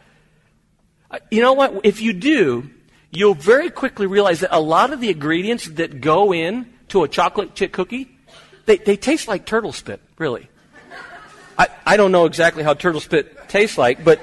Uh, 1.11 1.19
you 1.31 1.41
know 1.41 1.55
what? 1.55 1.81
If 1.85 2.03
you 2.03 2.13
do, 2.13 2.69
you'll 3.11 3.35
very 3.35 3.71
quickly 3.71 4.07
realize 4.07 4.41
that 4.41 4.55
a 4.55 4.61
lot 4.61 4.93
of 4.93 5.01
the 5.01 5.09
ingredients 5.09 5.67
that 5.71 6.03
go 6.03 6.35
in 6.35 6.73
to 6.89 7.03
a 7.03 7.09
chocolate 7.09 7.55
chip 7.55 7.73
cookie 7.73 8.16
they, 8.67 8.77
they 8.77 8.97
taste 8.97 9.29
like 9.29 9.47
turtle 9.47 9.73
spit, 9.73 10.01
really. 10.19 10.49
I, 11.59 11.69
I 11.87 11.97
don't 11.97 12.13
know 12.13 12.27
exactly 12.27 12.63
how 12.63 12.75
turtle 12.75 13.01
spit 13.01 13.49
tastes 13.49 13.79
like, 13.79 14.05
but 14.05 14.21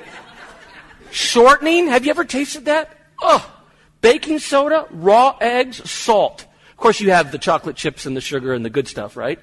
shortening, 1.12 1.88
have 1.88 2.06
you 2.06 2.12
ever 2.12 2.26
tasted 2.26 2.66
that? 2.66 2.96
Oh, 3.22 3.50
baking 4.02 4.40
soda, 4.40 4.86
raw 4.92 5.38
eggs, 5.42 5.90
salt. 5.90 6.46
Of 6.72 6.78
course, 6.78 7.00
you 7.00 7.12
have 7.12 7.32
the 7.32 7.38
chocolate 7.38 7.76
chips 7.76 8.06
and 8.06 8.16
the 8.16 8.22
sugar 8.22 8.54
and 8.54 8.64
the 8.64 8.70
good 8.70 8.88
stuff, 8.88 9.18
right? 9.18 9.40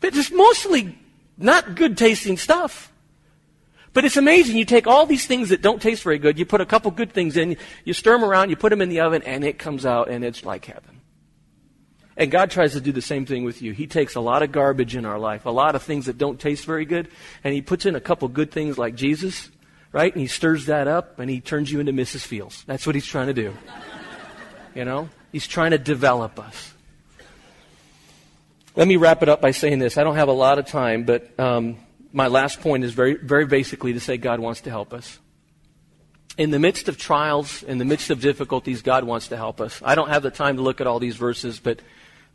But 0.00 0.16
it's 0.16 0.30
mostly 0.30 0.98
not 1.36 1.74
good 1.74 1.96
tasting 1.96 2.36
stuff. 2.36 2.90
But 3.92 4.04
it's 4.04 4.16
amazing. 4.16 4.56
You 4.56 4.64
take 4.64 4.86
all 4.86 5.06
these 5.06 5.26
things 5.26 5.48
that 5.48 5.62
don't 5.62 5.80
taste 5.80 6.02
very 6.02 6.18
good, 6.18 6.38
you 6.38 6.46
put 6.46 6.60
a 6.60 6.66
couple 6.66 6.90
good 6.90 7.12
things 7.12 7.36
in, 7.36 7.56
you 7.84 7.92
stir 7.92 8.12
them 8.12 8.24
around, 8.24 8.50
you 8.50 8.56
put 8.56 8.70
them 8.70 8.82
in 8.82 8.88
the 8.88 9.00
oven, 9.00 9.22
and 9.22 9.44
it 9.44 9.58
comes 9.58 9.86
out 9.86 10.08
and 10.08 10.24
it's 10.24 10.44
like 10.44 10.64
heaven. 10.64 10.97
And 12.18 12.32
God 12.32 12.50
tries 12.50 12.72
to 12.72 12.80
do 12.80 12.90
the 12.90 13.00
same 13.00 13.24
thing 13.26 13.44
with 13.44 13.62
you. 13.62 13.72
He 13.72 13.86
takes 13.86 14.16
a 14.16 14.20
lot 14.20 14.42
of 14.42 14.50
garbage 14.50 14.96
in 14.96 15.06
our 15.06 15.20
life, 15.20 15.46
a 15.46 15.50
lot 15.50 15.76
of 15.76 15.84
things 15.84 16.06
that 16.06 16.18
don't 16.18 16.38
taste 16.38 16.66
very 16.66 16.84
good, 16.84 17.08
and 17.44 17.54
He 17.54 17.62
puts 17.62 17.86
in 17.86 17.94
a 17.94 18.00
couple 18.00 18.26
good 18.26 18.50
things 18.50 18.76
like 18.76 18.96
Jesus, 18.96 19.50
right? 19.92 20.12
And 20.12 20.20
He 20.20 20.26
stirs 20.26 20.66
that 20.66 20.88
up 20.88 21.20
and 21.20 21.30
He 21.30 21.40
turns 21.40 21.70
you 21.70 21.78
into 21.78 21.92
Mrs. 21.92 22.26
Fields. 22.26 22.64
That's 22.66 22.84
what 22.84 22.96
He's 22.96 23.06
trying 23.06 23.28
to 23.28 23.34
do. 23.34 23.54
You 24.74 24.84
know? 24.84 25.08
He's 25.30 25.46
trying 25.46 25.70
to 25.70 25.78
develop 25.78 26.40
us. 26.40 26.74
Let 28.74 28.88
me 28.88 28.96
wrap 28.96 29.22
it 29.22 29.28
up 29.28 29.40
by 29.40 29.52
saying 29.52 29.78
this. 29.78 29.96
I 29.96 30.02
don't 30.02 30.16
have 30.16 30.28
a 30.28 30.32
lot 30.32 30.58
of 30.58 30.66
time, 30.66 31.04
but 31.04 31.38
um, 31.38 31.76
my 32.12 32.26
last 32.26 32.60
point 32.60 32.82
is 32.82 32.94
very, 32.94 33.14
very 33.14 33.46
basically 33.46 33.92
to 33.92 34.00
say 34.00 34.16
God 34.16 34.40
wants 34.40 34.62
to 34.62 34.70
help 34.70 34.92
us. 34.92 35.20
In 36.36 36.50
the 36.50 36.58
midst 36.58 36.88
of 36.88 36.98
trials, 36.98 37.62
in 37.62 37.78
the 37.78 37.84
midst 37.84 38.10
of 38.10 38.20
difficulties, 38.20 38.82
God 38.82 39.04
wants 39.04 39.28
to 39.28 39.36
help 39.36 39.60
us. 39.60 39.80
I 39.84 39.94
don't 39.94 40.08
have 40.08 40.22
the 40.22 40.30
time 40.30 40.56
to 40.56 40.62
look 40.62 40.80
at 40.80 40.86
all 40.86 40.98
these 40.98 41.16
verses, 41.16 41.58
but 41.58 41.80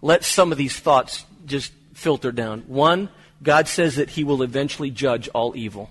let 0.04 0.26
some 0.26 0.52
of 0.52 0.58
these 0.58 0.78
thoughts 0.78 1.26
just 1.46 1.72
filter 1.94 2.34
down. 2.34 2.64
One, 2.68 3.08
God 3.42 3.70
says 3.70 3.96
that 3.96 4.10
He 4.10 4.26
will 4.26 4.44
eventually 4.44 4.92
judge 4.92 5.30
all 5.30 5.56
evil. 5.56 5.90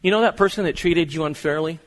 You 0.00 0.12
know 0.12 0.20
that 0.20 0.36
person 0.36 0.64
that 0.64 0.76
treated 0.76 1.12
you 1.12 1.24
unfairly? 1.24 1.80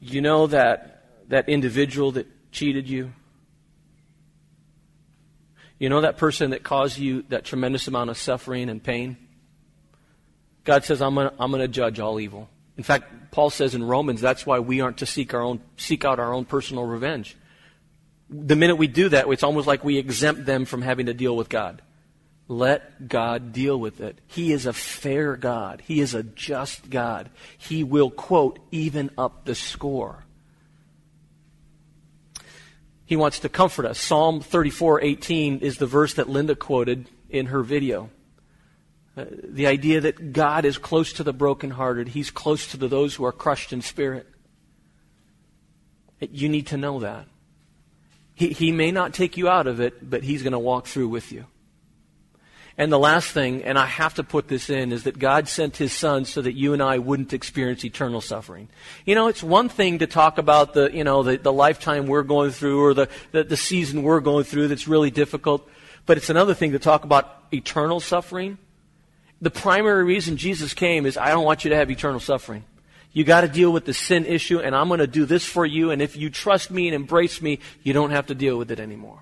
You 0.00 0.20
know 0.20 0.46
that, 0.48 1.06
that 1.28 1.48
individual 1.48 2.12
that 2.12 2.26
cheated 2.52 2.90
you? 2.90 3.14
You 5.78 5.88
know 5.88 6.02
that 6.02 6.18
person 6.18 6.50
that 6.50 6.62
caused 6.62 6.98
you 6.98 7.24
that 7.30 7.46
tremendous 7.46 7.88
amount 7.88 8.10
of 8.10 8.18
suffering 8.18 8.68
and 8.68 8.84
pain? 8.84 9.16
God 10.64 10.84
says, 10.84 11.00
I'm 11.00 11.14
going 11.14 11.58
to 11.58 11.68
judge 11.68 12.00
all 12.00 12.20
evil. 12.20 12.50
In 12.76 12.84
fact, 12.84 13.30
Paul 13.30 13.50
says 13.50 13.74
in 13.74 13.84
Romans 13.84 14.20
that's 14.20 14.46
why 14.46 14.58
we 14.58 14.80
aren't 14.80 14.98
to 14.98 15.06
seek 15.06 15.34
our 15.34 15.42
own 15.42 15.60
seek 15.76 16.04
out 16.04 16.18
our 16.18 16.32
own 16.32 16.44
personal 16.44 16.84
revenge. 16.84 17.36
The 18.30 18.56
minute 18.56 18.76
we 18.76 18.86
do 18.86 19.08
that, 19.10 19.28
it's 19.28 19.42
almost 19.42 19.66
like 19.66 19.84
we 19.84 19.98
exempt 19.98 20.46
them 20.46 20.64
from 20.64 20.82
having 20.82 21.06
to 21.06 21.14
deal 21.14 21.36
with 21.36 21.48
God. 21.48 21.82
Let 22.48 23.08
God 23.08 23.52
deal 23.52 23.78
with 23.78 24.00
it. 24.00 24.18
He 24.26 24.52
is 24.52 24.66
a 24.66 24.72
fair 24.72 25.36
God. 25.36 25.82
He 25.86 26.00
is 26.00 26.14
a 26.14 26.22
just 26.22 26.90
God. 26.90 27.30
He 27.56 27.84
will 27.84 28.10
quote 28.10 28.58
even 28.70 29.10
up 29.16 29.44
the 29.44 29.54
score. 29.54 30.24
He 33.06 33.16
wants 33.16 33.38
to 33.40 33.48
comfort 33.48 33.86
us. 33.86 33.98
Psalm 33.98 34.40
34:18 34.40 35.60
is 35.60 35.78
the 35.78 35.86
verse 35.86 36.14
that 36.14 36.28
Linda 36.28 36.54
quoted 36.54 37.08
in 37.30 37.46
her 37.46 37.62
video. 37.62 38.10
Uh, 39.16 39.24
the 39.44 39.66
idea 39.66 40.00
that 40.00 40.32
God 40.32 40.64
is 40.64 40.76
close 40.76 41.12
to 41.14 41.22
the 41.22 41.32
brokenhearted, 41.32 42.08
He's 42.08 42.30
close 42.30 42.66
to 42.68 42.76
the, 42.76 42.88
those 42.88 43.14
who 43.14 43.24
are 43.24 43.32
crushed 43.32 43.72
in 43.72 43.80
spirit. 43.80 44.26
You 46.20 46.48
need 46.48 46.68
to 46.68 46.76
know 46.76 47.00
that. 47.00 47.26
He, 48.34 48.48
he 48.48 48.72
may 48.72 48.90
not 48.90 49.14
take 49.14 49.36
you 49.36 49.48
out 49.48 49.68
of 49.68 49.80
it, 49.80 50.08
but 50.08 50.24
He's 50.24 50.42
going 50.42 50.52
to 50.52 50.58
walk 50.58 50.86
through 50.86 51.08
with 51.08 51.30
you. 51.30 51.46
And 52.76 52.90
the 52.90 52.98
last 52.98 53.30
thing, 53.30 53.62
and 53.62 53.78
I 53.78 53.86
have 53.86 54.14
to 54.14 54.24
put 54.24 54.48
this 54.48 54.68
in, 54.68 54.90
is 54.90 55.04
that 55.04 55.16
God 55.16 55.46
sent 55.46 55.76
His 55.76 55.92
Son 55.92 56.24
so 56.24 56.42
that 56.42 56.54
you 56.54 56.72
and 56.72 56.82
I 56.82 56.98
wouldn't 56.98 57.32
experience 57.32 57.84
eternal 57.84 58.20
suffering. 58.20 58.68
You 59.06 59.14
know, 59.14 59.28
it's 59.28 59.44
one 59.44 59.68
thing 59.68 60.00
to 60.00 60.08
talk 60.08 60.38
about 60.38 60.74
the, 60.74 60.90
you 60.92 61.04
know, 61.04 61.22
the, 61.22 61.36
the 61.36 61.52
lifetime 61.52 62.08
we're 62.08 62.24
going 62.24 62.50
through 62.50 62.82
or 62.82 62.94
the, 62.94 63.08
the, 63.30 63.44
the 63.44 63.56
season 63.56 64.02
we're 64.02 64.18
going 64.18 64.42
through 64.42 64.66
that's 64.68 64.88
really 64.88 65.12
difficult, 65.12 65.68
but 66.04 66.16
it's 66.16 66.30
another 66.30 66.52
thing 66.52 66.72
to 66.72 66.80
talk 66.80 67.04
about 67.04 67.44
eternal 67.52 68.00
suffering 68.00 68.58
the 69.40 69.50
primary 69.50 70.04
reason 70.04 70.36
Jesus 70.36 70.74
came 70.74 71.06
is 71.06 71.16
I 71.16 71.30
don't 71.30 71.44
want 71.44 71.64
you 71.64 71.70
to 71.70 71.76
have 71.76 71.90
eternal 71.90 72.20
suffering. 72.20 72.64
You 73.12 73.22
got 73.22 73.42
to 73.42 73.48
deal 73.48 73.72
with 73.72 73.84
the 73.84 73.94
sin 73.94 74.26
issue, 74.26 74.58
and 74.58 74.74
I'm 74.74 74.88
going 74.88 74.98
to 74.98 75.06
do 75.06 75.24
this 75.24 75.44
for 75.44 75.64
you. 75.64 75.90
And 75.90 76.02
if 76.02 76.16
you 76.16 76.30
trust 76.30 76.70
me 76.70 76.88
and 76.88 76.94
embrace 76.94 77.40
me, 77.40 77.60
you 77.82 77.92
don't 77.92 78.10
have 78.10 78.26
to 78.26 78.34
deal 78.34 78.58
with 78.58 78.70
it 78.72 78.80
anymore. 78.80 79.20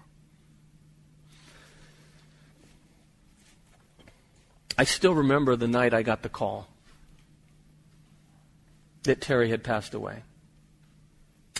I 4.78 4.84
still 4.84 5.14
remember 5.14 5.56
the 5.56 5.68
night 5.68 5.92
I 5.92 6.02
got 6.02 6.22
the 6.22 6.30
call 6.30 6.68
that 9.02 9.20
Terry 9.20 9.50
had 9.50 9.62
passed 9.62 9.92
away. 9.92 10.22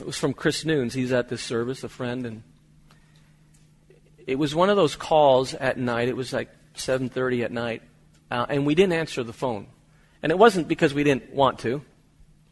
It 0.00 0.06
was 0.06 0.16
from 0.16 0.32
Chris 0.32 0.64
Noons. 0.64 0.94
He's 0.94 1.12
at 1.12 1.28
this 1.28 1.42
service, 1.42 1.84
a 1.84 1.88
friend, 1.88 2.24
and 2.24 2.42
it 4.26 4.38
was 4.38 4.54
one 4.54 4.70
of 4.70 4.76
those 4.76 4.96
calls 4.96 5.52
at 5.52 5.76
night. 5.76 6.08
It 6.08 6.16
was 6.16 6.32
like 6.32 6.48
7:30 6.74 7.44
at 7.44 7.52
night, 7.52 7.82
uh, 8.32 8.46
and 8.48 8.64
we 8.64 8.74
didn't 8.74 8.94
answer 8.94 9.22
the 9.22 9.32
phone. 9.34 9.66
And 10.22 10.32
it 10.32 10.38
wasn't 10.38 10.66
because 10.66 10.94
we 10.94 11.04
didn't 11.04 11.34
want 11.34 11.58
to, 11.60 11.82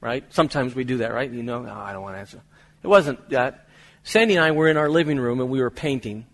right? 0.02 0.24
Sometimes 0.28 0.74
we 0.74 0.84
do 0.84 0.98
that, 0.98 1.14
right? 1.14 1.30
You 1.30 1.42
know, 1.42 1.66
I 1.66 1.94
don't 1.94 2.02
want 2.02 2.16
to 2.16 2.20
answer. 2.20 2.42
It 2.82 2.86
wasn't 2.86 3.30
that. 3.30 3.66
Sandy 4.02 4.36
and 4.36 4.44
I 4.44 4.50
were 4.50 4.68
in 4.68 4.76
our 4.76 4.90
living 4.90 5.18
room 5.18 5.40
and 5.40 5.48
we 5.48 5.62
were 5.62 5.70
painting. 5.70 6.26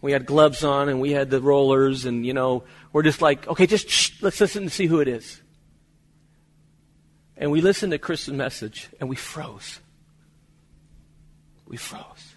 We 0.00 0.10
had 0.10 0.26
gloves 0.26 0.64
on 0.64 0.88
and 0.88 1.00
we 1.00 1.12
had 1.12 1.30
the 1.30 1.40
rollers 1.40 2.06
and, 2.06 2.26
you 2.26 2.34
know, 2.34 2.64
we're 2.92 3.04
just 3.04 3.22
like, 3.22 3.46
okay, 3.46 3.66
just 3.66 3.88
shh, 3.88 4.20
let's 4.20 4.40
listen 4.40 4.64
and 4.64 4.72
see 4.72 4.86
who 4.86 4.98
it 4.98 5.06
is. 5.06 5.40
And 7.36 7.52
we 7.52 7.60
listened 7.60 7.92
to 7.92 7.98
Chris's 7.98 8.34
message 8.34 8.88
and 8.98 9.08
we 9.08 9.14
froze. 9.14 9.78
We 11.68 11.76
froze. 11.76 12.34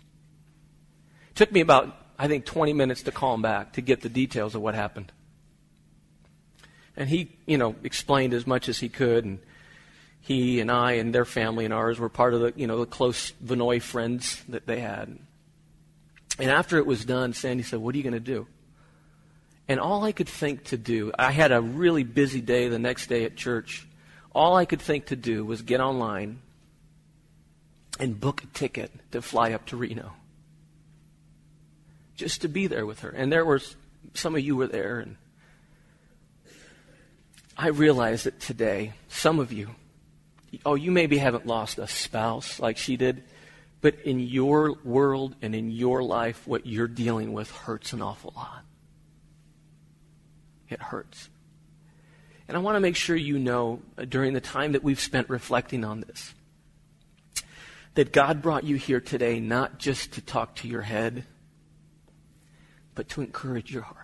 It 1.31 1.35
took 1.35 1.51
me 1.51 1.61
about, 1.61 1.95
I 2.19 2.27
think, 2.27 2.45
20 2.45 2.73
minutes 2.73 3.01
to 3.03 3.11
calm 3.11 3.41
back 3.41 3.73
to 3.73 3.81
get 3.81 4.01
the 4.01 4.09
details 4.09 4.53
of 4.53 4.61
what 4.61 4.75
happened. 4.75 5.11
And 6.97 7.09
he, 7.09 7.31
you 7.45 7.57
know, 7.57 7.75
explained 7.83 8.33
as 8.33 8.45
much 8.45 8.69
as 8.69 8.79
he 8.79 8.89
could. 8.89 9.25
And 9.25 9.39
he 10.21 10.59
and 10.59 10.71
I 10.71 10.93
and 10.93 11.13
their 11.13 11.25
family 11.25 11.65
and 11.65 11.73
ours 11.73 11.99
were 11.99 12.09
part 12.09 12.33
of 12.33 12.41
the, 12.41 12.53
you 12.55 12.67
know, 12.67 12.79
the 12.79 12.85
close 12.85 13.31
Vinoy 13.43 13.81
friends 13.81 14.43
that 14.49 14.67
they 14.67 14.79
had. 14.79 15.17
And 16.39 16.49
after 16.49 16.77
it 16.77 16.85
was 16.85 17.05
done, 17.05 17.33
Sandy 17.33 17.63
said, 17.63 17.79
What 17.79 17.95
are 17.95 17.97
you 17.97 18.03
going 18.03 18.13
to 18.13 18.19
do? 18.19 18.47
And 19.67 19.79
all 19.79 20.03
I 20.03 20.11
could 20.11 20.27
think 20.27 20.65
to 20.65 20.77
do, 20.77 21.11
I 21.17 21.31
had 21.31 21.51
a 21.51 21.61
really 21.61 22.03
busy 22.03 22.41
day 22.41 22.67
the 22.67 22.79
next 22.79 23.07
day 23.07 23.25
at 23.25 23.35
church. 23.35 23.87
All 24.33 24.55
I 24.55 24.65
could 24.65 24.81
think 24.81 25.07
to 25.07 25.15
do 25.15 25.45
was 25.45 25.61
get 25.61 25.79
online 25.79 26.41
and 27.99 28.19
book 28.19 28.43
a 28.43 28.47
ticket 28.47 28.91
to 29.11 29.21
fly 29.21 29.51
up 29.51 29.65
to 29.67 29.77
Reno. 29.77 30.13
Just 32.15 32.41
to 32.41 32.47
be 32.47 32.67
there 32.67 32.85
with 32.85 33.01
her. 33.01 33.09
And 33.09 33.31
there 33.31 33.45
were 33.45 33.61
some 34.13 34.35
of 34.35 34.41
you 34.41 34.55
were 34.55 34.67
there 34.67 34.99
and 34.99 35.15
I 37.57 37.67
realize 37.67 38.23
that 38.23 38.39
today, 38.39 38.93
some 39.07 39.39
of 39.39 39.51
you, 39.51 39.69
oh, 40.65 40.75
you 40.75 40.91
maybe 40.91 41.17
haven't 41.17 41.45
lost 41.45 41.77
a 41.77 41.87
spouse 41.87 42.59
like 42.59 42.77
she 42.77 42.97
did, 42.97 43.23
but 43.81 43.99
in 44.05 44.19
your 44.19 44.75
world 44.83 45.35
and 45.41 45.53
in 45.55 45.71
your 45.71 46.03
life, 46.03 46.47
what 46.47 46.65
you're 46.65 46.87
dealing 46.87 47.33
with 47.33 47.51
hurts 47.51 47.93
an 47.93 48.01
awful 48.01 48.33
lot. 48.35 48.63
It 50.69 50.81
hurts. 50.81 51.29
And 52.47 52.57
I 52.57 52.59
want 52.59 52.75
to 52.75 52.79
make 52.79 52.95
sure 52.95 53.15
you 53.15 53.39
know 53.39 53.81
uh, 53.97 54.05
during 54.05 54.33
the 54.33 54.41
time 54.41 54.73
that 54.73 54.83
we've 54.83 54.99
spent 54.99 55.29
reflecting 55.29 55.83
on 55.83 56.01
this 56.01 56.33
that 57.95 58.13
God 58.13 58.41
brought 58.41 58.63
you 58.63 58.77
here 58.77 59.01
today 59.01 59.39
not 59.39 59.77
just 59.77 60.13
to 60.13 60.21
talk 60.21 60.55
to 60.57 60.67
your 60.67 60.81
head, 60.81 61.25
but 62.95 63.09
to 63.09 63.21
encourage 63.21 63.71
your 63.71 63.83
heart. 63.83 64.00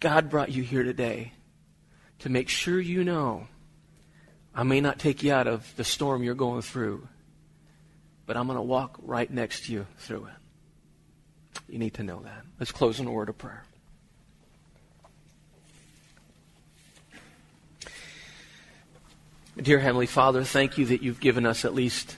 God 0.00 0.30
brought 0.30 0.52
you 0.52 0.62
here 0.62 0.82
today 0.82 1.32
to 2.20 2.28
make 2.28 2.48
sure 2.48 2.78
you 2.78 3.04
know 3.04 3.48
I 4.54 4.62
may 4.62 4.80
not 4.80 4.98
take 4.98 5.22
you 5.22 5.32
out 5.32 5.46
of 5.46 5.70
the 5.76 5.84
storm 5.84 6.22
you're 6.22 6.34
going 6.34 6.62
through, 6.62 7.06
but 8.24 8.36
I'm 8.36 8.46
going 8.46 8.56
to 8.56 8.62
walk 8.62 8.98
right 9.02 9.30
next 9.30 9.66
to 9.66 9.72
you 9.72 9.86
through 9.98 10.26
it. 10.26 11.62
You 11.68 11.78
need 11.78 11.94
to 11.94 12.02
know 12.02 12.20
that. 12.20 12.42
Let's 12.58 12.72
close 12.72 12.98
in 12.98 13.06
a 13.06 13.12
word 13.12 13.28
of 13.28 13.36
prayer. 13.36 13.64
Dear 19.60 19.78
Heavenly 19.78 20.06
Father, 20.06 20.44
thank 20.44 20.78
you 20.78 20.86
that 20.86 21.02
you've 21.02 21.20
given 21.20 21.46
us 21.46 21.64
at 21.64 21.74
least 21.74 22.16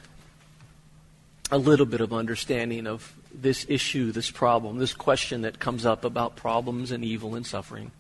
a 1.51 1.59
little 1.59 1.87
bit 1.87 2.01
of 2.01 2.13
understanding 2.13 2.87
of 2.87 3.15
this 3.33 3.65
issue, 3.69 4.13
this 4.13 4.31
problem, 4.31 4.79
this 4.79 4.93
question 4.93 5.43
that 5.43 5.59
comes 5.59 5.87
up 5.87 6.05
about 6.05 6.37
problems 6.37 6.91
and 6.91 7.05
evil 7.05 7.35
and 7.35 7.47
suffering. 7.47 7.91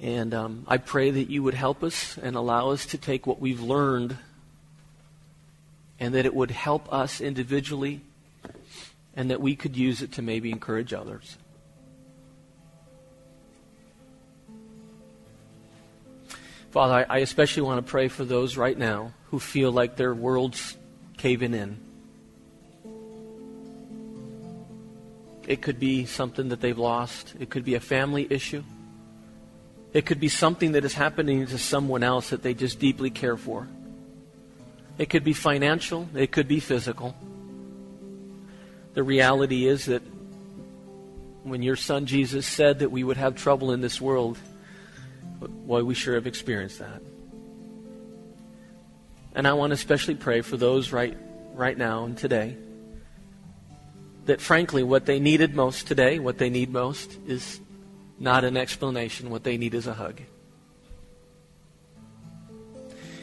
And 0.00 0.34
um, 0.34 0.64
I 0.68 0.78
pray 0.78 1.10
that 1.10 1.28
you 1.28 1.42
would 1.42 1.54
help 1.54 1.82
us 1.82 2.18
and 2.18 2.36
allow 2.36 2.70
us 2.70 2.86
to 2.86 2.98
take 2.98 3.26
what 3.26 3.40
we've 3.40 3.60
learned 3.60 4.16
and 6.00 6.14
that 6.14 6.24
it 6.24 6.34
would 6.34 6.50
help 6.50 6.92
us 6.92 7.20
individually 7.20 8.00
and 9.14 9.30
that 9.30 9.40
we 9.40 9.56
could 9.56 9.76
use 9.76 10.02
it 10.02 10.12
to 10.12 10.22
maybe 10.22 10.50
encourage 10.52 10.92
others. 10.92 11.36
Father, 16.70 17.06
I 17.08 17.18
especially 17.18 17.62
want 17.62 17.84
to 17.84 17.90
pray 17.90 18.08
for 18.08 18.24
those 18.24 18.56
right 18.56 18.76
now 18.76 19.12
who 19.30 19.40
feel 19.40 19.72
like 19.72 19.96
their 19.96 20.14
world's 20.14 20.76
caving 21.18 21.52
in. 21.52 21.78
It 25.46 25.62
could 25.62 25.80
be 25.80 26.04
something 26.04 26.50
that 26.50 26.60
they've 26.60 26.78
lost. 26.78 27.34
It 27.40 27.50
could 27.50 27.64
be 27.64 27.74
a 27.74 27.80
family 27.80 28.26
issue. 28.28 28.62
It 29.92 30.04
could 30.04 30.20
be 30.20 30.28
something 30.28 30.72
that 30.72 30.84
is 30.84 30.94
happening 30.94 31.46
to 31.46 31.58
someone 31.58 32.02
else 32.02 32.30
that 32.30 32.42
they 32.42 32.54
just 32.54 32.78
deeply 32.78 33.10
care 33.10 33.36
for. 33.36 33.66
It 34.98 35.08
could 35.08 35.24
be 35.24 35.32
financial. 35.32 36.08
It 36.14 36.32
could 36.32 36.48
be 36.48 36.60
physical. 36.60 37.14
The 38.94 39.02
reality 39.02 39.66
is 39.66 39.86
that 39.86 40.02
when 41.44 41.62
your 41.62 41.76
son 41.76 42.04
Jesus 42.04 42.46
said 42.46 42.80
that 42.80 42.90
we 42.90 43.02
would 43.02 43.16
have 43.16 43.34
trouble 43.34 43.72
in 43.72 43.80
this 43.80 44.00
world, 44.00 44.38
boy, 45.40 45.82
we 45.82 45.94
sure 45.94 46.14
have 46.14 46.26
experienced 46.26 46.80
that. 46.80 47.00
And 49.38 49.46
I 49.46 49.52
want 49.52 49.70
to 49.70 49.74
especially 49.74 50.16
pray 50.16 50.40
for 50.40 50.56
those 50.56 50.90
right, 50.90 51.16
right 51.54 51.78
now 51.78 52.04
and 52.04 52.18
today 52.18 52.56
that 54.24 54.40
frankly, 54.40 54.82
what 54.82 55.06
they 55.06 55.20
needed 55.20 55.54
most 55.54 55.86
today, 55.86 56.18
what 56.18 56.38
they 56.38 56.50
need 56.50 56.72
most, 56.72 57.16
is 57.24 57.60
not 58.18 58.42
an 58.42 58.56
explanation. 58.56 59.30
What 59.30 59.44
they 59.44 59.56
need 59.56 59.74
is 59.74 59.86
a 59.86 59.94
hug. 59.94 60.20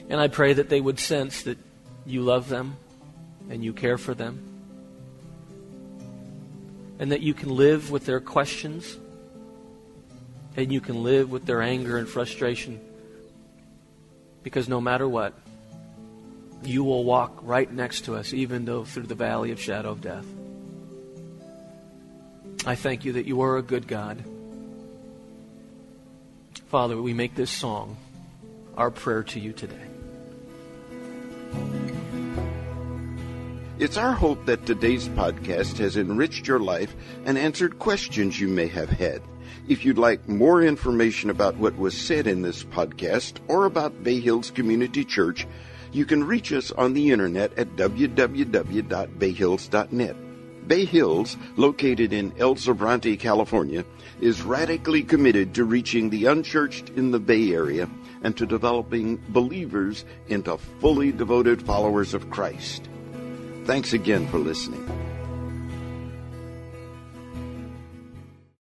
And 0.10 0.22
I 0.22 0.30
pray 0.30 0.54
that 0.54 0.70
they 0.70 0.80
would 0.80 1.00
sense 1.00 1.44
that 1.44 1.58
you 2.06 2.22
love 2.22 2.48
them 2.48 2.78
and 3.50 3.62
you 3.62 3.74
care 3.74 3.98
for 3.98 4.14
them. 4.14 4.42
And 6.98 7.12
that 7.12 7.24
you 7.24 7.34
can 7.34 7.50
live 7.50 7.92
with 7.92 8.06
their 8.06 8.22
questions 8.22 8.98
and 10.56 10.72
you 10.72 10.80
can 10.80 11.04
live 11.04 11.30
with 11.30 11.46
their 11.46 11.62
anger 11.62 11.98
and 11.98 12.08
frustration. 12.08 12.80
Because 14.44 14.70
no 14.70 14.80
matter 14.80 15.10
what, 15.10 15.34
you 16.68 16.84
will 16.84 17.04
walk 17.04 17.40
right 17.42 17.72
next 17.72 18.06
to 18.06 18.16
us, 18.16 18.34
even 18.34 18.66
though 18.66 18.84
through 18.84 19.08
the 19.08 19.16
valley 19.16 19.52
of 19.52 19.60
shadow 19.60 19.92
of 19.92 20.02
death. 20.02 20.26
I 22.66 22.76
thank 22.76 23.06
you 23.06 23.14
that 23.14 23.26
you 23.26 23.42
are 23.42 23.58
a 23.58 23.62
good 23.62 23.88
God. 23.88 24.24
Father, 26.68 27.00
we 27.02 27.14
make 27.14 27.36
this 27.36 27.52
song 27.52 27.98
our 28.76 28.92
prayer 28.92 29.24
to 29.24 29.40
you 29.40 29.54
today. 29.54 29.76
It's 33.78 33.98
our 33.98 34.14
hope 34.14 34.46
that 34.46 34.66
today's 34.66 35.10
podcast 35.10 35.78
has 35.80 35.98
enriched 35.98 36.48
your 36.48 36.60
life 36.60 36.96
and 37.26 37.38
answered 37.38 37.78
questions 37.78 38.40
you 38.40 38.48
may 38.48 38.68
have 38.68 38.90
had. 38.90 39.22
If 39.68 39.84
you'd 39.84 39.98
like 39.98 40.30
more 40.30 40.62
information 40.62 41.30
about 41.30 41.58
what 41.58 41.78
was 41.78 42.00
said 42.00 42.26
in 42.26 42.42
this 42.42 42.64
podcast 42.64 43.34
or 43.48 43.66
about 43.66 44.04
Bay 44.04 44.20
Hills 44.20 44.50
Community 44.50 45.04
Church, 45.04 45.46
you 45.96 46.06
can 46.06 46.24
reach 46.24 46.52
us 46.52 46.72
on 46.72 46.94
the 46.94 47.12
internet 47.12 47.54
at 47.58 47.76
www.bayhills.net. 47.78 50.16
Bay 50.68 50.84
Hills, 50.84 51.38
located 51.56 52.12
in 52.12 52.34
El 52.38 52.56
Sobrante, 52.56 53.18
California, 53.20 53.86
is 54.20 54.42
radically 54.42 55.04
committed 55.04 55.54
to 55.54 55.64
reaching 55.64 56.10
the 56.10 56.26
unchurched 56.26 56.90
in 56.90 57.12
the 57.12 57.20
Bay 57.20 57.54
Area 57.54 57.88
and 58.24 58.36
to 58.36 58.46
developing 58.46 59.24
believers 59.30 60.04
into 60.28 60.58
fully 60.58 61.12
devoted 61.12 61.62
followers 61.62 62.14
of 62.14 62.30
Christ. 62.30 62.90
Thanks 63.66 63.94
again 63.94 64.28
for 64.28 64.40
listening. 64.40 65.15